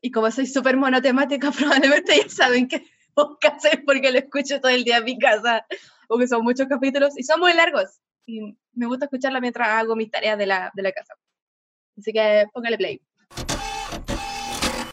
[0.02, 4.72] Y como soy súper monotemática, probablemente ya saben que podcast es porque lo escucho todo
[4.72, 5.66] el día en mi casa,
[6.10, 8.02] porque son muchos capítulos y son muy largos.
[8.26, 11.14] Y me gusta escucharla mientras hago mis tareas de la, de la casa.
[11.98, 13.02] Así que póngale play.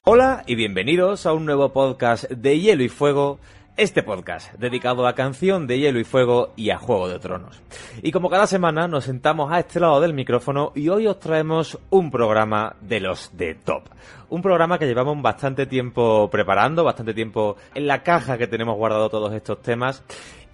[0.05, 3.41] Hola y bienvenidos a un nuevo podcast de Hielo y Fuego,
[3.77, 7.61] este podcast dedicado a canción de Hielo y Fuego y a Juego de Tronos.
[8.03, 11.79] Y como cada semana nos sentamos a este lado del micrófono y hoy os traemos
[11.91, 13.89] un programa de los de top.
[14.29, 19.11] Un programa que llevamos bastante tiempo preparando, bastante tiempo en la caja que tenemos guardado
[19.11, 20.05] todos estos temas.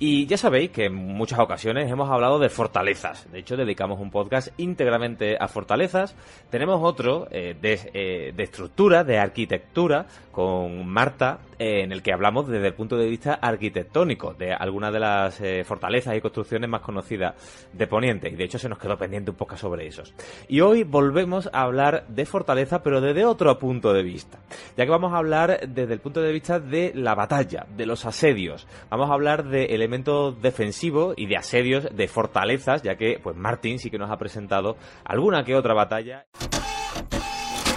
[0.03, 3.31] Y ya sabéis que en muchas ocasiones hemos hablado de fortalezas.
[3.31, 6.17] De hecho, dedicamos un podcast íntegramente a fortalezas.
[6.49, 10.07] Tenemos otro eh, eh, de estructura, de arquitectura,
[10.41, 14.91] con Marta, eh, en el que hablamos desde el punto de vista arquitectónico de algunas
[14.91, 18.31] de las eh, fortalezas y construcciones más conocidas de Poniente.
[18.31, 20.15] Y de hecho se nos quedó pendiente un poco sobre esos.
[20.49, 24.39] Y hoy volvemos a hablar de fortaleza, pero desde otro punto de vista.
[24.79, 28.07] Ya que vamos a hablar desde el punto de vista de la batalla, de los
[28.07, 28.67] asedios.
[28.89, 33.79] Vamos a hablar de elementos defensivos y de asedios de fortalezas, ya que pues Martín
[33.79, 36.25] sí que nos ha presentado alguna que otra batalla.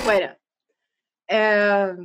[0.06, 0.38] Bueno,
[1.28, 1.96] eh,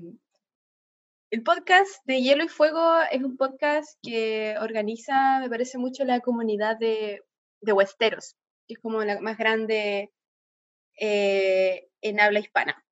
[1.31, 6.21] el podcast de Hielo y Fuego es un podcast que organiza, me parece mucho, la
[6.21, 7.23] comunidad de,
[7.61, 10.11] de que es como la más grande
[10.99, 12.83] eh, en habla hispana,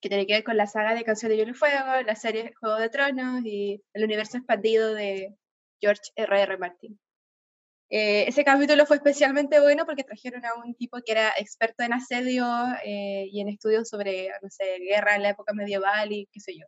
[0.00, 2.54] que tiene que ver con la saga de Canción de Hielo y Fuego, la serie
[2.60, 5.36] Juego de Tronos y el universo expandido de
[5.80, 6.42] George R.R.
[6.42, 6.58] R.
[6.58, 6.98] Martin.
[7.90, 11.94] Eh, ese capítulo fue especialmente bueno porque trajeron a un tipo que era experto en
[11.94, 12.46] asedio
[12.84, 16.54] eh, y en estudios sobre, no sé, guerra en la época medieval y qué sé
[16.58, 16.66] yo.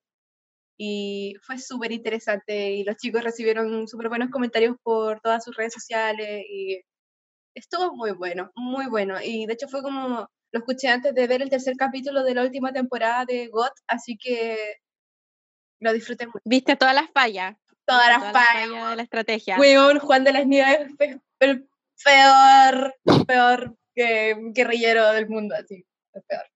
[0.82, 5.74] Y fue súper interesante y los chicos recibieron súper buenos comentarios por todas sus redes
[5.74, 6.80] sociales y
[7.54, 9.16] estuvo muy bueno, muy bueno.
[9.22, 12.44] Y de hecho fue como, lo escuché antes de ver el tercer capítulo de la
[12.44, 14.76] última temporada de GOT, así que
[15.80, 16.40] lo disfruté mucho.
[16.46, 17.58] Viste todas las fallas.
[17.84, 18.90] Todas las Todas fallas.
[18.90, 19.58] de la estrategia.
[19.58, 21.68] Weón, Juan de las Nieves fue el
[22.02, 22.94] peor,
[23.26, 25.84] peor que guerrillero del mundo, así,
[26.14, 26.46] el peor.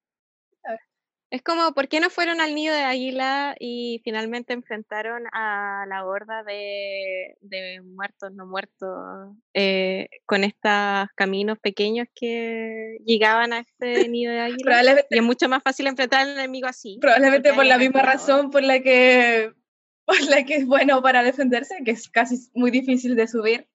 [1.34, 6.04] Es como, ¿por qué no fueron al nido de águila y finalmente enfrentaron a la
[6.06, 14.08] horda de, de muertos, no muertos, eh, con estos caminos pequeños que llegaban a este
[14.08, 14.58] nido de águila?
[14.62, 16.98] Probablemente- y es mucho más fácil enfrentar al enemigo así.
[17.00, 19.52] Probablemente por la misma razón por la que
[20.06, 23.66] por la que es bueno para defenderse, que es casi muy difícil de subir.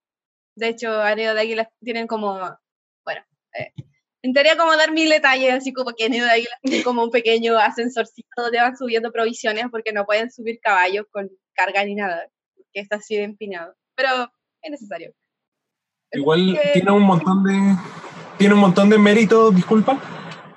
[0.55, 2.39] De hecho, a Nido de Águila tienen como,
[3.03, 3.21] bueno,
[3.53, 3.73] eh,
[4.21, 8.59] intentaría como dar mil detalles, así como que de tiene como un pequeño ascensorcito donde
[8.59, 12.27] van subiendo provisiones porque no pueden subir caballos con carga ni nada,
[12.73, 13.73] que está así de empinado.
[13.95, 14.31] Pero
[14.61, 15.13] es necesario.
[16.11, 17.75] Igual que- tiene un montón de
[18.37, 19.99] tiene un montón de méritos, disculpa,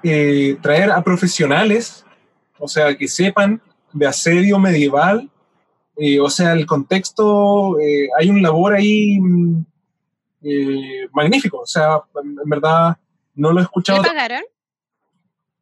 [0.05, 2.05] eh, traer a profesionales,
[2.59, 3.61] o sea, que sepan
[3.93, 5.29] de asedio medieval,
[5.97, 9.65] eh, o sea, el contexto, eh, hay un labor ahí mm,
[10.45, 12.97] eh, magnífico, o sea, en verdad
[13.35, 14.43] no lo he ¿Le escuchado pagaron?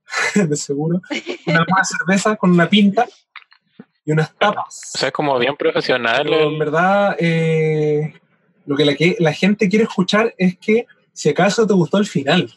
[0.34, 1.00] de seguro,
[1.46, 3.06] una cerveza con una pinta
[4.04, 4.90] y unas tapas.
[4.94, 6.22] O sea, es como bien profesional.
[6.24, 8.14] Pero en verdad, eh,
[8.66, 12.06] lo que la, que la gente quiere escuchar es que si acaso te gustó el
[12.06, 12.52] final.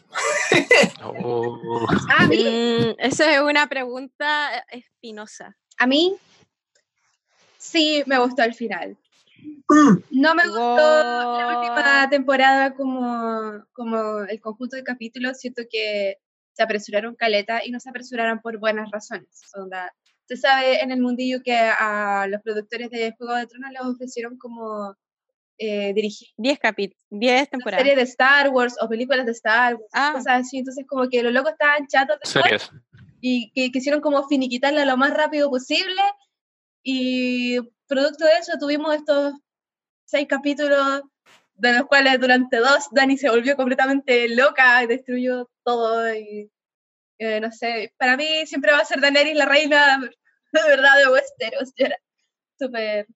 [1.06, 1.86] Oh.
[2.16, 5.54] A mí, Mm, esa es una pregunta eh, espinosa.
[5.78, 6.16] a mí
[7.58, 8.96] sí me gustó el final.
[10.10, 15.38] No me gustó la última temporada como, como el conjunto de capítulos.
[15.38, 16.18] Siento que
[16.52, 19.42] se apresuraron caleta y no se apresuraron por buenas razones.
[19.54, 19.92] Onda,
[20.26, 24.38] se sabe en el mundillo que a los productores de Juego de Tronos les ofrecieron
[24.38, 24.94] como
[25.58, 27.80] eh, dirigir 10 capítulos, 10 temporadas.
[27.82, 30.12] series de Star Wars o películas de Star Wars, Ah.
[30.14, 30.58] cosas así.
[30.58, 32.70] Entonces, como que los locos estaban chatos Series.
[33.20, 36.00] y que quisieron como finiquitarla lo más rápido posible
[36.82, 39.34] y producto de eso tuvimos estos
[40.04, 41.02] seis capítulos
[41.54, 46.50] de los cuales durante dos Dani se volvió completamente loca y destruyó todo y
[47.18, 51.10] eh, no sé, para mí siempre va a ser Daenerys la reina de verdad de
[51.10, 51.96] Westeros, yo era
[52.58, 53.06] súper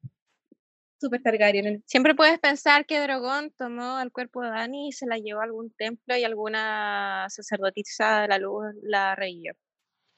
[1.01, 1.83] súper Targaryen.
[1.87, 5.45] Siempre puedes pensar que Drogon tomó el cuerpo de Dani y se la llevó a
[5.45, 9.55] algún templo y alguna sacerdotisa de la luz la reguió.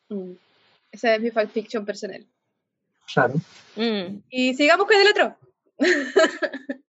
[0.09, 0.32] Mm.
[0.90, 2.27] Esa es mi fanfiction personal.
[3.12, 3.35] Claro.
[3.77, 4.23] Mm.
[4.31, 5.37] Y sigamos con el otro.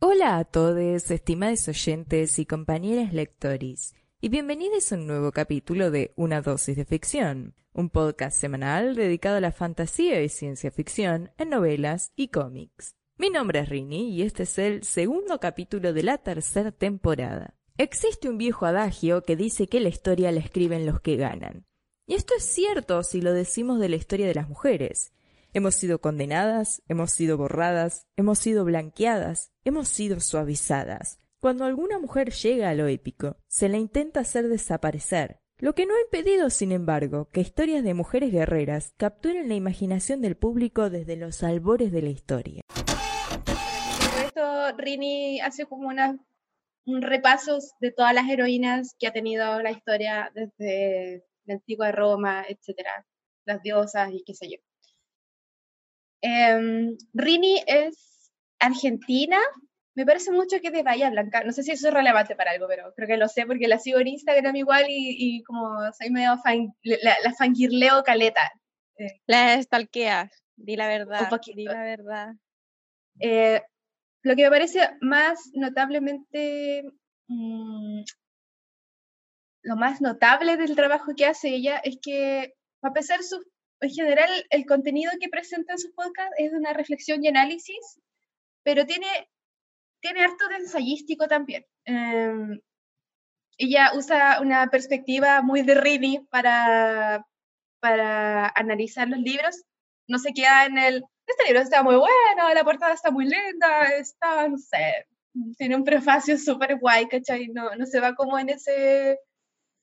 [0.00, 6.12] Hola a todos, estimados oyentes y compañeras lectores, y bienvenidos a un nuevo capítulo de
[6.16, 11.50] Una dosis de ficción, un podcast semanal dedicado a la fantasía y ciencia ficción en
[11.50, 12.94] novelas y cómics.
[13.18, 17.54] Mi nombre es Rini y este es el segundo capítulo de la tercera temporada.
[17.78, 21.66] Existe un viejo adagio que dice que la historia la escriben los que ganan.
[22.08, 25.12] Y esto es cierto si lo decimos de la historia de las mujeres.
[25.52, 31.18] Hemos sido condenadas, hemos sido borradas, hemos sido blanqueadas, hemos sido suavizadas.
[31.40, 35.94] Cuando alguna mujer llega a lo épico, se la intenta hacer desaparecer, lo que no
[35.96, 41.16] ha impedido, sin embargo, que historias de mujeres guerreras capturen la imaginación del público desde
[41.16, 42.60] los albores de la historia.
[42.68, 46.24] Por esto Rini hace como una,
[46.84, 52.44] un repaso de todas las heroínas que ha tenido la historia desde la antigua Roma,
[52.48, 53.06] etcétera,
[53.44, 54.58] las diosas y qué sé yo.
[56.22, 59.38] Em, Rini es argentina,
[59.94, 62.50] me parece mucho que es de Bahía Blanca, no sé si eso es relevante para
[62.52, 65.78] algo, pero creo que lo sé porque la sigo en Instagram igual y, y como
[65.92, 68.50] soy medio fan, la, la fangirleo caleta.
[68.98, 71.56] Eh, La stalkeas, di la verdad, poquito.
[71.56, 72.28] di la verdad.
[73.20, 73.62] Eh,
[74.22, 76.82] lo que me parece más notablemente,
[77.28, 78.02] mm,
[79.66, 83.44] lo más notable del trabajo que hace ella es que, a pesar su,
[83.80, 88.00] en general, el contenido que presenta en sus podcasts es de una reflexión y análisis,
[88.62, 89.08] pero tiene,
[90.00, 91.64] tiene harto de ensayístico también.
[91.84, 92.60] Em,
[93.58, 97.26] ella usa una perspectiva muy de Rini para,
[97.80, 99.64] para analizar los libros.
[100.06, 103.88] No se queda en el, este libro está muy bueno, la portada está muy linda,
[103.98, 105.06] está, no sé,
[105.58, 107.48] tiene un prefacio súper guay, ¿cachai?
[107.48, 109.18] No, no se va como en ese,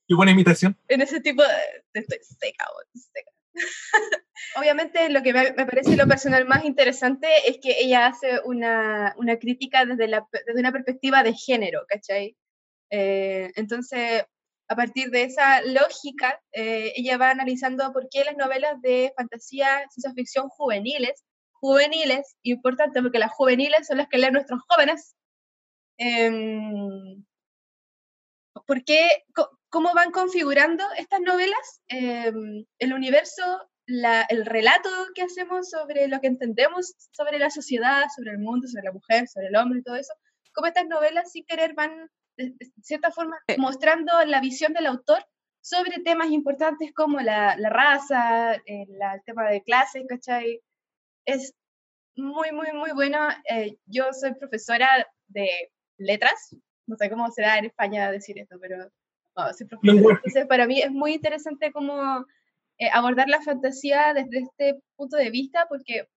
[0.07, 0.77] Qué buena imitación.
[0.87, 3.31] en ese tipo de, estoy seca, seca.
[4.57, 9.37] Obviamente lo que me, parece lo personal más interesante es que ella hace una, una
[9.37, 12.35] crítica desde, la, desde una perspectiva de género, ¿cachai?
[12.89, 14.25] Eh, entonces,
[14.67, 19.87] a partir de esa lógica, eh, ella va analizando por qué las novelas de fantasía,
[19.89, 25.15] ciencia ficción juveniles, juveniles, importante porque las juveniles son las que leen nuestros jóvenes,
[25.97, 27.23] Em,
[28.65, 29.23] ¿Por qué,
[29.73, 31.81] cómo van configurando estas novelas?
[31.87, 33.43] Em, el universo,
[33.87, 38.67] la- el relato que hacemos sobre lo que entendemos sobre la sociedad, sobre el mundo,
[38.67, 40.13] sobre la mujer, sobre el hombre y todo eso,
[40.53, 45.25] cómo estas novelas sin querer van, de, de cierta forma, mostrando la visión del autor
[45.61, 50.61] sobre temas importantes como la, la raza, eh, la- el tema de clases, ¿cachai?
[51.25, 51.53] Es
[52.15, 53.19] muy, muy, muy bueno.
[53.49, 54.87] Eh, yo soy profesora
[55.27, 55.49] de
[55.97, 56.55] letras,
[56.85, 58.77] no sé cómo será en España decir esto, pero
[59.35, 60.15] bueno, soy profesora.
[60.15, 62.25] Entonces, para mí es muy interesante cómo
[62.77, 66.07] eh, abordar la fantasía desde este punto de vista, porque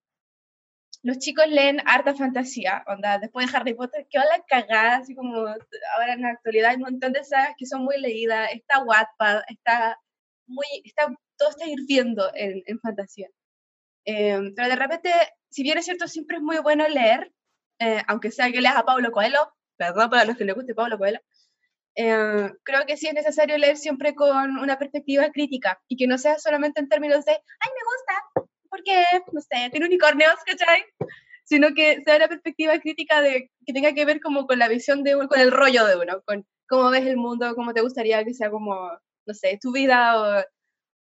[1.02, 5.36] los chicos leen harta fantasía, onda, después de Harry Potter, que la cagada, así como
[5.36, 9.42] ahora en la actualidad hay un montón de sagas que son muy leídas, está Wattpad,
[9.48, 9.98] está
[10.46, 11.06] muy, está,
[11.36, 13.28] todo está hirviendo en, en fantasía.
[14.04, 15.10] Eh, pero de repente,
[15.48, 17.32] si bien es cierto, siempre es muy bueno leer,
[17.78, 20.98] eh, aunque sea que leas a Pablo Coelho, perdón para los que les guste Pablo
[20.98, 21.20] Coelho,
[21.96, 26.18] eh, creo que sí es necesario leer siempre con una perspectiva crítica y que no
[26.18, 30.84] sea solamente en términos de, ay, me gusta, porque, no sé, tiene unicornios, ¿cachai?
[31.44, 35.02] Sino que sea una perspectiva crítica de, que tenga que ver como con la visión
[35.04, 38.24] de uno, con el rollo de uno, con cómo ves el mundo, cómo te gustaría
[38.24, 38.90] que sea como,
[39.24, 40.44] no sé, tu vida o,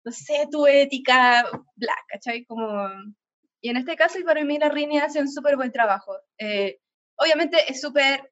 [0.06, 1.46] no sé, tu ética,
[1.76, 2.46] bla, ¿cachai?
[2.46, 2.90] Como...
[3.60, 6.16] Y en este caso, y para mí, la Rini hace un súper buen trabajo.
[6.38, 6.80] Eh,
[7.18, 8.32] obviamente es súper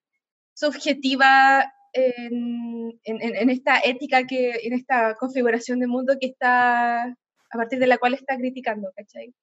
[0.54, 7.58] subjetiva en, en, en- esta ética, que, en esta configuración de mundo que está, a
[7.58, 9.34] partir de la cual está criticando, ¿cachai?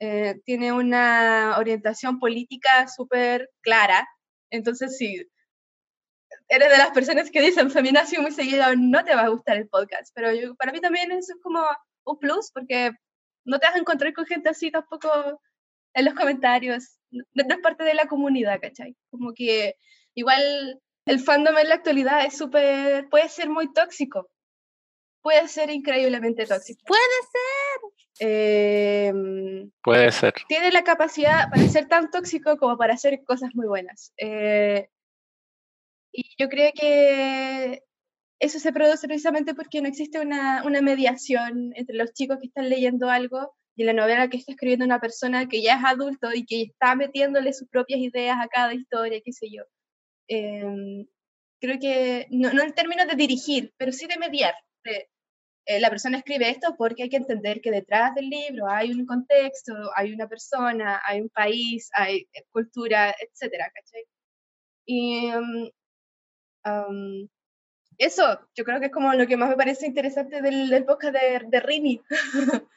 [0.00, 4.06] Eh, tiene una orientación política súper clara,
[4.50, 5.26] entonces si
[6.48, 9.68] eres de las personas que dicen feminazi muy seguido, no te va a gustar el
[9.68, 11.60] podcast, pero yo- para mí también eso es como
[12.04, 12.92] un plus, porque
[13.44, 15.08] no te vas a encontrar con gente así tampoco
[15.94, 18.94] en los comentarios, no, no es parte de la comunidad, ¿cachai?
[19.10, 19.74] Como que
[20.14, 24.28] igual el fandom en la actualidad es súper, puede ser muy tóxico,
[25.22, 26.82] puede ser increíblemente tóxico.
[26.86, 27.02] Puede
[27.32, 27.48] ser.
[28.18, 30.32] Em, Puede ser.
[30.48, 34.12] tiene la capacidad para ser tan tóxico como para hacer cosas muy buenas.
[34.16, 34.88] Eh,
[36.12, 37.82] y yo creo que
[38.40, 42.68] eso se produce precisamente porque no existe una, una mediación entre los chicos que están
[42.68, 46.46] leyendo algo y la novela que está escribiendo una persona que ya es adulto y
[46.46, 49.62] que está metiéndole sus propias ideas a cada historia, qué sé yo.
[50.28, 51.06] Em,
[51.60, 54.54] creo que, no, no en términos de dirigir, pero sí de mediar.
[54.84, 55.08] de,
[55.66, 59.04] eh, la persona escribe esto porque hay que entender que detrás del libro hay un
[59.06, 63.70] contexto, hay una persona, hay un país, hay eh, cultura, etcétera.
[64.86, 65.70] Y mm,
[66.64, 67.28] am,
[67.98, 71.14] eso, yo creo que es como lo que más me parece interesante del, del podcast
[71.14, 72.00] de, de Rini,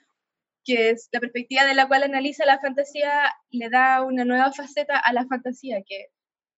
[0.66, 4.98] que es la perspectiva de la cual analiza la fantasía, le da una nueva faceta
[5.00, 6.08] a la fantasía, que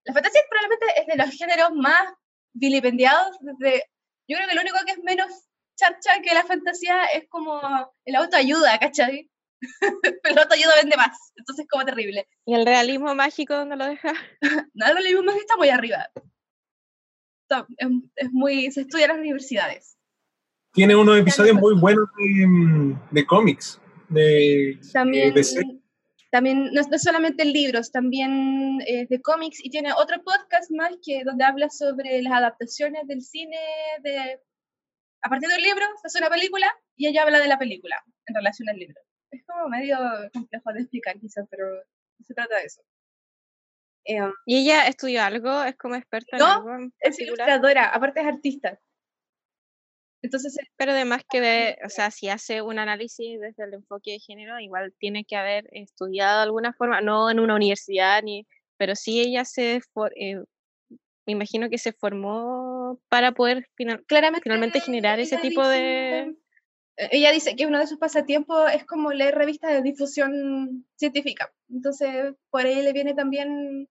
[0.06, 2.14] la fantasía probablemente es de los géneros más
[2.54, 3.84] vilipendiados desde,
[4.28, 5.32] yo creo que lo único que es menos
[5.76, 7.60] charcha que la fantasía es como
[8.06, 9.30] el autoayuda, ¿cachai?
[10.02, 12.28] Pero el autoayuda vende más, entonces es como terrible.
[12.46, 14.14] ¿Y el realismo mágico dónde lo deja?
[14.74, 16.10] No, el realismo mágico está muy arriba.
[17.44, 19.98] Está- es, es muy, se estudia en las universidades.
[20.74, 23.80] Tiene unos episodios muy buenos de, mm, de cómics.
[24.08, 25.81] De, También, de.
[26.32, 31.24] También no, no solamente libros, también eh, de cómics y tiene otro podcast más que
[31.24, 33.58] donde habla sobre las adaptaciones del cine
[34.02, 34.40] de
[35.24, 38.36] a partir del libro se hace una película y ella habla de la película en
[38.36, 39.00] relación al libro.
[39.30, 39.98] Es como medio
[40.34, 41.66] complejo de explicar quizás, pero
[42.26, 42.82] se trata de eso.
[44.06, 45.64] Eh, ¿Y ella estudió algo?
[45.64, 48.80] ¿Es como experta en No, algo en es ilustradora, aparte es artista.
[50.24, 54.20] Entonces, Pero además que ve, o sea, si hace un análisis desde el enfoque de
[54.20, 58.46] género, igual tiene que haber estudiado de alguna forma, no en una universidad, ni,
[58.78, 60.44] pero sí ella se, for- eh,
[61.26, 65.80] me imagino que se formó para poder final- Claramente, finalmente generar ese tipo de...
[66.28, 66.38] dice-
[66.98, 71.52] eh, ella dice que uno de sus pasatiempos es como leer revistas de difusión científica.
[71.70, 73.88] Entonces, por ahí le viene también...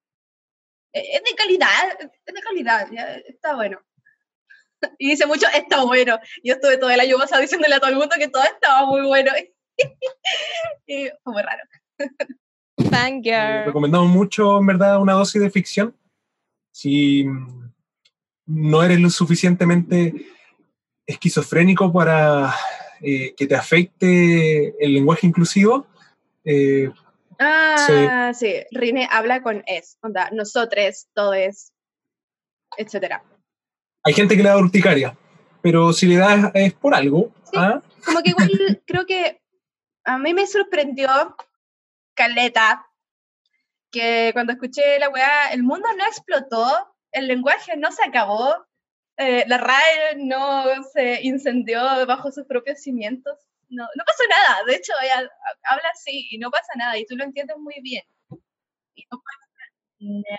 [0.93, 3.81] eh, Es de calidad, es de calidad, ya, está bueno.
[4.98, 6.19] Y dice mucho, está bueno.
[6.43, 9.07] Yo estuve todo el año pasado diciéndole a todo el mundo que todo estaba muy
[9.07, 9.31] bueno.
[10.86, 11.62] y fue muy raro.
[12.90, 13.66] Fangirl.
[13.66, 15.94] Recomendamos mucho, en verdad, una dosis de ficción.
[16.73, 17.73] Si mm,
[18.47, 20.15] no eres lo suficientemente
[21.07, 22.55] esquizofrénico para
[23.01, 25.86] eh, que te afecte el lenguaje inclusivo,
[26.44, 26.90] eh,
[27.43, 28.55] Ah, sí.
[28.70, 31.73] Rine habla con es, onda, nosotros, todes,
[32.77, 33.24] etcétera.
[34.02, 35.16] Hay gente que le da urticaria,
[35.62, 37.32] pero si le da es por algo.
[37.56, 37.81] ¿ah?
[38.05, 38.51] Como que igual
[38.86, 39.40] creo que
[40.05, 41.36] a mí me sorprendió
[42.14, 42.86] Caleta
[43.90, 48.55] que cuando escuché la weá, el mundo no explotó el lenguaje no se acabó,
[49.16, 53.39] eh, la RAE no se incendió bajo sus propios cimientos.
[53.68, 55.31] No, no pasó nada, de hecho ella
[55.64, 58.02] habla así y no pasa nada y tú lo entiendes muy bien.
[58.94, 59.47] Y no pasa
[60.01, 60.39] nada.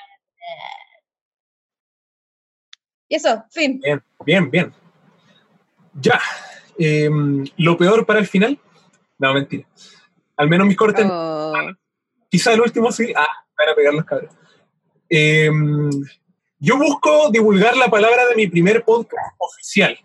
[3.11, 3.81] Y eso, fin.
[3.83, 4.73] Bien, bien, bien.
[5.99, 6.17] Ya.
[6.79, 8.57] em, lo peor para el final.
[9.19, 9.67] No, mentira.
[10.37, 11.05] Al menos mis cortes.
[12.29, 13.11] Quizá el último sí.
[13.13, 13.27] Ah,
[13.57, 14.33] van a pegar los cabros.
[15.09, 15.89] Em,
[16.57, 19.99] yo busco divulgar la palabra de mi primer podcast oficial.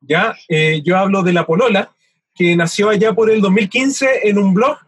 [0.00, 1.94] Ya, Eh, yo hablo de La Polola,
[2.34, 4.78] que nació allá por el 2015 en un blog.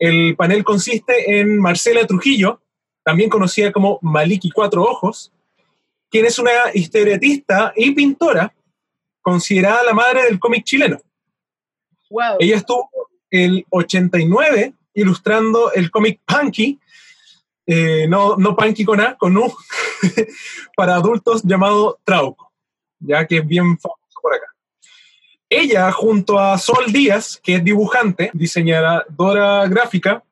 [0.00, 2.60] El panel consiste en Marcela Trujillo,
[3.04, 5.32] también conocida como Maliki Cuatro Ojos,
[6.10, 8.52] quien es una historietista y pintora
[9.20, 10.98] considerada la madre del cómic chileno.
[12.38, 12.90] Ella estuvo
[13.30, 16.78] el 89 ilustrando el cómic Punky,
[17.66, 19.54] eh, no, no Punky con A, con U,
[20.76, 22.50] para adultos llamado Trauco,
[22.98, 24.46] ya que es bien famoso por acá.
[25.50, 30.22] Ella, junto a Sol Díaz, que es dibujante, diseñadora gráfica,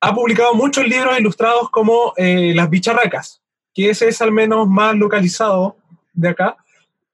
[0.00, 3.39] ha publicado muchos libros ilustrados como eh, Las Bicharracas,
[3.74, 5.76] que ese es al menos más localizado
[6.12, 6.56] de acá,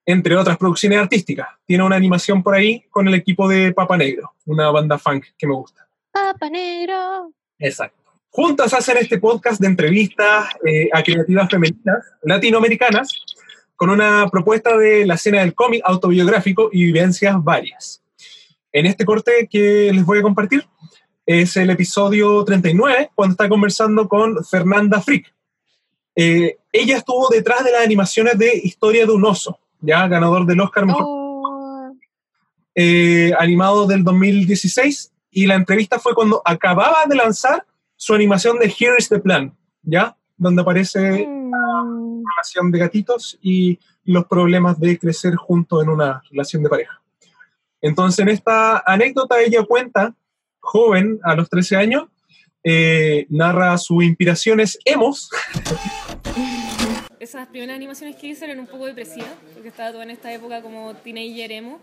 [0.05, 1.49] entre otras producciones artísticas.
[1.67, 5.47] Tiene una animación por ahí con el equipo de Papa Negro, una banda funk que
[5.47, 5.87] me gusta.
[6.13, 7.33] Papa Negro.
[7.59, 8.03] Exacto.
[8.31, 13.09] Juntas hacen este podcast de entrevistas eh, a creativas femeninas latinoamericanas
[13.77, 18.03] con una propuesta de la escena del cómic autobiográfico y vivencias varias.
[18.73, 20.67] En este corte que les voy a compartir
[21.25, 25.33] es el episodio 39, cuando está conversando con Fernanda Frick.
[26.17, 30.61] Eh, ella estuvo detrás de las animaciones de Historia de un oso, ya ganador del
[30.61, 31.17] Oscar Mejor
[32.79, 37.65] eh, animado del 2016 y la entrevista fue cuando acababa de lanzar
[37.97, 40.15] su animación de Here is the Plan, ¿ya?
[40.37, 41.85] Donde aparece la
[42.35, 47.01] relación de gatitos y los problemas de crecer juntos en una relación de pareja.
[47.81, 50.15] Entonces, en esta anécdota ella cuenta,
[50.61, 52.05] joven, a los 13 años,
[52.63, 55.31] eh, narra sus inspiraciones emos,
[57.27, 60.63] Esas primeras animaciones que hice eran un poco depresivas, porque estaba toda en esta época
[60.63, 61.81] como teenager emo.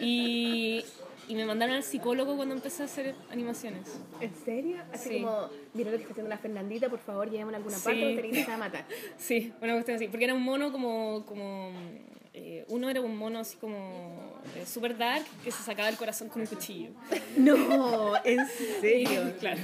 [0.00, 0.84] Y,
[1.28, 4.00] y me mandaron al psicólogo cuando empecé a hacer animaciones.
[4.20, 4.78] ¿En serio?
[4.92, 5.14] Así Sí.
[5.22, 7.84] como, mira lo que está haciendo la Fernandita, por favor, llevémosla a alguna Sí.
[7.84, 8.84] parte, o te a matar.
[9.16, 10.08] Sí, una cuestión así.
[10.08, 11.24] Porque era un mono como.
[11.24, 11.70] como
[12.40, 16.28] eh, uno era un mono así como eh, super dark que se sacaba el corazón
[16.28, 16.90] con un cuchillo.
[17.36, 18.46] No, en
[18.80, 19.32] serio.
[19.40, 19.60] claro.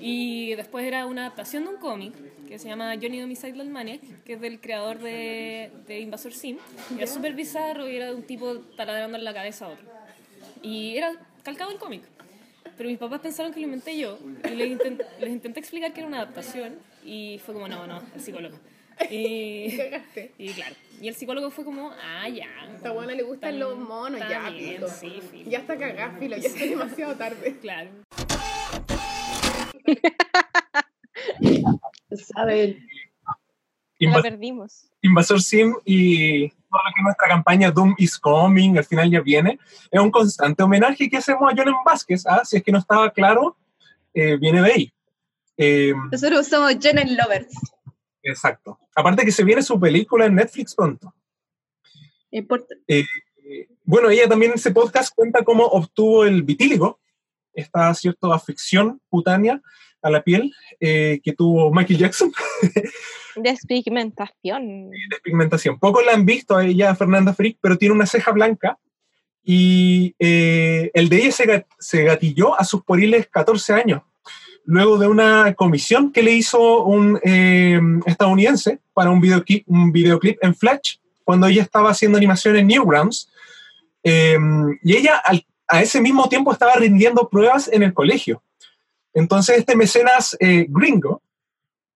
[0.00, 2.12] Y después era una adaptación de un cómic
[2.48, 6.58] que se llama Johnny Homicidal Maniac, que es del creador de, de Invasor Sim.
[6.96, 9.84] Era súper bizarro y era de un tipo taladrando en la cabeza a otro.
[10.62, 11.12] Y era
[11.44, 12.02] calcado el cómic.
[12.76, 14.18] Pero mis papás pensaron que lo inventé yo
[14.50, 16.74] y les, intent- les intenté explicar que era una adaptación
[17.04, 18.56] y fue como, no, no, el psicólogo.
[19.10, 20.32] Y, Cagaste.
[20.38, 22.46] y claro, y el psicólogo fue como, ah, ya.
[22.74, 24.88] Esta buena le gustan Está- los monos, está ya, bien, filo.
[24.88, 25.50] sí, filo.
[25.50, 27.56] Ya está cagada, filo, ya es demasiado tarde.
[27.60, 27.90] Claro.
[32.34, 32.86] Saben.
[33.98, 34.86] Inva- La perdimos.
[35.02, 39.20] Invasor Sim y todo lo que es nuestra campaña Doom is Coming, al final ya
[39.20, 39.58] viene,
[39.90, 42.26] es un constante homenaje que hacemos a Jonan Vázquez.
[42.26, 42.42] ¿ah?
[42.44, 43.56] Si es que no estaba claro,
[44.14, 44.92] eh, viene de ahí.
[45.56, 47.52] Eh, Nosotros somos Jonen Lovers.
[48.22, 48.78] Exacto.
[48.94, 51.14] Aparte que se viene su película en Netflix pronto.
[52.30, 52.74] Importa.
[52.86, 53.04] Eh,
[53.84, 57.00] bueno, ella también en ese podcast cuenta cómo obtuvo el vitíligo,
[57.52, 59.60] esta cierta afección cutánea
[60.02, 62.32] a la piel eh, que tuvo Michael Jackson,
[63.36, 64.90] Despigmentación.
[65.22, 65.78] pigmentación.
[65.78, 68.78] Pocos la han visto a ella, Fernanda Frick, pero tiene una ceja blanca
[69.42, 74.02] y eh, el de ella se, gat- se gatilló a sus poriles 14 años,
[74.64, 80.38] luego de una comisión que le hizo un eh, estadounidense para un videoclip, un videoclip
[80.42, 83.30] en Flash, cuando ella estaba haciendo animación en Newgrounds.
[84.02, 84.38] Eh,
[84.82, 85.22] y ella
[85.68, 88.42] a ese mismo tiempo estaba rindiendo pruebas en el colegio.
[89.12, 91.22] Entonces este mecenas eh, gringo,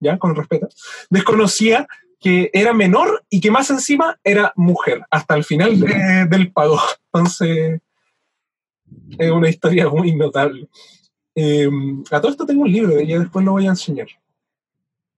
[0.01, 0.69] ya con respeto,
[1.11, 1.87] desconocía
[2.21, 6.81] que era menor y que más encima era mujer, hasta el final de- del pago.
[7.13, 7.81] Entonces,
[9.19, 10.69] es una historia muy notable.
[11.35, 11.69] Eh,
[12.11, 14.09] a todo esto tengo un libro de ella, después lo voy a enseñar.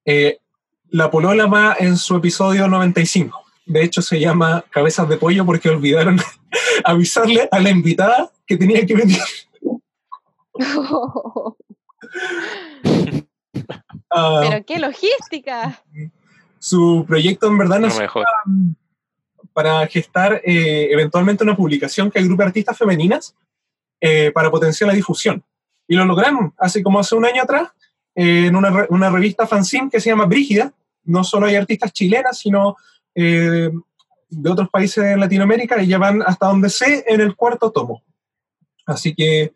[0.05, 0.39] Eh,
[0.91, 3.45] la Polola va en su episodio 95.
[3.67, 6.19] De hecho, se llama Cabezas de Pollo porque olvidaron
[6.85, 9.19] avisarle a la invitada que tenía que venir.
[14.09, 15.83] Ah, Pero qué logística.
[16.59, 18.25] su proyecto en verdad nació mejor.
[19.53, 23.37] para, para gestar eh, eventualmente una publicación que agrupe artistas femeninas
[24.01, 25.45] eh, para potenciar la difusión.
[25.89, 27.71] Y lo lograron hace como hace un año atrás
[28.15, 30.73] eh, en una, una revista fanzine que se llama Brígida,
[31.05, 32.77] no solo hay artistas chilenas, sino
[33.15, 33.71] eh,
[34.29, 38.03] de otros países de Latinoamérica y ya van hasta donde sé en el cuarto tomo.
[38.85, 39.53] Así que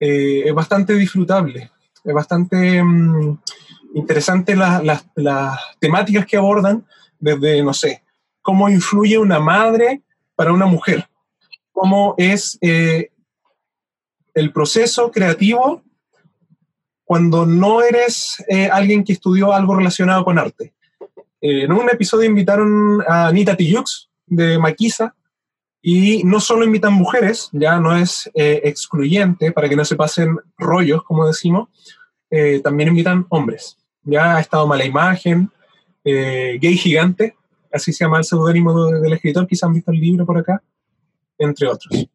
[0.00, 1.70] eh, es bastante disfrutable,
[2.04, 3.38] es bastante mm,
[3.94, 6.84] interesante la- las- las temáticas que abordan
[7.18, 8.02] desde, no sé,
[8.42, 10.02] cómo influye una madre
[10.34, 11.08] para una mujer,
[11.72, 12.58] cómo es
[14.36, 15.82] el proceso creativo
[17.04, 20.74] cuando no eres eh, alguien que estudió algo relacionado con arte.
[21.40, 25.14] Eh, en un episodio invitaron a Anita Tijoux de Maquisa
[25.80, 30.36] y no solo invitan mujeres, ya no es eh, excluyente para que no se pasen
[30.58, 31.68] rollos, como decimos,
[32.62, 33.78] también invitan hombres.
[34.02, 35.50] Ya ha estado Mala Imagen,
[36.04, 37.36] Gay Gigante,
[37.72, 40.60] así se llama el seudónimo de- del escritor, quizás han visto el libro por acá,
[41.38, 42.06] entre otros.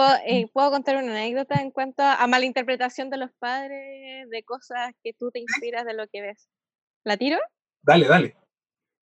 [0.00, 4.94] ¿Puedo, eh, puedo contar una anécdota en cuanto a malinterpretación de los padres de cosas
[5.04, 6.48] que tú te inspiras de lo que ves?
[7.04, 7.38] ¿La tiro?
[7.82, 8.36] Dale, dale.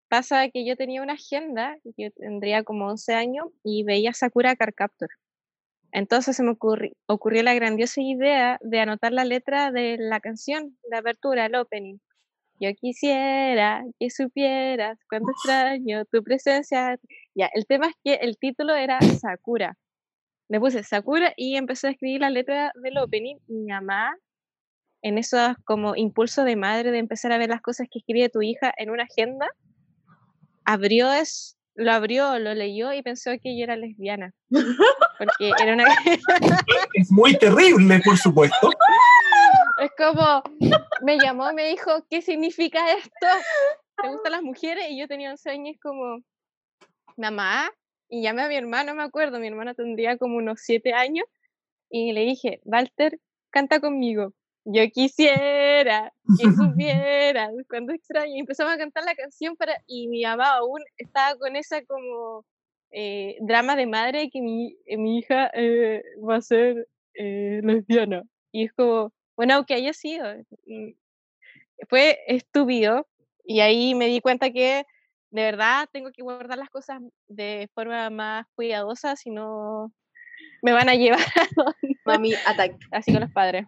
[0.08, 4.74] Pasa que yo tenía una agenda, yo tendría como 11 años, y veía Sakura Card
[4.76, 5.08] Captor.
[5.90, 10.78] Entonces se me ocurri- ocurrió la grandiosa idea de anotar la letra de la canción,
[10.88, 11.98] de apertura, el opening.
[12.60, 17.00] Yo quisiera que supieras cuánto extraño tu presencia.
[17.34, 19.76] Ya, el tema es que el título era Sakura.
[20.48, 23.36] Le puse Sakura y empecé a escribir la letra del opening.
[23.48, 24.14] y Mi mamá,
[25.02, 28.42] en esos como impulso de madre de empezar a ver las cosas que escribe tu
[28.42, 29.48] hija en una agenda,
[30.64, 34.32] abrió es, lo abrió, lo leyó y pensó que yo era lesbiana.
[35.18, 35.84] Porque era una...
[36.94, 38.70] Es muy terrible, por supuesto.
[39.82, 40.42] es como,
[41.02, 43.26] me llamó me dijo, ¿qué significa esto?
[44.00, 44.86] ¿Te gustan las mujeres?
[44.90, 46.20] Y yo tenía 11 años como,
[47.16, 47.70] mamá,
[48.08, 51.26] y llamé a mi hermano, me acuerdo, mi hermana tendría como unos 7 años,
[51.90, 53.20] y le dije, Walter,
[53.50, 54.32] canta conmigo.
[54.64, 58.34] Yo quisiera que supieras cuando extraño.
[58.34, 62.44] Y empezamos a cantar la canción para, y mi mamá aún estaba con esa como
[62.90, 68.22] eh, drama de madre que mi, eh, mi hija eh, va a ser eh, lesbiana.
[68.50, 70.26] Y es como, bueno, aunque haya sido,
[70.66, 70.92] mm,
[71.88, 73.06] fue estúpido.
[73.44, 74.84] Y ahí me di cuenta que
[75.34, 79.92] de verdad tengo que guardar las cosas de forma más cuidadosa, si no
[80.62, 82.76] me van a llevar a donde- Mami attack.
[82.92, 83.66] Así con los padres.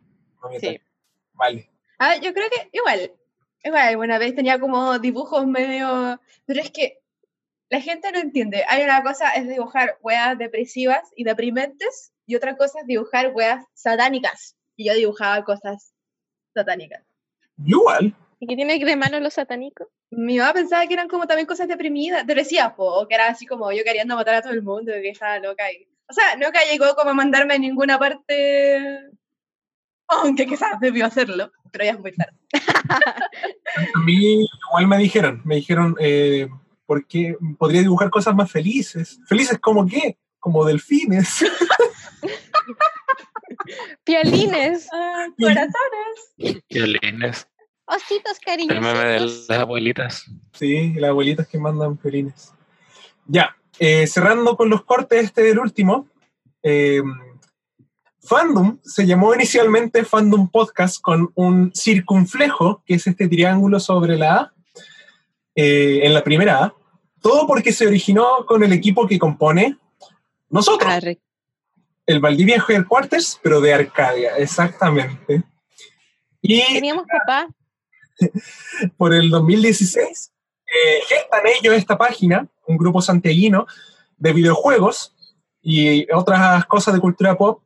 [0.60, 0.80] Sí.
[1.32, 1.68] Vale.
[1.98, 3.10] Ah, yo creo que igual,
[3.64, 7.00] igual, alguna vez tenía como dibujos medio, pero es que
[7.68, 8.64] la gente no entiende.
[8.68, 13.64] Hay una cosa es dibujar weas depresivas y deprimentes y otra cosa es dibujar weas
[13.74, 14.56] satánicas.
[14.76, 15.92] Y yo dibujaba cosas
[16.54, 17.02] satánicas.
[17.64, 18.14] Igual.
[18.38, 19.88] ¿Y qué tiene de malo los satánicos?
[20.10, 23.46] Mi mamá pensaba que eran como también cosas deprimidas, depresivas, po, o que era así
[23.46, 25.70] como yo queriendo matar a todo el mundo, que estaba loca.
[25.72, 25.88] Y...
[26.08, 29.00] O sea, nunca llegó como a mandarme a ninguna parte,
[30.08, 32.36] aunque quizás debió hacerlo, pero ya es muy tarde.
[33.94, 36.48] A mí igual me dijeron, me dijeron, eh,
[36.84, 39.18] porque podría dibujar cosas más felices.
[39.26, 40.18] ¿Felices como qué?
[40.38, 41.44] Como delfines.
[44.04, 44.88] Piolines.
[45.38, 46.62] corazones.
[46.68, 47.48] Violines.
[47.86, 49.48] Ositos El meme de cariñosos.
[49.48, 50.24] las abuelitas.
[50.52, 52.52] Sí, las abuelitas que mandan violines.
[53.26, 56.08] Ya, eh, cerrando con los cortes, este del último.
[56.62, 57.02] eh,
[58.22, 64.34] Fandom se llamó inicialmente Fandom Podcast con un circunflejo, que es este triángulo sobre la
[64.36, 64.52] A,
[65.54, 66.74] eh, en la primera A.
[67.22, 69.78] Todo porque se originó con el equipo que compone
[70.50, 70.92] nosotros.
[72.04, 75.44] El Valdivia Headquarters, pero de Arcadia, exactamente.
[76.42, 77.48] Y Teníamos papá.
[78.96, 80.32] por el 2016,
[80.66, 83.66] eh, gestan ellos esta página, un grupo santiaguino
[84.16, 85.14] de videojuegos
[85.62, 87.62] y otras cosas de cultura pop,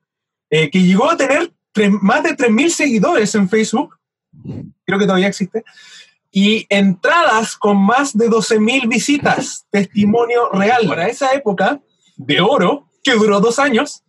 [0.50, 3.96] eh, que llegó a tener tres- más de 3.000 seguidores en Facebook,
[4.84, 5.64] creo que todavía existe,
[6.30, 10.86] y entradas con más de 12.000 visitas, testimonio real.
[10.86, 11.80] Para esa época
[12.16, 14.02] de oro, que duró dos años,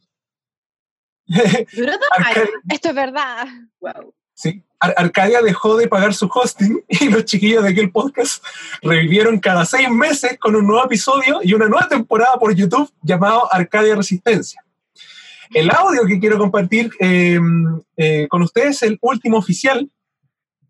[1.73, 2.49] ¿Duró dos años?
[2.69, 3.47] Esto es verdad.
[3.79, 4.13] Wow.
[4.33, 8.43] Sí, Ar- Arcadia dejó de pagar su hosting y los chiquillos de aquel podcast
[8.81, 13.47] revivieron cada seis meses con un nuevo episodio y una nueva temporada por YouTube llamado
[13.53, 14.63] Arcadia Resistencia.
[15.53, 17.39] El audio que quiero compartir eh,
[17.97, 19.89] eh, con ustedes es el último oficial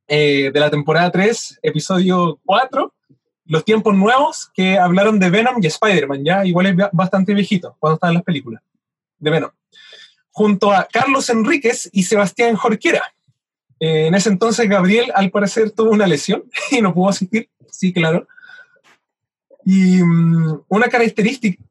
[0.07, 2.93] eh, de la temporada 3, episodio 4,
[3.45, 7.75] Los tiempos nuevos, que hablaron de Venom y Spider-Man, ya igual es ba- bastante viejito
[7.79, 8.61] cuando estaban las películas
[9.19, 9.51] de Venom,
[10.31, 13.03] junto a Carlos Enríquez y Sebastián Jorquera.
[13.81, 17.91] Eh, en ese entonces Gabriel al parecer tuvo una lesión y no pudo asistir, sí,
[17.91, 18.27] claro.
[19.65, 21.61] Y mm, una característica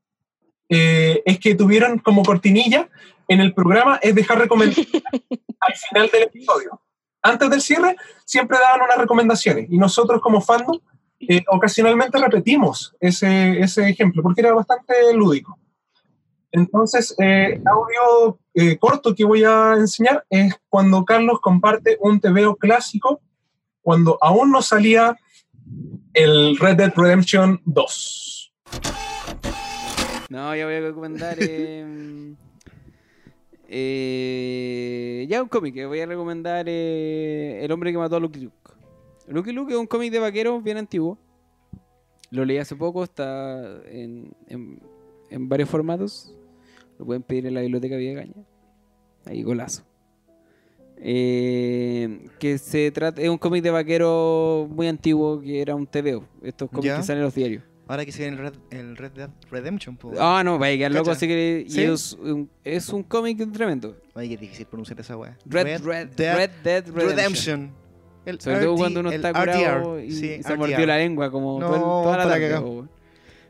[0.68, 2.88] eh, es que tuvieron como cortinilla
[3.28, 5.02] en el programa es dejar recomendaciones
[5.60, 6.80] al final del episodio.
[7.22, 10.80] Antes del cierre siempre daban unas recomendaciones y nosotros como fandom
[11.20, 15.59] eh, ocasionalmente repetimos ese, ese ejemplo porque era bastante lúdico.
[16.52, 22.56] Entonces, eh, audio eh, corto que voy a enseñar es cuando Carlos comparte un TVO
[22.56, 23.20] clásico
[23.82, 25.16] cuando aún no salía
[26.14, 28.52] el Red Dead Redemption 2.
[30.28, 31.36] No, yo voy a recomendar.
[31.40, 32.34] eh,
[33.68, 38.40] eh, ya un cómic, que voy a recomendar eh, El hombre que mató a Lucky
[38.40, 38.56] Luke.
[39.28, 41.18] Lucky Luke es un cómic de vaqueros bien antiguo.
[42.30, 44.32] Lo leí hace poco, está en
[45.48, 46.32] varios formatos.
[47.00, 48.34] Lo pueden pedir en la biblioteca Villegaña.
[49.24, 49.82] Ahí, golazo.
[50.98, 56.24] Eh, que se trata, es un cómic de vaquero muy antiguo que era un TVO.
[56.42, 56.96] Estos cómics Ya.
[56.98, 57.62] que salen en los diarios.
[57.88, 59.98] Ahora que se viene el Red, el Red Dead Redemption.
[60.18, 61.82] Ah, no, vaya quedar loco, así que ¿Sí?
[61.84, 63.96] es, un, es un cómic tremendo.
[64.14, 65.38] Oye, qué difícil pronunciar esa weá.
[65.46, 67.70] Red, Red, Red Dead Redemption.
[68.26, 70.58] El Sobre todo RD, cuando uno está curado RDR, y, sí, se RDR.
[70.58, 72.82] mordió la lengua como No, todo el- toda la tarde.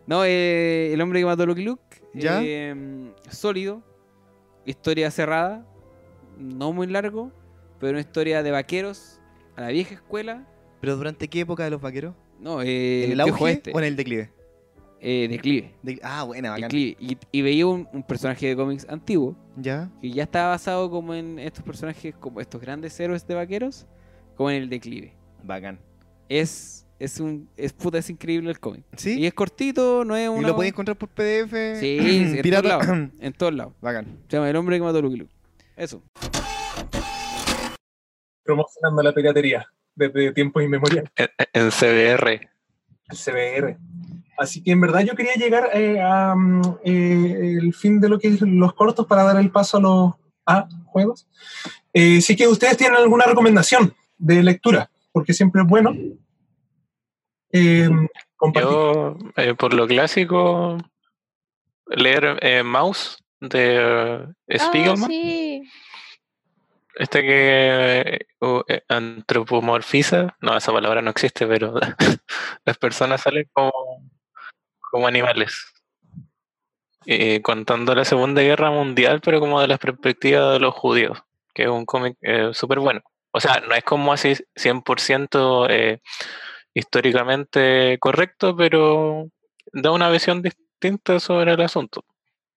[0.06, 1.82] No, eh, El hombre que mató a Lucky Luke.
[2.14, 2.40] ¿Ya?
[2.42, 3.82] eh, sólido.
[4.66, 5.66] Historia cerrada.
[6.38, 7.32] No muy largo.
[7.78, 9.20] Pero una historia de vaqueros
[9.56, 10.46] a la vieja escuela.
[10.80, 12.14] ¿Pero durante qué época de los vaqueros?
[12.38, 13.72] No, eh, ¿En el auge oeste.
[13.74, 14.30] o en el declive?
[15.02, 15.74] Eh, declive.
[15.82, 16.64] De- ah, buena, bacán.
[16.68, 16.96] Declive.
[17.00, 19.34] Y, y veía un, un personaje de cómics antiguo.
[19.56, 19.90] ¿Ya?
[20.00, 23.86] Que ya estaba basado como en estos personajes, como estos grandes héroes de vaqueros.
[24.36, 25.12] Como en el declive.
[25.42, 25.78] Bacán.
[26.28, 28.84] Es, es un, es puta, es increíble el cómic.
[28.96, 29.18] ¿Sí?
[29.18, 30.48] Y es cortito, no es ¿Y una...
[30.48, 31.80] lo podéis encontrar por PDF?
[31.80, 32.86] Sí, sí, en todos lados.
[33.20, 33.72] En todos lados.
[33.80, 34.06] Bacán.
[34.28, 35.32] Se llama El hombre que mató a Lucky Luke.
[35.76, 36.02] Eso.
[38.44, 41.10] Promocionando la piratería desde tiempos inmemoriales.
[41.16, 42.28] En, en CBR.
[42.28, 43.78] el CBR.
[44.36, 48.18] Así que en verdad yo quería llegar eh, a mm, eh, el fin de lo
[48.18, 50.12] que es los cortos para dar el paso a los
[50.46, 51.26] a juegos.
[51.94, 55.94] Eh, es que ustedes tienen alguna recomendación de lectura, porque siempre es bueno.
[57.52, 57.88] Eh.
[58.54, 60.78] Yo, eh, por lo clásico,
[61.86, 65.04] leer eh, Mouse de Spiegelman.
[65.04, 65.62] Ah, sí.
[66.94, 68.26] Este que
[68.88, 71.74] antropomorfiza, no, esa palabra no existe, pero
[72.64, 73.72] las personas salen como,
[74.90, 75.72] como animales.
[77.06, 81.18] Eh, contando la Segunda Guerra Mundial, pero como de la perspectiva de los judíos,
[81.54, 83.00] que es un cómic eh, súper bueno.
[83.32, 86.00] O sea, no es como así 100% eh,
[86.74, 89.28] históricamente correcto, pero
[89.72, 92.04] da una visión distinta sobre el asunto.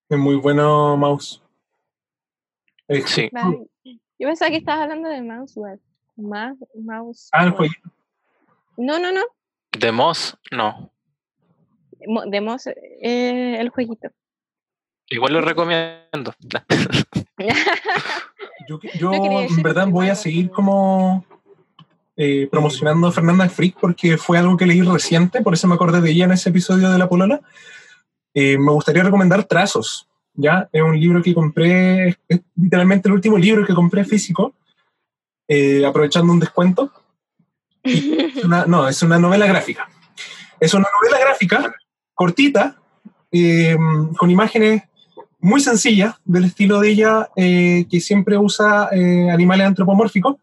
[0.09, 1.41] Es muy bueno Mouse.
[3.05, 3.29] Sí.
[3.31, 3.65] Vale.
[4.19, 5.79] Yo pensaba que estabas hablando de Mouseweb.
[6.15, 7.29] Más, mouse.
[7.31, 7.89] Ah, el jueguito.
[8.77, 9.21] No, no, no.
[9.71, 10.91] De Moss, no.
[12.27, 14.09] De Moss, eh, el jueguito.
[15.07, 16.33] Igual lo recomiendo.
[18.67, 21.25] Yo, Yo en verdad voy a seguir como
[22.15, 26.01] eh, promocionando a Fernanda Freak porque fue algo que leí reciente, por eso me acordé
[26.01, 27.41] de ella en ese episodio de La Polola.
[28.33, 30.67] Eh, me gustaría recomendar Trazos, ¿ya?
[30.71, 34.53] Es un libro que compré, es- literalmente el último libro que compré físico,
[35.47, 36.91] eh, aprovechando un descuento.
[37.83, 39.89] Es una- no, es una novela gráfica.
[40.59, 41.73] Es una novela gráfica
[42.13, 42.77] cortita,
[43.31, 43.75] eh,
[44.17, 44.83] con imágenes
[45.39, 50.37] muy sencillas, del estilo de ella, eh, que siempre usa eh, animales antropomórficos,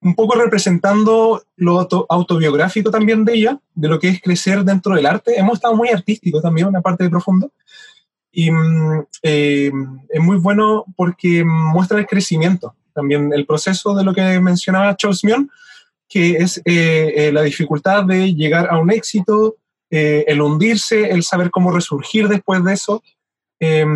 [0.00, 4.94] un poco representando lo auto- autobiográfico también de ella, de lo que es crecer dentro
[4.94, 5.38] del arte.
[5.38, 7.50] Hemos estado muy artísticos también, una parte de profundo.
[8.30, 9.72] Y mm, eh,
[10.08, 15.24] es muy bueno porque muestra el crecimiento, también el proceso de lo que mencionaba Charles
[15.24, 15.50] Mion,
[16.08, 19.56] que es eh, eh, la dificultad de llegar a un éxito,
[19.88, 23.02] el hundirse, el saber cómo resurgir después de eso.
[23.58, 23.86] Eh,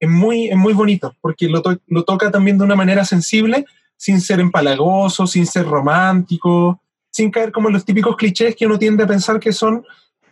[0.00, 3.66] es, muy, es muy bonito, porque lo, lo toca también de una manera sensible,
[3.96, 8.78] sin ser empalagoso, sin ser romántico, sin caer como en los típicos clichés que uno
[8.78, 9.84] tiende a pensar que son,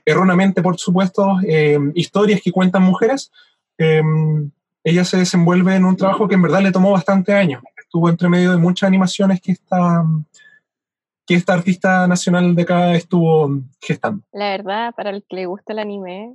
[0.05, 3.33] erróneamente por supuesto, eh, historias que cuentan mujeres.
[3.79, 4.03] Eh,
[4.85, 7.63] ella se desenvuelve en un trabajo que en verdad le tomó bastante años.
[7.77, 10.05] Estuvo entre medio de muchas animaciones que esta,
[11.27, 14.23] que esta artista nacional de acá estuvo gestando.
[14.33, 16.35] La verdad, para el que le gusta el anime,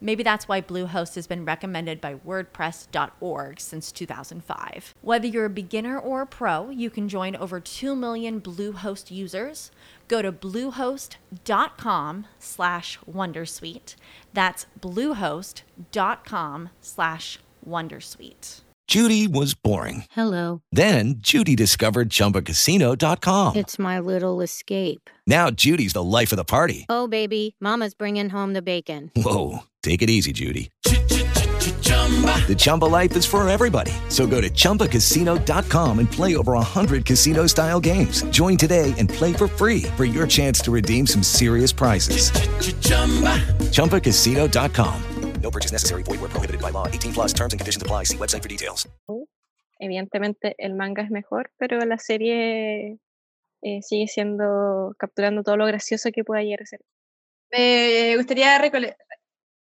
[0.00, 4.94] Maybe that's why Bluehost has been recommended by WordPress.org since 2005.
[5.02, 9.70] Whether you're a beginner or a pro, you can join over 2 million Bluehost users.
[10.06, 13.94] Go to bluehost.com slash Wondersuite.
[14.32, 17.38] That's bluehost.com slash
[17.68, 18.60] Wondersuite.
[18.88, 20.04] Judy was boring.
[20.12, 20.62] Hello.
[20.72, 23.56] Then Judy discovered ChumbaCasino.com.
[23.56, 25.10] It's my little escape.
[25.26, 26.86] Now Judy's the life of the party.
[26.88, 29.10] Oh, baby, Mama's bringing home the bacon.
[29.14, 30.70] Whoa, take it easy, Judy.
[30.84, 33.92] The Chumba life is for everybody.
[34.08, 38.22] So go to ChumbaCasino.com and play over 100 casino-style games.
[38.30, 42.30] Join today and play for free for your chance to redeem some serious prizes.
[43.72, 45.02] ChumbaCasino.com.
[45.42, 46.02] No purchase necessary.
[46.02, 46.86] Void where prohibited by law.
[46.88, 48.04] 18 plus terms and conditions apply.
[48.04, 48.86] See website for details.
[49.80, 52.98] Evidentemente el manga es mejor, pero la serie
[53.62, 56.80] eh, sigue siendo, capturando todo lo gracioso que pueda llegar a ser.
[57.52, 58.96] Me gustaría recole-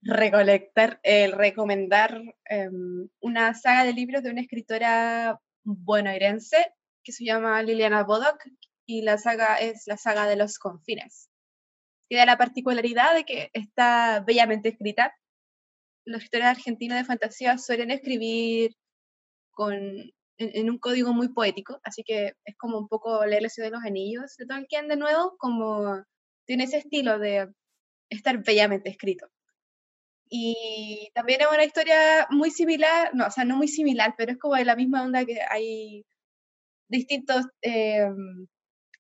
[0.02, 7.62] recolectar, el recomendar em, una saga de libros de una escritora bonaerense que se llama
[7.64, 8.44] Liliana Bodoc
[8.86, 11.30] y la saga es la saga de los confines.
[12.10, 15.14] Tiene la particularidad de que está bellamente escrita.
[16.06, 18.76] Los escritores argentinos de fantasía suelen escribir
[19.52, 23.50] con, en, en un código muy poético, así que es como un poco leer El
[23.50, 26.04] Señor de los Anillos de Tolkien de nuevo, como
[26.46, 27.52] tiene ese estilo de
[28.10, 29.28] estar bellamente escrito.
[30.30, 34.38] Y también es una historia muy similar, no, o sea, no muy similar, pero es
[34.38, 36.06] como de la misma onda que hay
[36.90, 38.10] distintos eh,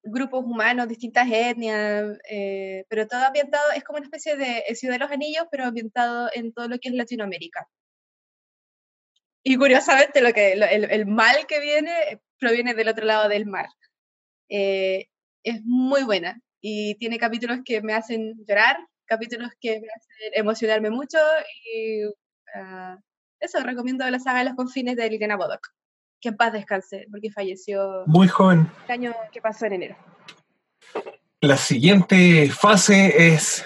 [0.04, 4.95] grupos humanos, distintas etnias, eh, pero todo ambientado, es como una especie de El Ciudad
[4.95, 7.68] de los Anillos, pero ambientado en todo lo que es Latinoamérica.
[9.44, 13.45] Y curiosamente, lo que, lo- el, el mal que viene proviene del otro lado del
[13.45, 13.68] mar.
[14.49, 15.08] Eh,
[15.44, 18.78] es muy buena y tiene capítulos que me hacen llorar,
[19.08, 21.18] capítulos que me hacen emocionarme mucho
[21.74, 22.04] y
[22.56, 22.98] ah,
[23.40, 25.68] eso, recomiendo la saga de los confines de Liliana Bodoc.
[26.20, 28.70] Que en paz descanse, porque falleció Muy joven.
[28.86, 29.96] el año que pasó en enero.
[31.42, 33.64] La siguiente fase es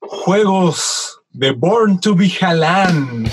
[0.00, 3.26] juegos de Born to be Halan.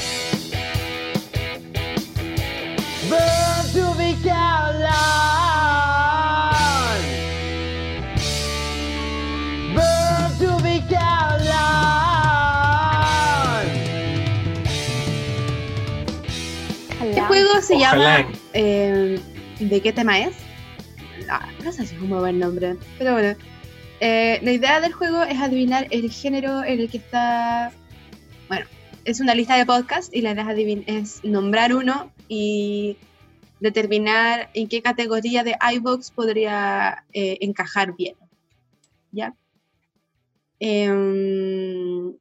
[17.64, 17.95] Se llama.
[17.95, 18.27] Ojalá.
[18.53, 19.19] eh,
[19.60, 20.35] ¿De qué tema es?
[21.27, 22.76] No, no sé si es un muy buen nombre.
[22.98, 23.35] Pero bueno.
[24.06, 27.72] Eh, la idea del juego es adivinar el género en el que está.
[28.49, 28.65] Bueno,
[29.06, 30.52] es una lista de podcasts y la idea
[30.88, 32.98] es, nombrar uno y
[33.61, 38.15] determinar en qué categoría de iVoox podría eh, encajar bien.
[39.11, 39.34] ¿Ya?
[40.60, 42.14] Em,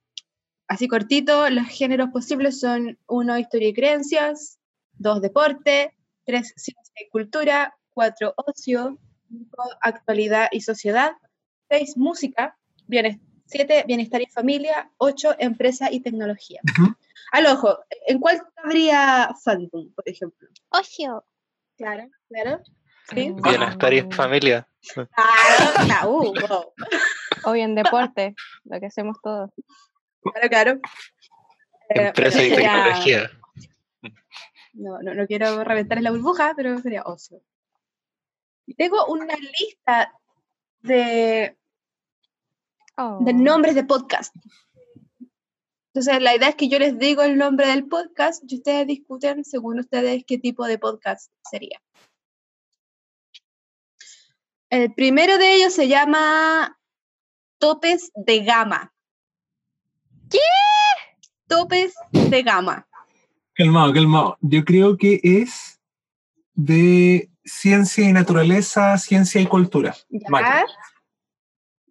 [0.69, 4.61] así cortito, los géneros posibles son uno, historia y creencias,
[5.03, 8.99] dos, deporte, tres, ciencia y cultura, cuatro, ocio,
[9.29, 11.13] cinco, actualidad y sociedad,
[11.69, 12.57] seis, música,
[12.87, 16.61] bienes- siete, bienestar y familia, ocho, empresa y tecnología.
[17.33, 20.49] Al ojo, ¿en cuál cabría Phantom, por ejemplo?
[20.71, 21.25] Ocio.
[21.77, 22.61] Claro, claro.
[23.13, 23.35] ¿Sí?
[23.43, 24.69] Bienestar y familia.
[24.95, 26.73] Claro, ah, uh, wow.
[27.45, 28.35] O bien deporte,
[28.65, 29.51] lo que hacemos todos.
[30.23, 30.81] Claro, claro.
[31.89, 33.31] Empresa y tecnología.
[34.73, 37.43] No, no, no quiero reventar en la burbuja, pero sería ocio.
[38.67, 40.13] Y tengo una lista
[40.81, 41.57] de,
[43.21, 44.35] de nombres de podcast.
[45.95, 49.45] Entonces, la idea es que yo les digo el nombre del podcast y ustedes discuten
[49.45, 51.83] según ustedes qué tipo de podcast sería.
[54.71, 56.79] El primero de ellos se llama
[57.59, 58.95] Topes de Gama.
[60.31, 60.39] ¿Qué?
[61.47, 62.89] Topes de Gama.
[63.55, 64.39] Calmado, calmado.
[64.41, 65.81] Yo creo que es
[66.55, 69.95] de ciencia y naturaleza, ciencia y cultura.
[70.09, 70.65] ¿Ya?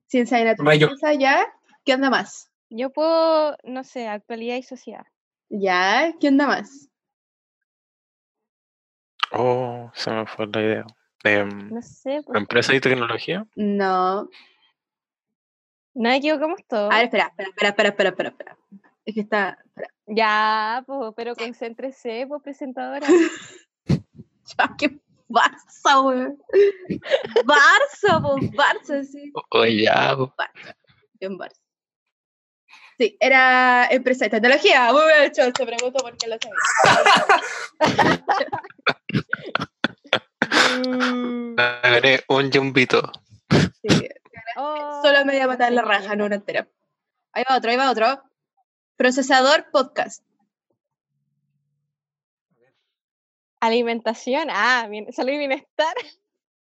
[0.07, 0.87] Ciencia y Rayo.
[0.87, 1.45] naturaleza, ¿ya?
[1.85, 2.49] ¿Qué onda más?
[2.69, 5.05] Yo puedo, no sé, actualidad y sociedad.
[5.49, 6.13] ¿Ya?
[6.19, 6.89] ¿Qué onda más?
[9.31, 10.85] Oh, se me fue la idea.
[11.23, 12.21] Em, No sé.
[12.25, 13.45] pues, Empresa y tecnología.
[13.55, 14.29] No.
[15.93, 16.91] No equivocamos todo.
[16.91, 18.57] A ver, espera, espera, espera, espera, espera, espera, espera.
[19.05, 19.57] Es que está.
[19.65, 19.87] espera.
[20.13, 23.07] Ya, pues, pero concéntrese, pues, presentadora.
[24.57, 26.37] Ya, qué Barça, weón.
[27.45, 29.31] Barça, pues, Barça, sí.
[29.51, 30.33] Oye, ya, po.
[31.21, 31.61] Bien Barça.
[32.99, 34.91] Sí, era empresa de tecnología.
[34.91, 36.59] Muy bien hecho, te pregunto por qué lo sabes.
[41.55, 43.09] Gané un jumbito.
[43.81, 44.09] Sí.
[44.55, 46.67] Solo me voy a matar la raja, no una entera.
[47.31, 48.21] Ahí va otro, ahí va otro.
[49.01, 50.23] Procesador podcast.
[53.59, 55.95] Alimentación, ah, bien, salud y bienestar.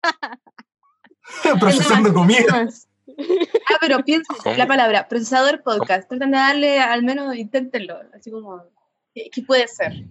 [1.59, 2.69] Procesando comida.
[3.69, 4.55] Ah, pero piensa ¿Cómo?
[4.55, 6.09] la palabra procesador podcast.
[6.09, 7.99] Tratan de darle, al menos inténtenlo.
[8.15, 8.63] Así como,
[9.13, 10.05] ¿qué, qué puede ser?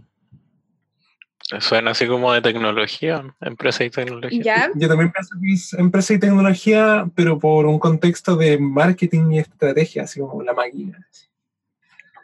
[1.61, 4.43] Suena así como de tecnología, empresa y tecnología.
[4.43, 4.69] ¿Ya?
[4.75, 9.39] Yo también pienso que es empresa y tecnología, pero por un contexto de marketing y
[9.39, 10.99] estrategia, así como la máquina.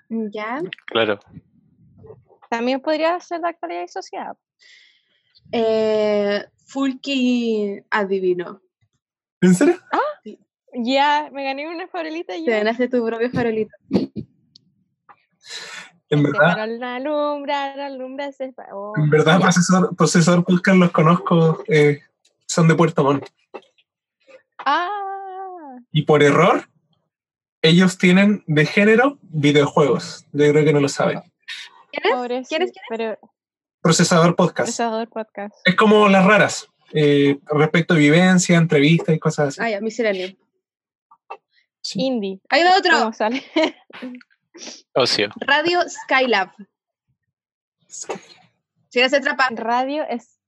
[0.09, 0.61] ¿Ya?
[0.87, 1.19] Claro.
[2.49, 4.37] También podría ser de actualidad y sociedad.
[5.51, 8.61] Eh, Fulky adivino.
[9.41, 9.75] ¿En serio?
[10.73, 13.73] Ya, me gané una farolita Te ganaste tu propio farolito.
[16.07, 19.49] En Este verdad, no alumbra, alumbra fa- oh, en verdad ya.
[19.97, 21.99] procesador podcast los conozco, eh,
[22.47, 23.25] son de Puerto Montt.
[24.59, 26.63] Ah, Y por error,
[27.67, 30.25] ellos tienen de género videojuegos.
[30.31, 31.21] Yo creo que no lo saben.
[32.47, 32.71] ¿Quién es?
[32.89, 33.17] Pero
[33.81, 34.67] Procesador podcast.
[34.67, 35.55] procesador podcast.
[35.63, 39.61] Es como las raras, eh, respecto a vivencia, entrevistas y cosas así.
[39.61, 40.35] Ah, ya, misceláneo.
[41.93, 42.39] Indie.
[42.49, 42.97] Ahí va otro.
[42.97, 43.43] ¿Cómo sale?
[44.95, 45.29] Ocio.
[45.39, 46.51] Radio Skylab.
[47.87, 49.49] Si eres atrapa.
[49.51, 50.39] Radio es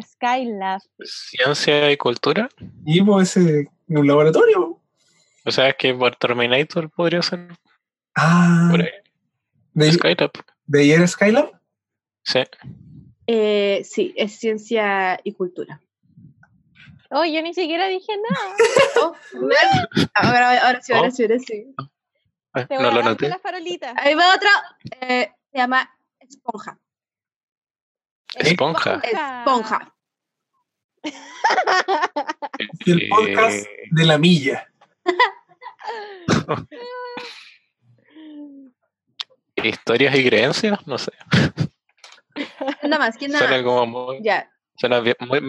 [0.00, 0.80] Skylab.
[1.04, 2.48] Ciencia y cultura.
[2.86, 4.80] Y pues ese, un laboratorio.
[5.46, 7.48] O sea, es que por Terminator podría ser
[8.16, 8.88] Ah, por ahí.
[9.74, 10.32] de, Skylab.
[10.66, 11.50] de ayer Skylab.
[12.24, 12.40] Sí.
[13.28, 15.80] Eh, sí, es ciencia y cultura.
[17.10, 18.54] Oh, yo ni siquiera dije nada.
[18.98, 19.14] Oh,
[20.14, 21.10] ahora, ahora sí, ahora Oh.
[21.12, 21.74] sí, ahora sí.
[22.68, 23.28] Te No a lo noté.
[23.28, 23.94] la farolita.
[23.96, 24.48] Ahí va otro.
[25.02, 26.78] eh, se llama Esponja.
[28.34, 29.00] Esponja.
[29.04, 29.94] Esponja.
[32.86, 34.66] El podcast Eh, de la milla.
[39.62, 41.12] Historias y creencias, no sé.
[42.82, 43.64] Nada más, ¿quién Suena nada?
[43.64, 44.22] como muy.
[44.22, 44.50] Ya.
[44.76, 45.40] Suena bien- muy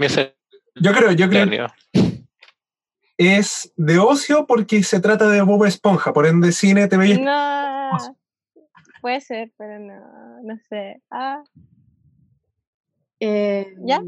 [0.76, 1.68] Yo creo, yo creo
[3.18, 7.90] es de ocio porque se trata de Bob Esponja, por ende cine, TV y No.
[9.02, 11.02] Puede ser, pero no, no sé.
[11.10, 11.44] Ah,
[13.20, 14.00] Eh, ¿Ya?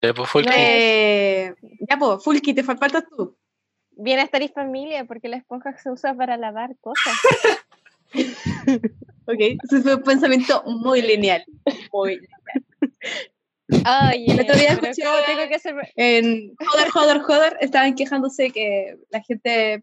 [0.00, 0.48] Ya, pues, Fulky.
[0.56, 1.54] eh,
[1.88, 3.36] ya, pues, Fulky, te fal- faltas tú.
[3.96, 7.14] Bienestar y familia, porque la esponja se usa para lavar cosas.
[9.26, 11.42] Ok, ese fue un pensamiento muy lineal.
[11.92, 14.10] Muy lineal.
[14.12, 15.74] Oye, El otro día escuché- ¿cómo tengo que hacer?
[15.96, 19.82] En Joder, Joder, Joder, estaban quejándose que la gente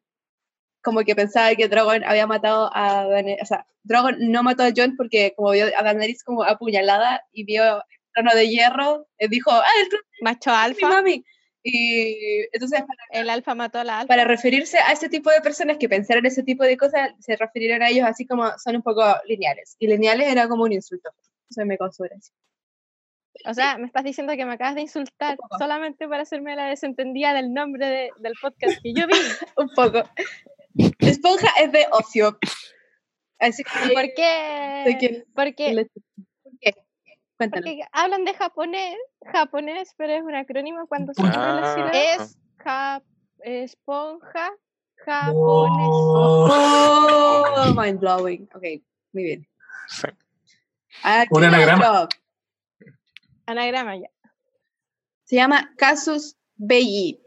[0.83, 3.41] como que pensaba que Dragon había matado a Daenerys.
[3.41, 7.43] O sea, Dragon no mató a Jon porque como vio a Daenerys como apuñalada y
[7.43, 7.81] vio el
[8.13, 10.87] trono de hierro, eh, dijo, ah, el trono Macho alfa.
[10.87, 11.25] mami.
[11.63, 14.07] Y entonces, para, El alfa mató a la alfa.
[14.07, 17.83] para referirse a ese tipo de personas que pensaron ese tipo de cosas, se refirieron
[17.83, 19.75] a ellos así como son un poco lineales.
[19.79, 21.11] Y lineales era como un insulto.
[21.49, 22.33] Eso me causó gracia.
[23.45, 27.33] O sea, me estás diciendo que me acabas de insultar solamente para hacerme la desentendida
[27.33, 29.13] del nombre de- del podcast que yo vi.
[29.57, 30.03] un poco.
[30.99, 32.37] Esponja es de ocio.
[33.39, 35.23] Así que, ¿Por ¿De qué?
[35.33, 35.87] ¿Por qué?
[37.49, 37.69] Cuéntanos.
[37.69, 38.95] porque hablan de japonés,
[39.31, 41.89] japonés, pero es un acrónimo cuando se Ah.
[41.93, 43.01] Es ja-
[43.39, 44.51] esponja
[45.05, 45.87] japonés.
[45.89, 48.47] Oh, mind blowing.
[48.53, 48.63] Ok,
[49.13, 49.47] muy bien.
[49.87, 50.07] Sí.
[51.03, 52.01] Aquí Un anagrama.
[52.03, 52.19] otro.
[53.47, 54.09] Anagrama ya.
[55.23, 57.19] Se llama Casus Belli.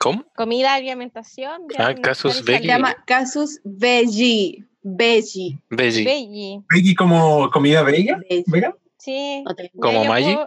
[0.00, 0.24] ¿Cómo?
[0.34, 1.66] Comida, alimentación.
[1.78, 4.66] Ah, casus Se llama Casus Belli.
[4.82, 5.58] Belli.
[5.70, 6.04] Belly.
[6.04, 6.64] Belli.
[6.68, 7.82] Veggie como comida.
[7.82, 8.20] ¿Vega?
[8.98, 9.44] Sí.
[9.80, 10.46] ¿Como puedo-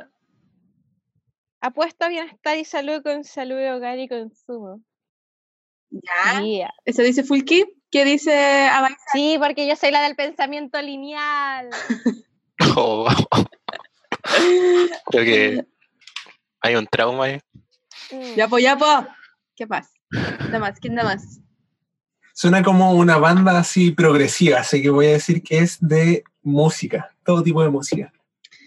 [1.61, 4.81] Apuesto a bienestar y salud con salud, hogar y consumo.
[5.89, 6.41] Ya.
[6.41, 6.73] Yeah.
[6.85, 7.65] Eso dice Fulky.
[7.89, 8.67] ¿Qué dice?
[9.13, 11.69] Sí, porque yo soy la del pensamiento lineal.
[12.77, 13.07] Oh.
[15.05, 15.65] Creo que
[16.61, 17.39] hay un trauma ahí.
[18.11, 18.35] Mm.
[18.35, 19.05] Ya, po, ya, po.
[19.55, 19.89] ¿Qué pasa?
[20.11, 21.39] Nada más, ¿quién nada más?
[22.37, 27.15] Suena como una banda así progresiva, así que voy a decir que es de música,
[27.23, 28.11] todo tipo de música.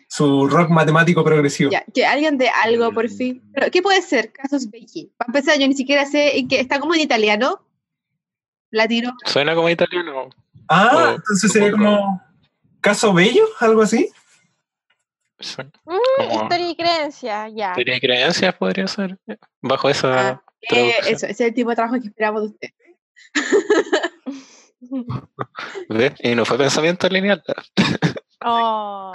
[0.08, 1.70] Su rock matemático progresivo.
[1.70, 3.42] Ya, que alguien de algo, por fin.
[3.52, 4.32] Pero, ¿Qué puede ser?
[4.32, 5.12] Casus Belli.
[5.18, 7.60] Para empezar, yo ni siquiera sé en qué está como en italiano.
[8.70, 9.14] Latino.
[9.26, 10.30] Suena como italiano.
[10.66, 12.22] Ah, O- entonces sería como
[12.80, 14.10] caso bello, algo así.
[15.86, 17.74] Mm, historia y creencia, ya.
[17.74, 19.18] ¿Teoría y creencias podría ser?
[19.60, 21.14] Bajo esa Eh, traducción.
[21.14, 22.68] eso, ese es el tipo de trabajo que esperamos de usted.
[25.88, 26.12] ¿Ves?
[26.20, 27.42] Y no fue pensamiento lineal.
[28.44, 29.12] Oh.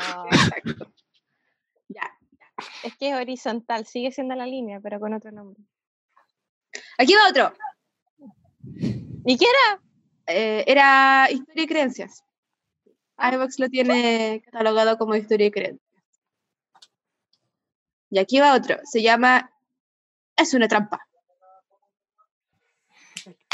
[2.84, 5.63] Es que es horizontal, sigue siendo la línea, pero con otro nombre.
[6.97, 7.53] Aquí va otro.
[9.25, 9.81] ¿Y qué era?
[10.27, 12.23] Eh, era historia y creencias.
[13.17, 15.93] iVox lo tiene catalogado como historia y creencias.
[18.09, 18.77] Y aquí va otro.
[18.84, 19.51] Se llama
[20.35, 21.07] Es una trampa.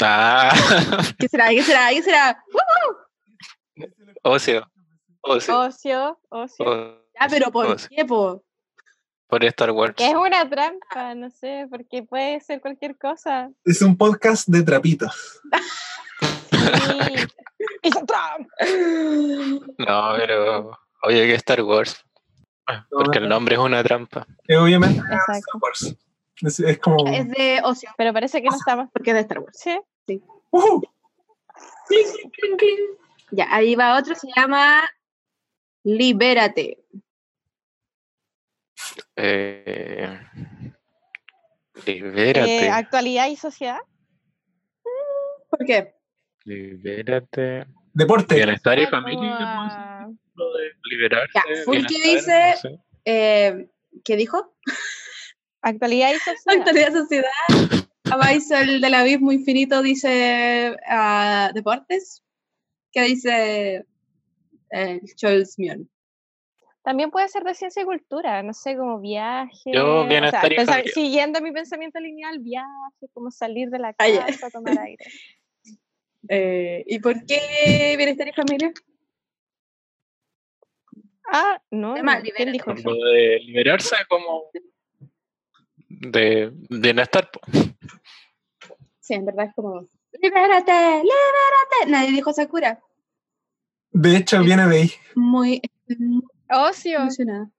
[0.02, 0.50] Ah,
[1.18, 1.48] ¿Qué será?
[1.50, 1.90] ¿Qué será?
[1.90, 2.44] ¿Qué será?
[2.52, 3.84] ¡Woo!
[4.22, 4.70] ocio.
[5.22, 5.60] Ocio.
[5.60, 7.04] Ocio, ocio.
[7.18, 7.88] Ah, pero ¿por ocio.
[7.94, 8.42] qué, po?
[9.26, 9.94] Por Star Wars.
[9.94, 13.50] Que es una trampa, no sé, porque puede ser cualquier cosa.
[13.64, 15.40] Es un podcast de trapitos.
[17.82, 18.46] ¡Es trampa!
[19.78, 20.78] No, pero.
[21.02, 22.04] Oye, que Star Wars.
[22.90, 24.26] Porque el nombre es una trampa.
[24.44, 25.58] Que obviamente Exacto.
[25.60, 25.94] Wars.
[26.42, 27.06] Es, es como.
[27.12, 27.90] Es de ocio.
[27.96, 28.90] Pero parece que no está más.
[28.92, 29.58] Porque es de Star Wars.
[29.58, 29.78] Sí.
[30.06, 30.22] Sí.
[30.50, 30.82] ¡Ujú!
[33.32, 34.14] Ya, ahí va otro.
[34.14, 34.82] Se llama
[35.84, 36.78] Libérate.
[39.16, 40.18] Eh,
[41.86, 42.64] libérate.
[42.66, 43.78] Eh, actualidad y sociedad.
[45.50, 45.94] ¿Por qué?
[46.44, 47.66] Libérate.
[47.92, 48.34] Deporte.
[48.36, 49.36] Bienestar y Ah, familia.
[49.38, 51.32] a- Lo de liberarse.
[51.34, 52.84] Ya, Fulky bienestar, dice- no sé.
[53.04, 53.68] Eh,
[54.04, 54.54] ¿Qué dijo?
[55.62, 56.58] Actualidad y sociedad.
[56.58, 57.30] Actualidad sociedad.
[58.10, 62.22] Abajo el del abismo infinito dice ah, deportes.
[62.92, 63.84] ¿Qué dice
[64.70, 65.88] el Charles Mion?
[66.82, 69.70] También puede ser de ciencia y cultura, no sé, como viaje.
[69.72, 70.94] Yo, o sea, bienestar y pensar- familia.
[70.94, 75.04] siguiendo mi pensamiento lineal, viaje, como salir de la Ah, casa, tomar aire.
[76.28, 78.70] Eh, ¿Y por qué bienestar y familia?
[81.32, 82.92] Ah, no, Tema, no, ¿quién dijo eso?
[82.92, 84.50] De liberarse como
[86.00, 87.30] de bienestar.
[89.00, 89.86] Sí, en verdad es como.
[90.20, 90.72] ¡Libérate!
[90.72, 91.88] ¡Libérate!
[91.88, 92.80] Nadie dijo Sakura.
[93.92, 94.92] De hecho, viene de ahí.
[95.14, 95.62] Muy
[96.48, 96.98] Ocio.
[97.00, 97.50] emocionada.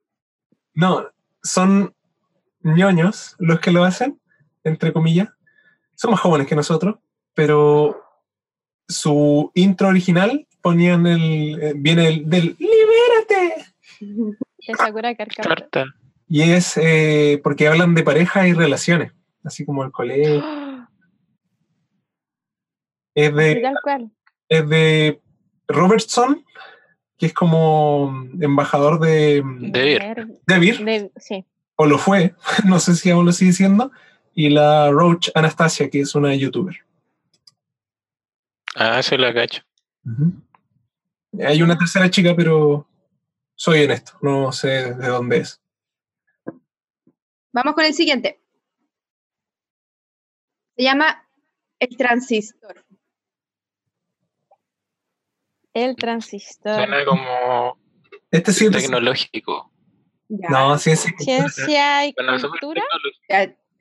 [0.73, 1.07] No,
[1.43, 1.93] son
[2.61, 4.19] ñoños los que lo hacen,
[4.63, 5.29] entre comillas.
[5.95, 6.95] Son más jóvenes que nosotros,
[7.33, 8.01] pero
[8.87, 11.61] su intro original ponían el.
[11.61, 13.65] eh, viene el, del ¡Libérate!
[14.67, 15.93] De Sakura Carcaptor.
[16.33, 19.11] Y es eh, porque hablan de pareja y relaciones,
[19.43, 20.41] así como el colegio.
[23.13, 23.61] Es de,
[24.47, 25.17] es
[25.67, 26.45] Robertson,
[27.17, 30.39] que es como embajador de, De ir.
[30.47, 31.45] de Vir, De- sí.
[31.75, 32.35] o lo fue,
[32.65, 33.91] no sé si aún lo sigue siendo,
[34.33, 36.77] y la Roach Anastasia, que es una youtuber.
[38.75, 39.61] Ah, se la cacho.
[41.45, 42.87] Hay una tercera chica, pero
[43.55, 45.60] soy honesto, no sé de dónde es.
[47.53, 48.41] Vamos con el siguiente.
[50.75, 51.27] Se llama
[51.79, 52.85] El Transistor.
[55.73, 56.75] El transistor.
[56.75, 57.77] Suena como
[58.29, 59.71] Este sí es tecnológico.
[60.27, 60.49] Ya.
[60.49, 61.13] No, ciencia.
[61.17, 62.83] Ciencia y cultura.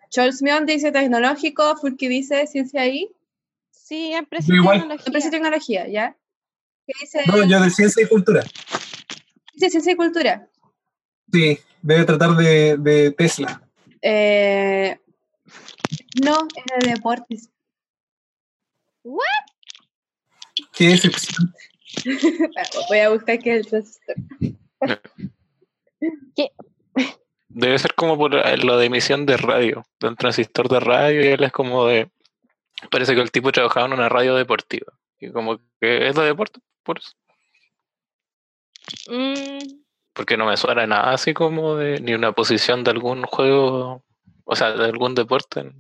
[0.09, 3.11] Charles Mion dice tecnológico, Fulky dice ciencia ahí.
[3.71, 4.81] Siempre Yo igual.
[4.81, 6.17] Siempre dice tecnología, ¿ya?
[6.87, 7.23] ¿Qué dice?
[7.27, 8.43] No, yo de ciencia y cultura.
[9.55, 10.49] Dice ciencia y cultura.
[11.33, 13.63] Sí, debe tratar de, de Tesla.
[14.03, 14.99] Eh,
[16.23, 17.51] no, es de deportes.
[19.03, 19.25] ¿What?
[20.73, 21.53] Qué decepción.
[22.89, 24.17] Voy a buscar qué es el transistor.
[26.37, 26.51] ¿Qué?
[27.49, 31.23] Debe ser como por eh, lo de emisión de radio, de un transistor de radio,
[31.23, 32.11] y él es como de.
[32.91, 34.93] Parece que el tipo trabajaba en una radio deportiva.
[35.19, 37.13] Y como que es de deporte, por eso.
[39.09, 39.59] Mm,
[40.21, 44.05] Porque no me suena nada así como de ni una posición de algún juego,
[44.45, 45.73] o sea, de algún deporte.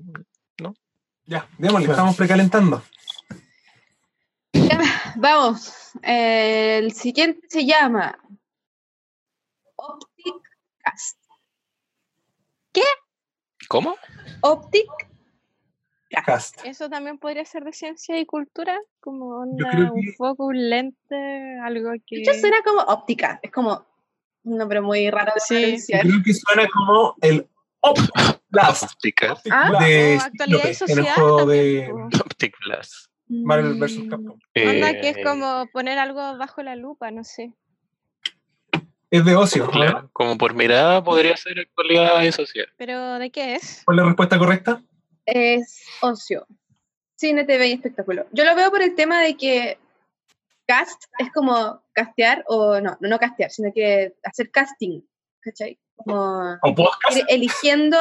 [1.27, 2.83] Ya, démosle, estamos precalentando.
[5.17, 5.93] Vamos.
[6.03, 8.19] El siguiente se llama
[9.77, 10.37] Optic
[10.79, 11.19] Cast.
[12.73, 12.85] ¿Qué?
[13.69, 13.95] ¿Cómo?
[14.41, 14.89] Optic
[16.25, 16.65] Cast.
[16.65, 21.91] Eso también podría ser de ciencia y cultura, como onda, un foco, un lente, algo
[22.07, 22.17] que...
[22.17, 23.39] De hecho, suena como óptica.
[23.43, 23.90] Es como
[24.43, 25.55] un nombre muy raro de Sí.
[25.55, 26.01] Pronunciar.
[26.03, 27.47] creo que suena como el
[27.81, 29.37] Optic Blast Optica.
[29.51, 32.19] Ah, de actualidad en el juego también, de.
[32.21, 32.93] Optic Blast.
[33.29, 34.01] Marvel vs.
[34.11, 34.39] Capcom.
[34.57, 37.53] Onda que es Eh, como poner algo bajo la lupa, no sé.
[39.11, 39.71] Es de ocio, ¿no?
[39.73, 42.69] Claro, como por mirada podría ser actualidad y sociedad.
[42.77, 43.83] ¿Pero de qué es?
[43.85, 44.83] ¿Cuál es la respuesta correcta?
[45.27, 46.47] Es ocio.
[47.17, 48.27] Cine, TV y espectáculo.
[48.33, 49.79] Yo lo veo por el tema de que
[50.71, 55.01] cast es como castear, o no, no, castear, sino que hacer casting,
[55.41, 55.81] ¿cachai?
[55.97, 57.17] Como ¿O podcast?
[57.17, 57.99] ir eligiendo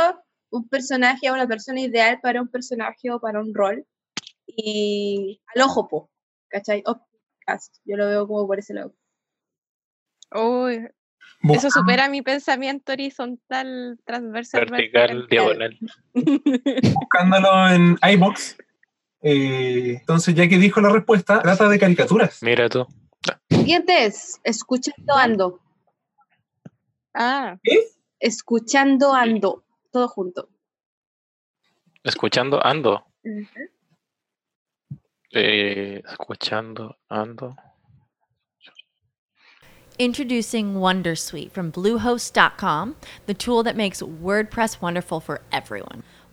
[0.51, 3.87] un personaje o una persona ideal para un personaje o para un rol.
[4.45, 6.11] Y al ojo, po,
[6.47, 6.83] ¿cachai?
[6.85, 7.01] O
[7.39, 8.93] cast, yo lo veo como por ese lado.
[10.31, 10.87] Uy,
[11.49, 14.67] eso supera mi pensamiento horizontal, transversal.
[14.69, 15.77] Vertical, diagonal.
[16.93, 18.57] Buscándolo en iBox.
[19.21, 22.41] Eh, entonces, ya que dijo la respuesta, trata de caricaturas.
[22.41, 22.85] Mira tú.
[23.49, 25.59] Siguiente es Escuchando Ando.
[27.13, 27.57] Ah.
[28.19, 29.63] Escuchando Ando.
[29.91, 30.49] Todo junto.
[32.03, 33.05] Escuchando, ando.
[35.31, 37.55] Eh, escuchando, ando.
[39.97, 46.03] Introducing Wondersuite from Bluehost.com, the tool that makes WordPress wonderful for everyone.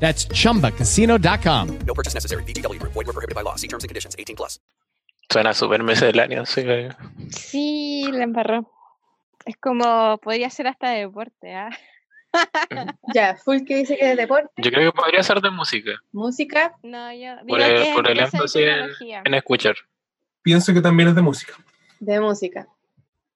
[0.00, 1.78] That's chumbacasino.com.
[1.86, 2.42] No purchase necessary.
[2.44, 2.92] VGW Group.
[2.94, 3.56] Void were prohibited by law.
[3.56, 4.16] See terms and conditions.
[4.18, 4.60] 18 plus.
[5.30, 6.64] Suena súper misceláneo, sí.
[7.30, 8.68] Sí, la embarró.
[9.46, 11.70] Es como, podría ser hasta de deporte, ¿ah?
[13.14, 15.92] ya, Full que dice que es deporte, Yo creo que podría ser de música.
[16.12, 16.74] música.
[16.82, 18.90] No, yo Por el, por el de énfasis en,
[19.24, 19.76] en escuchar.
[20.42, 21.54] Pienso que también es de música.
[22.00, 22.66] De música.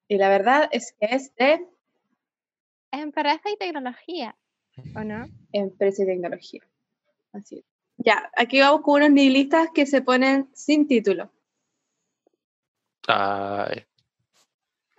[0.08, 1.64] Y la verdad es que es de
[2.90, 4.34] Es empresa y tecnología,
[4.94, 5.26] ¿o no?
[5.52, 6.60] empresa y tecnología.
[7.32, 7.64] Así es.
[7.96, 11.30] Ya, aquí vamos con unos nihilistas que se ponen sin título.
[13.06, 13.84] Ay,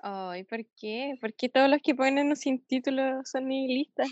[0.07, 1.17] Ay, ¿por qué?
[1.19, 4.07] ¿Por qué todos los que ponen sin título son nihilistas?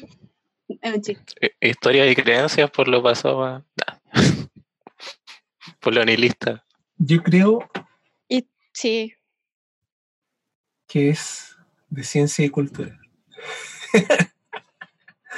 [0.68, 1.34] Es un chiste.
[1.40, 3.44] hi- historia y creencias por lo pasado.
[3.44, 4.00] a- nah.
[5.80, 6.66] por lo nihilista.
[6.98, 7.70] Yo creo
[8.28, 9.14] Y sí,
[10.88, 11.56] que es
[11.90, 13.00] de ciencia y cultura.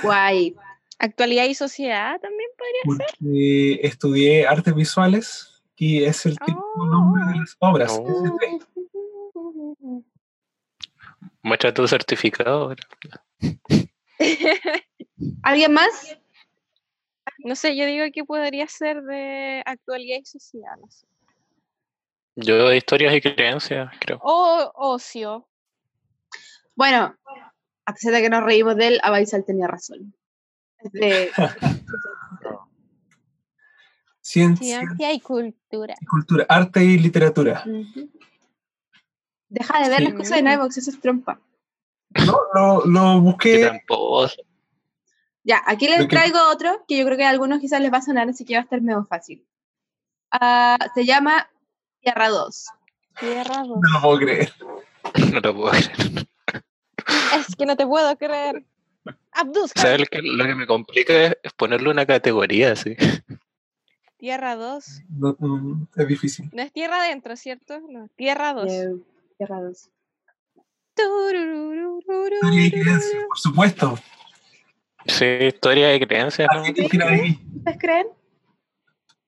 [0.01, 0.55] Guay.
[0.99, 3.17] actualidad y sociedad también podría ser.
[3.17, 7.99] Porque estudié artes visuales y es el típico nombre de las obras.
[7.99, 8.37] Oh.
[11.41, 12.63] Muestra tu certificado.
[12.63, 12.83] ahora.
[15.43, 16.17] ¿Alguien más?
[17.39, 21.05] No sé, yo digo que podría ser de actualidad y sociedad, no sé.
[22.35, 24.19] Yo de historias y creencias, creo.
[24.21, 25.47] O ocio.
[26.75, 27.15] Bueno,
[27.85, 30.13] a pesar de que nos reímos de él, Abaisal tenía razón.
[30.91, 31.31] De
[34.21, 35.95] Ciencia Ciencia y cultura.
[35.99, 37.63] y cultura, arte y literatura.
[39.49, 41.39] Deja de ver las cosas en iVoox, eso es trompa.
[42.25, 43.83] No, lo, lo busqué.
[45.43, 48.01] Ya, aquí les traigo otro que yo creo que a algunos quizás les va a
[48.01, 49.45] sonar, así que va a estar medio fácil.
[50.31, 51.47] Ah, se llama
[52.01, 52.65] Tierra 2.
[53.19, 53.67] Tierra 2.
[53.67, 54.53] No lo puedo creer.
[55.31, 56.24] No lo puedo creer.
[57.37, 58.63] Es que no te puedo creer.
[59.31, 59.81] Abduzca.
[59.81, 62.95] ¿Sabes lo que, lo que me complica es, es ponerle una categoría así?
[64.17, 65.01] Tierra 2.
[65.09, 66.49] No, mm, es difícil.
[66.53, 67.79] No es tierra adentro, ¿cierto?
[67.89, 68.71] No, tierra 2.
[68.71, 68.95] Eh,
[69.37, 69.89] Tierra 2.
[70.97, 73.99] Historia y creencias, por supuesto.
[75.07, 76.61] Sí, historia y creencias, ¿no?
[76.61, 78.07] ¿Ustedes creen?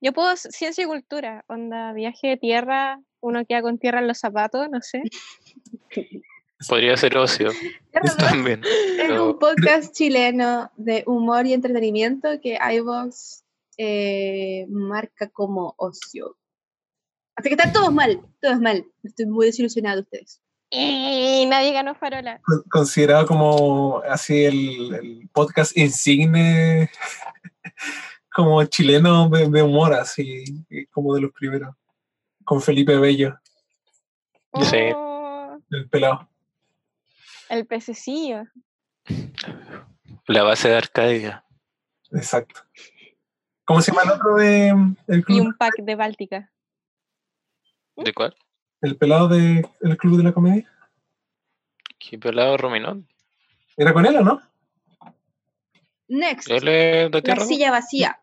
[0.00, 1.44] Yo puedo ciencia y cultura.
[1.46, 5.02] Onda, viaje de tierra, uno queda con tierra en los zapatos, no sé.
[6.66, 7.50] Podría ser ocio.
[8.18, 8.62] También.
[8.64, 13.42] Es un podcast chileno de humor y entretenimiento que iVoox
[13.76, 16.36] eh, marca como ocio.
[17.36, 18.84] Así que están todos mal, todos mal.
[19.04, 20.40] Estoy muy desilusionada de ustedes.
[20.70, 22.40] Y nadie ganó farola.
[22.44, 26.90] con- considerado como así el, el podcast insigne
[28.34, 30.44] como chileno de, de humor, así
[30.90, 31.74] como de los primeros,
[32.44, 33.38] con Felipe Bello,
[34.62, 34.76] Sí.
[34.94, 36.28] Oh, el pelado.
[37.48, 38.44] El pececillo.
[40.26, 41.44] La base de Arcadia.
[42.12, 42.60] Exacto.
[43.64, 44.68] ¿Cómo se llama el otro de
[45.08, 45.40] el Y club?
[45.40, 46.52] un pack de Báltica.
[47.96, 48.36] ¿De cuál?
[48.80, 50.70] El pelado de el club de la comedia.
[51.98, 53.08] ¿Qué pelado Rominón?
[53.76, 54.40] ¿Era con él o no?
[56.08, 56.48] Next.
[56.50, 57.44] Él es de La tierra.
[57.44, 58.22] silla vacía.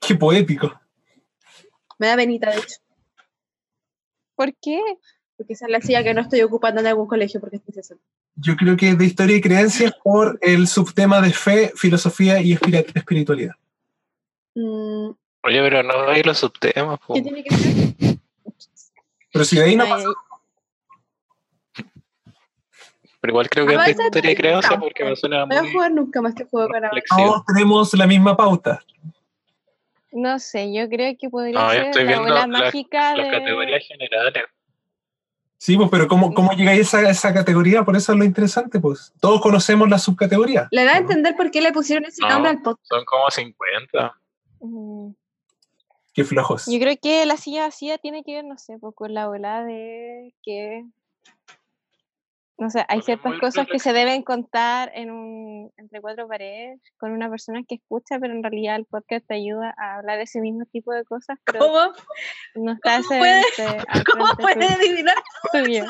[0.00, 0.80] Qué poético.
[1.98, 2.76] Me da venita, de hecho.
[4.34, 4.80] ¿Por qué?
[5.36, 8.04] Porque esa es la silla que no estoy ocupando en algún colegio porque estoy cesante.
[8.36, 12.52] Yo creo que es de historia y creencias por el subtema de fe, filosofía y
[12.52, 13.54] espiritualidad.
[14.54, 15.10] Mm,
[15.44, 16.98] Oye, pero no hay los subtemas.
[17.00, 17.14] po.
[17.14, 18.16] ¿Qué tiene que ver?
[19.32, 20.04] Pero si de ahí no pasa,
[23.20, 24.86] Pero igual creo que es de historia y tu creencia campo.
[24.86, 26.88] porque me suena No voy a muy jugar nunca más este juego con ahora.
[26.90, 27.30] reflexivo.
[27.30, 28.80] todos tenemos la misma pauta.
[30.10, 33.16] No sé, yo creo que podría No, yo ser estoy la viendo bola las- mágica
[33.16, 33.32] las de...
[33.38, 34.44] categorías generales.
[35.64, 37.84] Sí, pues, pero ¿cómo, cómo llegáis a esa, categoría?
[37.84, 39.12] Por eso es lo interesante, pues.
[39.20, 40.66] Todos conocemos la subcategoría.
[40.72, 42.30] Le da a entender por qué le pusieron ese No.
[42.30, 42.88] nombre al podcast.
[42.88, 44.12] Son como 50.
[44.58, 45.10] Mm,
[46.14, 46.66] Qué flojos.
[46.66, 49.62] Yo creo que la silla vacía tiene que ver, no sé, pues, con la bola
[49.64, 50.84] de que...
[52.58, 57.10] No sé, hay ciertas cosas que se deben contar en un, entre cuatro paredes con
[57.12, 60.40] una persona que escucha, pero en realidad el podcast te ayuda a hablar de ese
[60.40, 61.38] mismo tipo de cosas.
[61.44, 61.92] Pero ¿Cómo?
[62.54, 64.78] No está ¿Cómo puede- frente- al ¿Cómo frente puedes tuyo.
[64.78, 65.16] adivinar
[65.52, 65.84] Tuyo.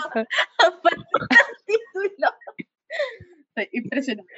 [1.66, 2.28] título?
[3.54, 4.32] Estoy impresionante.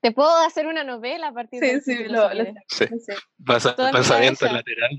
[0.00, 2.44] Te puedo hacer una novela a partir Sí, del sí, lo- lo.
[2.68, 2.86] Sí.
[3.00, 3.14] Sé.
[3.44, 4.90] Pasa- Todo en mi pensamiento lateral.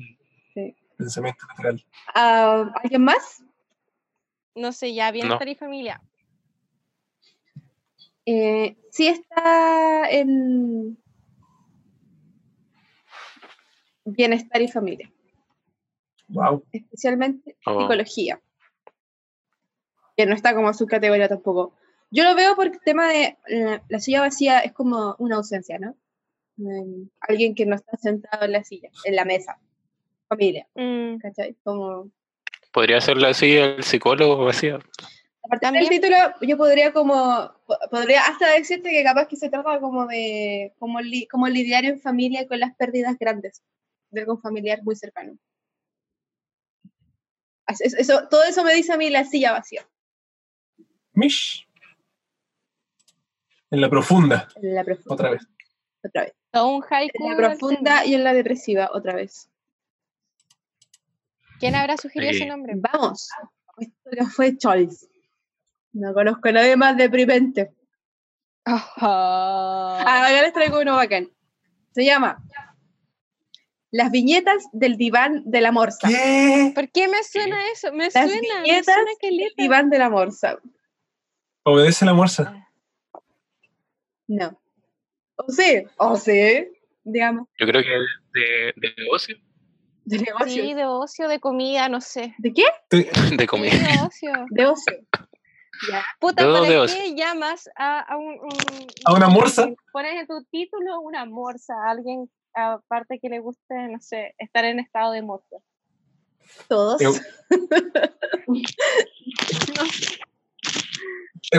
[0.98, 1.86] Pensamiento lateral.
[2.14, 3.44] Ah, ¿Alguien más?
[4.58, 5.52] No sé, ya, bienestar No.
[5.52, 6.02] y familia.
[8.26, 10.98] Eh, sí está en
[14.04, 15.12] bienestar y familia,
[16.30, 16.64] Wow.
[16.72, 17.82] especialmente Oh.
[17.82, 18.42] psicología,
[20.18, 21.74] que no está como subcategoría tampoco.
[22.10, 25.78] Yo lo veo por el tema de eh, la silla vacía es como una ausencia,
[25.78, 25.96] ¿no?
[26.58, 29.60] Mm, alguien que no está sentado en la silla, en la mesa,
[30.28, 31.56] familia, Mm, ¿cachai?
[31.64, 32.10] Como
[32.78, 34.78] Podría serlo así el psicólogo vacío.
[35.44, 39.50] A partir del título, yo podría como, po- podría hasta decirte que capaz que se
[39.50, 43.64] trata como de, como, li- como lidiar en familia con las pérdidas grandes
[44.12, 45.40] de algún familiar muy cercano.
[47.80, 49.84] Eso, todo eso me dice a mí la silla vacía,
[51.14, 51.68] Mish.
[53.72, 54.48] En la profunda.
[54.56, 55.48] en la profunda, Otra vez.
[56.04, 56.34] otra vez.
[56.54, 57.24] Un haiku.
[57.26, 59.50] En la profunda y en la depresiva, otra vez.
[61.60, 62.46] ¿Quién habrá sugerido ese Sí.
[62.46, 62.74] nombre?
[62.78, 63.30] Vamos,
[63.78, 65.08] esto que fue Choice.
[65.94, 67.72] No conozco a nadie más deprimente.
[68.66, 71.30] Ah, acá les traigo uno bacán.
[71.92, 72.38] Se llama
[73.90, 76.10] Las viñetas del diván de la morsa.
[76.10, 76.74] ¿Qué?
[76.76, 77.92] ¿Por qué me suena eso?
[77.94, 80.60] Me Las suena, me viñetas suena del diván de la morsa.
[81.64, 82.68] Obedece la morsa.
[84.28, 84.60] No.
[85.38, 86.68] O sí, o sí,
[87.04, 87.90] digamos, Yo creo que
[88.40, 89.38] de, de negocio,
[90.10, 90.64] de negocio.
[90.64, 92.34] Sí, de ocio, de comida, no sé.
[92.38, 92.64] ¿De qué?
[92.90, 93.72] de Sí, comida.
[93.72, 94.32] de ocio.
[94.50, 94.98] De ocio.
[95.92, 96.04] Ya.
[96.20, 97.16] Puta, ¿para de qué ocio.
[97.16, 99.68] llamas a, a un, un- ¿A una morsa?
[99.92, 104.66] Pones en tu título una morsa, a alguien aparte que le guste, no sé, estar
[104.66, 105.58] en estado de morsa.
[106.68, 107.00] Todos.
[107.02, 107.22] Es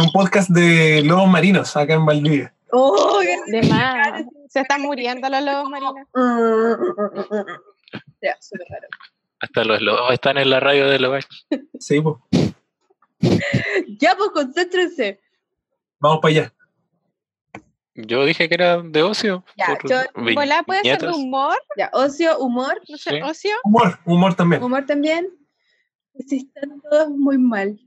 [0.00, 2.52] un podcast de lobos marinos acá en Valdivia.
[2.72, 4.24] Oh, qué De más.
[4.48, 6.06] Se están muriendo los lobos marinos.
[8.20, 8.88] Ya, súper raro.
[9.40, 11.24] Hasta los lobos están en la radio de los
[11.78, 12.16] Sí, pues.
[14.00, 15.20] Ya, pues concéntrense.
[16.00, 16.54] Vamos para allá.
[17.94, 19.44] Yo dije que era de ocio.
[19.56, 20.02] Ya, yo-
[20.34, 22.80] Volá puede ser de humor, Ya, ocio, humor.
[22.88, 23.20] no sé, Sí.
[23.22, 23.56] ocio.
[23.64, 24.62] Humor, humor también.
[24.62, 25.28] Humor también.
[26.26, 27.78] Sí, están todos muy mal.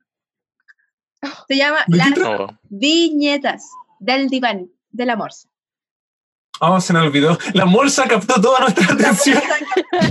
[1.47, 2.17] Se llama ¿De qué Las?
[2.19, 5.47] No, viñetas del diván de la morsa.
[6.63, 7.37] Oh, se nos olvidó.
[7.53, 9.41] La morsa captó toda nuestra atención.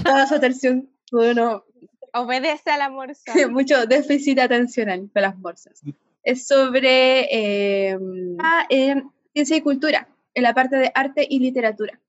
[0.04, 0.90] Toda su atención.
[1.12, 1.64] Bueno,
[2.12, 3.32] Obedece a la morsa.
[3.50, 5.80] mucho déficit atencional con las morsas.
[6.22, 7.98] Es sobre eh,
[8.40, 12.00] ah, en ciencia y cultura, en la parte de arte y literatura.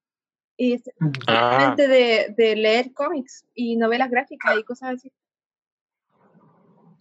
[0.56, 0.82] Y es
[1.26, 5.12] Ah, de, de leer cómics y novelas gráficas y cosas así.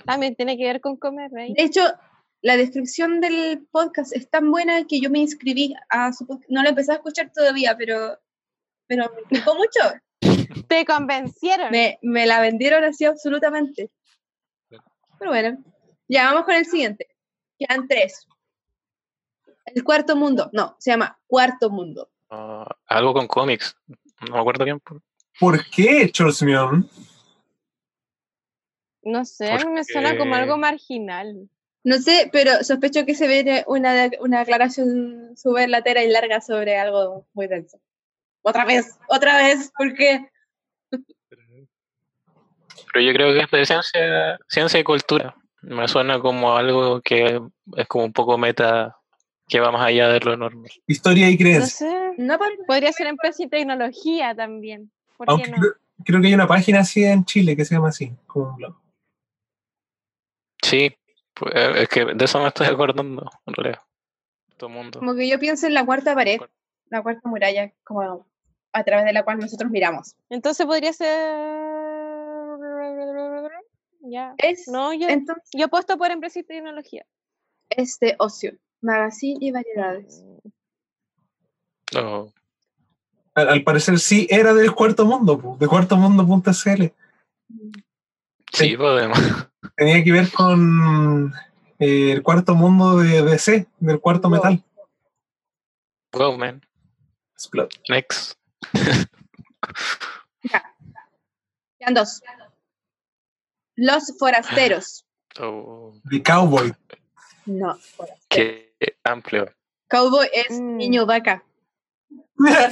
[0.05, 1.55] También tiene que ver con comer, ¿right?
[1.55, 1.81] De hecho,
[2.41, 6.49] la descripción del podcast es tan buena que yo me inscribí a su podcast.
[6.49, 8.17] No lo empecé a escuchar todavía, pero,
[8.87, 9.79] pero me gustó mucho.
[10.67, 11.71] Te convencieron.
[11.71, 13.91] Me, me la vendieron así absolutamente.
[15.19, 15.63] Pero bueno,
[16.07, 17.07] ya vamos con el siguiente.
[17.59, 18.27] Quedan tres.
[19.65, 20.49] El cuarto mundo.
[20.51, 22.09] No, se llama Cuarto Mundo.
[22.31, 23.77] Ah, algo con cómics.
[24.27, 24.79] No me acuerdo bien.
[24.79, 25.01] por-
[25.39, 26.89] ¿Por qué, Chosmion?
[29.03, 31.49] No sé, me suena como algo marginal.
[31.83, 36.77] No sé, pero sospecho que se viene una, una aclaración súper latera y larga sobre
[36.77, 37.79] algo muy denso.
[38.43, 40.29] Otra vez, otra vez, ¿por qué?
[42.93, 45.35] Pero yo creo que es de ciencia, ciencia y cultura.
[45.61, 47.39] Me suena como algo que
[47.77, 48.97] es como un poco meta,
[49.47, 50.69] que va más allá de lo normal.
[50.87, 51.67] Historia y No creencia.
[51.67, 52.15] sé.
[52.67, 54.91] Podría ser empresa y tecnología también.
[55.17, 55.57] ¿Por Aunque qué no?
[55.57, 58.55] creo, creo que hay una página así en Chile que se llama así, como un
[58.55, 58.75] blog.
[60.63, 60.95] Sí,
[61.41, 63.81] pues, es que de eso me estoy acordando, en realidad.
[64.57, 64.99] Todo el mundo.
[64.99, 66.39] Como que yo pienso en la cuarta pared,
[66.89, 68.27] la cuarta muralla, como
[68.73, 70.15] a través de la cual nosotros miramos.
[70.29, 71.09] Entonces podría ser.
[74.01, 74.35] Ya.
[74.37, 77.05] Es, No, yo, entonces, yo apuesto por empresa y tecnología.
[77.69, 80.23] este ocio, magazine y variedades.
[81.93, 82.31] No.
[83.33, 86.83] Al, al parecer sí era del cuarto mundo, de cuartomundo.cl.
[88.53, 89.17] Sí, podemos.
[89.81, 91.33] Tenía que ver con
[91.79, 94.63] eh, el cuarto mundo de DC, del cuarto metal.
[96.11, 96.61] Go, man.
[97.33, 97.69] Explode.
[97.89, 98.35] Next.
[101.79, 102.21] Quedan dos.
[103.75, 105.03] Los forasteros.
[105.39, 106.71] Oh, The Cowboy.
[107.47, 107.75] No,
[108.29, 109.51] qué amplio.
[109.89, 110.77] cowboy es Mm.
[110.77, 111.43] niño vaca.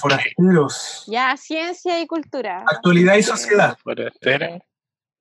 [0.00, 1.04] Forasteros.
[1.06, 2.64] Ya, ciencia y cultura.
[2.66, 4.58] Actualidad y sociedad, Forastero.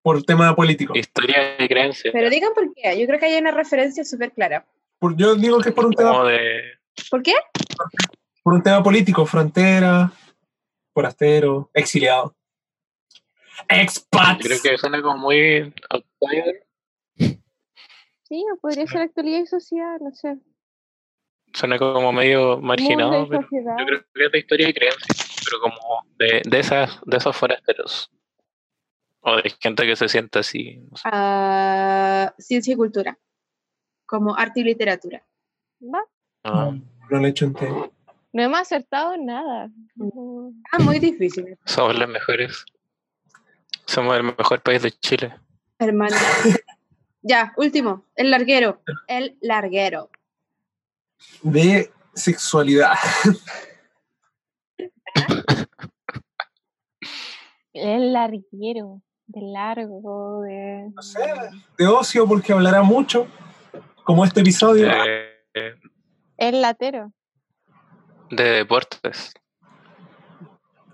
[0.01, 0.95] Por tema político.
[0.95, 2.11] Historia y creencia.
[2.11, 4.65] Pero digan por qué, yo creo que hay una referencia súper clara.
[4.99, 6.61] Por- yo digo que es por un tema, de.
[7.09, 7.33] ¿Por qué?
[8.43, 10.11] por un tema político, frontera,
[10.93, 12.35] forastero, exiliado.
[13.69, 14.43] Expats.
[14.43, 16.67] Creo que suena como muy outsider.
[18.23, 20.37] Sí, o podría ser actualidad y sociedad, no sé.
[21.53, 25.15] Suena como medio marginado, pero yo creo que es de historia y creencia.
[25.43, 28.09] Pero como de, de esas, de esos forasteros.
[29.21, 30.77] O de gente que se sienta así.
[30.89, 31.03] no sé.
[31.05, 33.17] Ah, ciencia y cultura.
[34.05, 35.23] Como arte y literatura.
[35.81, 36.03] Va.
[36.43, 36.71] Ah,
[37.09, 37.91] No le echo entero.
[38.33, 39.69] No hemos acertado nada.
[40.71, 42.65] Ah, muy difícil, somos los mejores.
[43.85, 45.33] Somos el mejor país de Chile.
[45.79, 46.15] hermano.
[47.21, 48.05] ya, último.
[48.15, 48.81] El larguero.
[49.07, 50.09] El larguero.
[51.43, 52.95] De sexualidad.
[57.73, 59.01] El larguero.
[59.33, 60.91] De largo, de.
[61.77, 63.27] De ocio, porque hablará mucho,
[64.03, 64.91] como este episodio.
[65.53, 65.75] Eh,
[66.35, 67.13] El latero.
[68.29, 69.33] de deportes.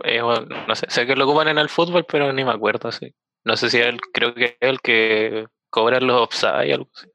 [0.03, 2.89] Eh, bueno, no sé, sé que lo ocupan en el fútbol, pero ni me acuerdo
[2.89, 3.11] así.
[3.43, 7.07] No sé si él, creo que es el que cobra los offside algo así.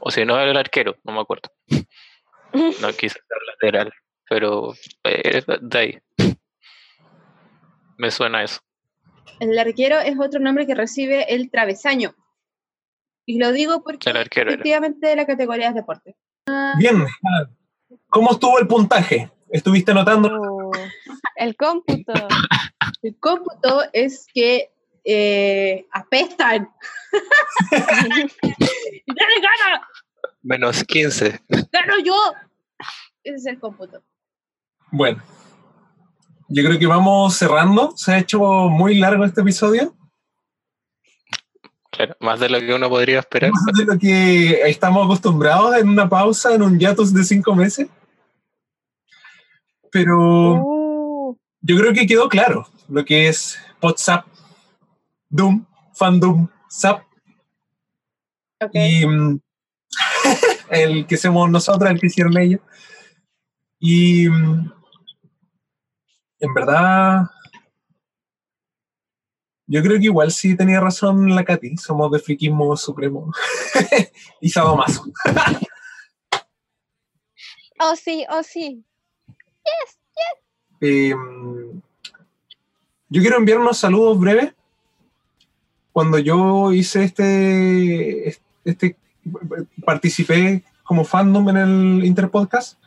[0.00, 1.50] O si no, el arquero, no me acuerdo.
[2.80, 3.92] No quise ser lateral,
[4.30, 4.72] pero
[5.04, 5.98] eh, de ahí.
[7.98, 8.60] Me suena eso.
[9.40, 12.14] El larguero es otro nombre que recibe el travesaño.
[13.26, 14.54] Y lo digo porque El arquero era.
[14.56, 16.16] efectivamente la categoría es deporte.
[16.78, 17.06] Bien.
[18.08, 19.30] ¿Cómo estuvo el puntaje?
[19.50, 20.28] ¿Estuviste anotando?
[20.30, 20.70] Oh,
[21.36, 22.12] el cómputo.
[23.02, 24.70] El cómputo es que
[25.04, 26.70] eh, apestan.
[27.72, 27.76] ¡Y
[29.12, 29.88] ¡Dale, gana!
[30.42, 31.40] Menos 15.
[31.72, 32.14] ¡Gano yo!
[33.22, 34.02] Ese es el cómputo.
[34.90, 35.22] Bueno.
[36.48, 37.92] Yo creo que vamos cerrando.
[37.96, 39.94] Se ha hecho muy largo este episodio.
[41.90, 43.52] Claro, más de lo que uno podría esperar.
[43.52, 47.88] Más de lo que estamos acostumbrados en una pausa, en un hiatus de cinco meses.
[49.92, 54.26] Pero yo creo que quedó claro lo que es WhatsApp,
[55.28, 55.64] Doom,
[55.94, 57.04] Fandom, Zap.
[58.72, 59.40] Y mm,
[60.70, 62.60] el que somos nosotros, el que hicieron ellos.
[63.78, 64.72] Y mm,
[66.44, 67.22] en verdad,
[69.66, 73.32] yo creo que igual sí tenía razón la Katy, somos de friquismo supremo
[74.40, 75.04] y sadomaso.
[77.80, 78.84] Oh, sí, oh, sí.
[79.26, 80.80] Yes, yes.
[80.82, 81.14] Eh,
[83.08, 84.52] yo quiero enviar unos saludos breves.
[85.92, 88.96] Cuando yo hice este, este,
[89.84, 92.78] participé como fandom en el Interpodcast,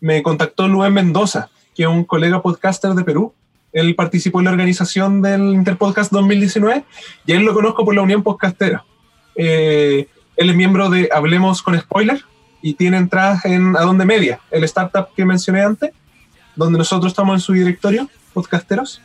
[0.00, 3.34] me contactó Luis Mendoza, que un colega podcaster de Perú.
[3.72, 6.84] Él participó en la organización del Interpodcast 2019
[7.26, 8.84] y él lo conozco por la Unión Podcastera.
[9.34, 12.22] Eh, él es miembro de Hablemos con Spoiler
[12.62, 15.90] y tiene entradas en Adonde Media, el startup que mencioné antes
[16.56, 19.00] donde nosotros estamos en su directorio, podcasteros.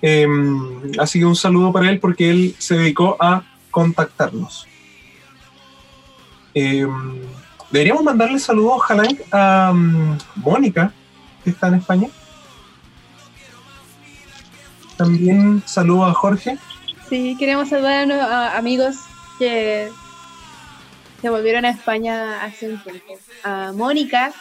[0.00, 4.66] Em, así que un saludo para él porque él se dedicó a contactarnos.
[6.54, 7.20] Em,
[7.70, 10.92] deberíamos mandarle saludos, ojalá, a mm, Mónica,
[11.50, 12.08] está en España.
[14.96, 16.58] También saludo a Jorge.
[17.08, 18.96] Sí, queremos saludar a, a amigos
[19.38, 19.90] que
[21.20, 23.18] se volvieron a España hace un tiempo.
[23.44, 24.32] A Mónica,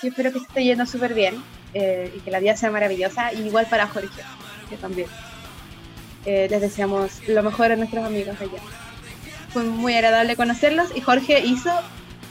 [0.00, 1.42] que espero que esté yendo súper bien
[1.74, 3.32] eh, y que la vida sea maravillosa.
[3.32, 4.22] Y igual para Jorge,
[4.68, 5.08] que también.
[6.26, 8.60] Eh, les deseamos lo mejor a nuestros amigos allá.
[9.52, 11.70] Fue muy agradable conocerlos y Jorge hizo,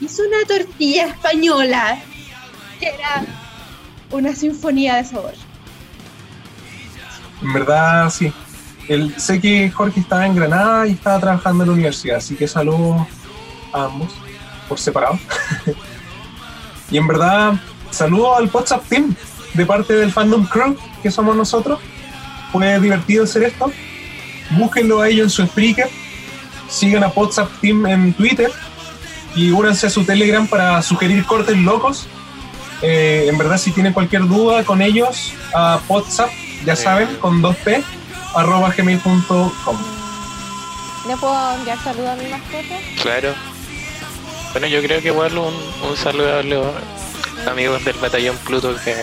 [0.00, 1.98] hizo una tortilla española
[2.78, 3.24] que era
[4.10, 5.34] una sinfonía de sabor.
[7.42, 8.32] En verdad, sí.
[8.88, 12.48] El, sé que Jorge estaba en Granada y estaba trabajando en la universidad, así que
[12.48, 13.06] saludos
[13.72, 14.12] a ambos
[14.68, 15.18] por separado.
[16.90, 17.54] y en verdad,
[17.90, 19.14] saludos al WhatsApp Team
[19.54, 21.80] de parte del Fandom Crew, que somos nosotros.
[22.52, 23.70] Fue divertido hacer esto.
[24.50, 25.88] Búsquenlo a ellos en su Spreaker.
[26.68, 28.50] Sigan a WhatsApp Team en Twitter
[29.34, 32.08] y únanse a su Telegram para sugerir cortes locos.
[32.82, 36.30] Eh, en verdad, si tienen cualquier duda con ellos, a WhatsApp,
[36.64, 37.82] ya saben, con 2p,
[38.34, 39.78] arroba gmail.com.
[41.08, 43.02] ¿Le puedo enviar saludos a mi mascota?
[43.02, 43.34] Claro.
[44.52, 45.54] Bueno, yo creo que igual un,
[45.88, 46.66] un saludo a los
[47.50, 48.94] amigos del batallón Pluto que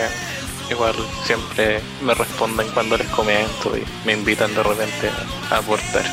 [0.70, 0.94] igual
[1.24, 5.10] siempre me responden cuando les comento y me invitan de repente
[5.50, 6.04] a aportar.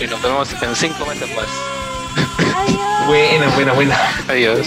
[0.00, 1.46] Y nos vemos en cinco meses más.
[3.06, 3.96] Buena, buena, buena.
[4.28, 4.66] Adiós.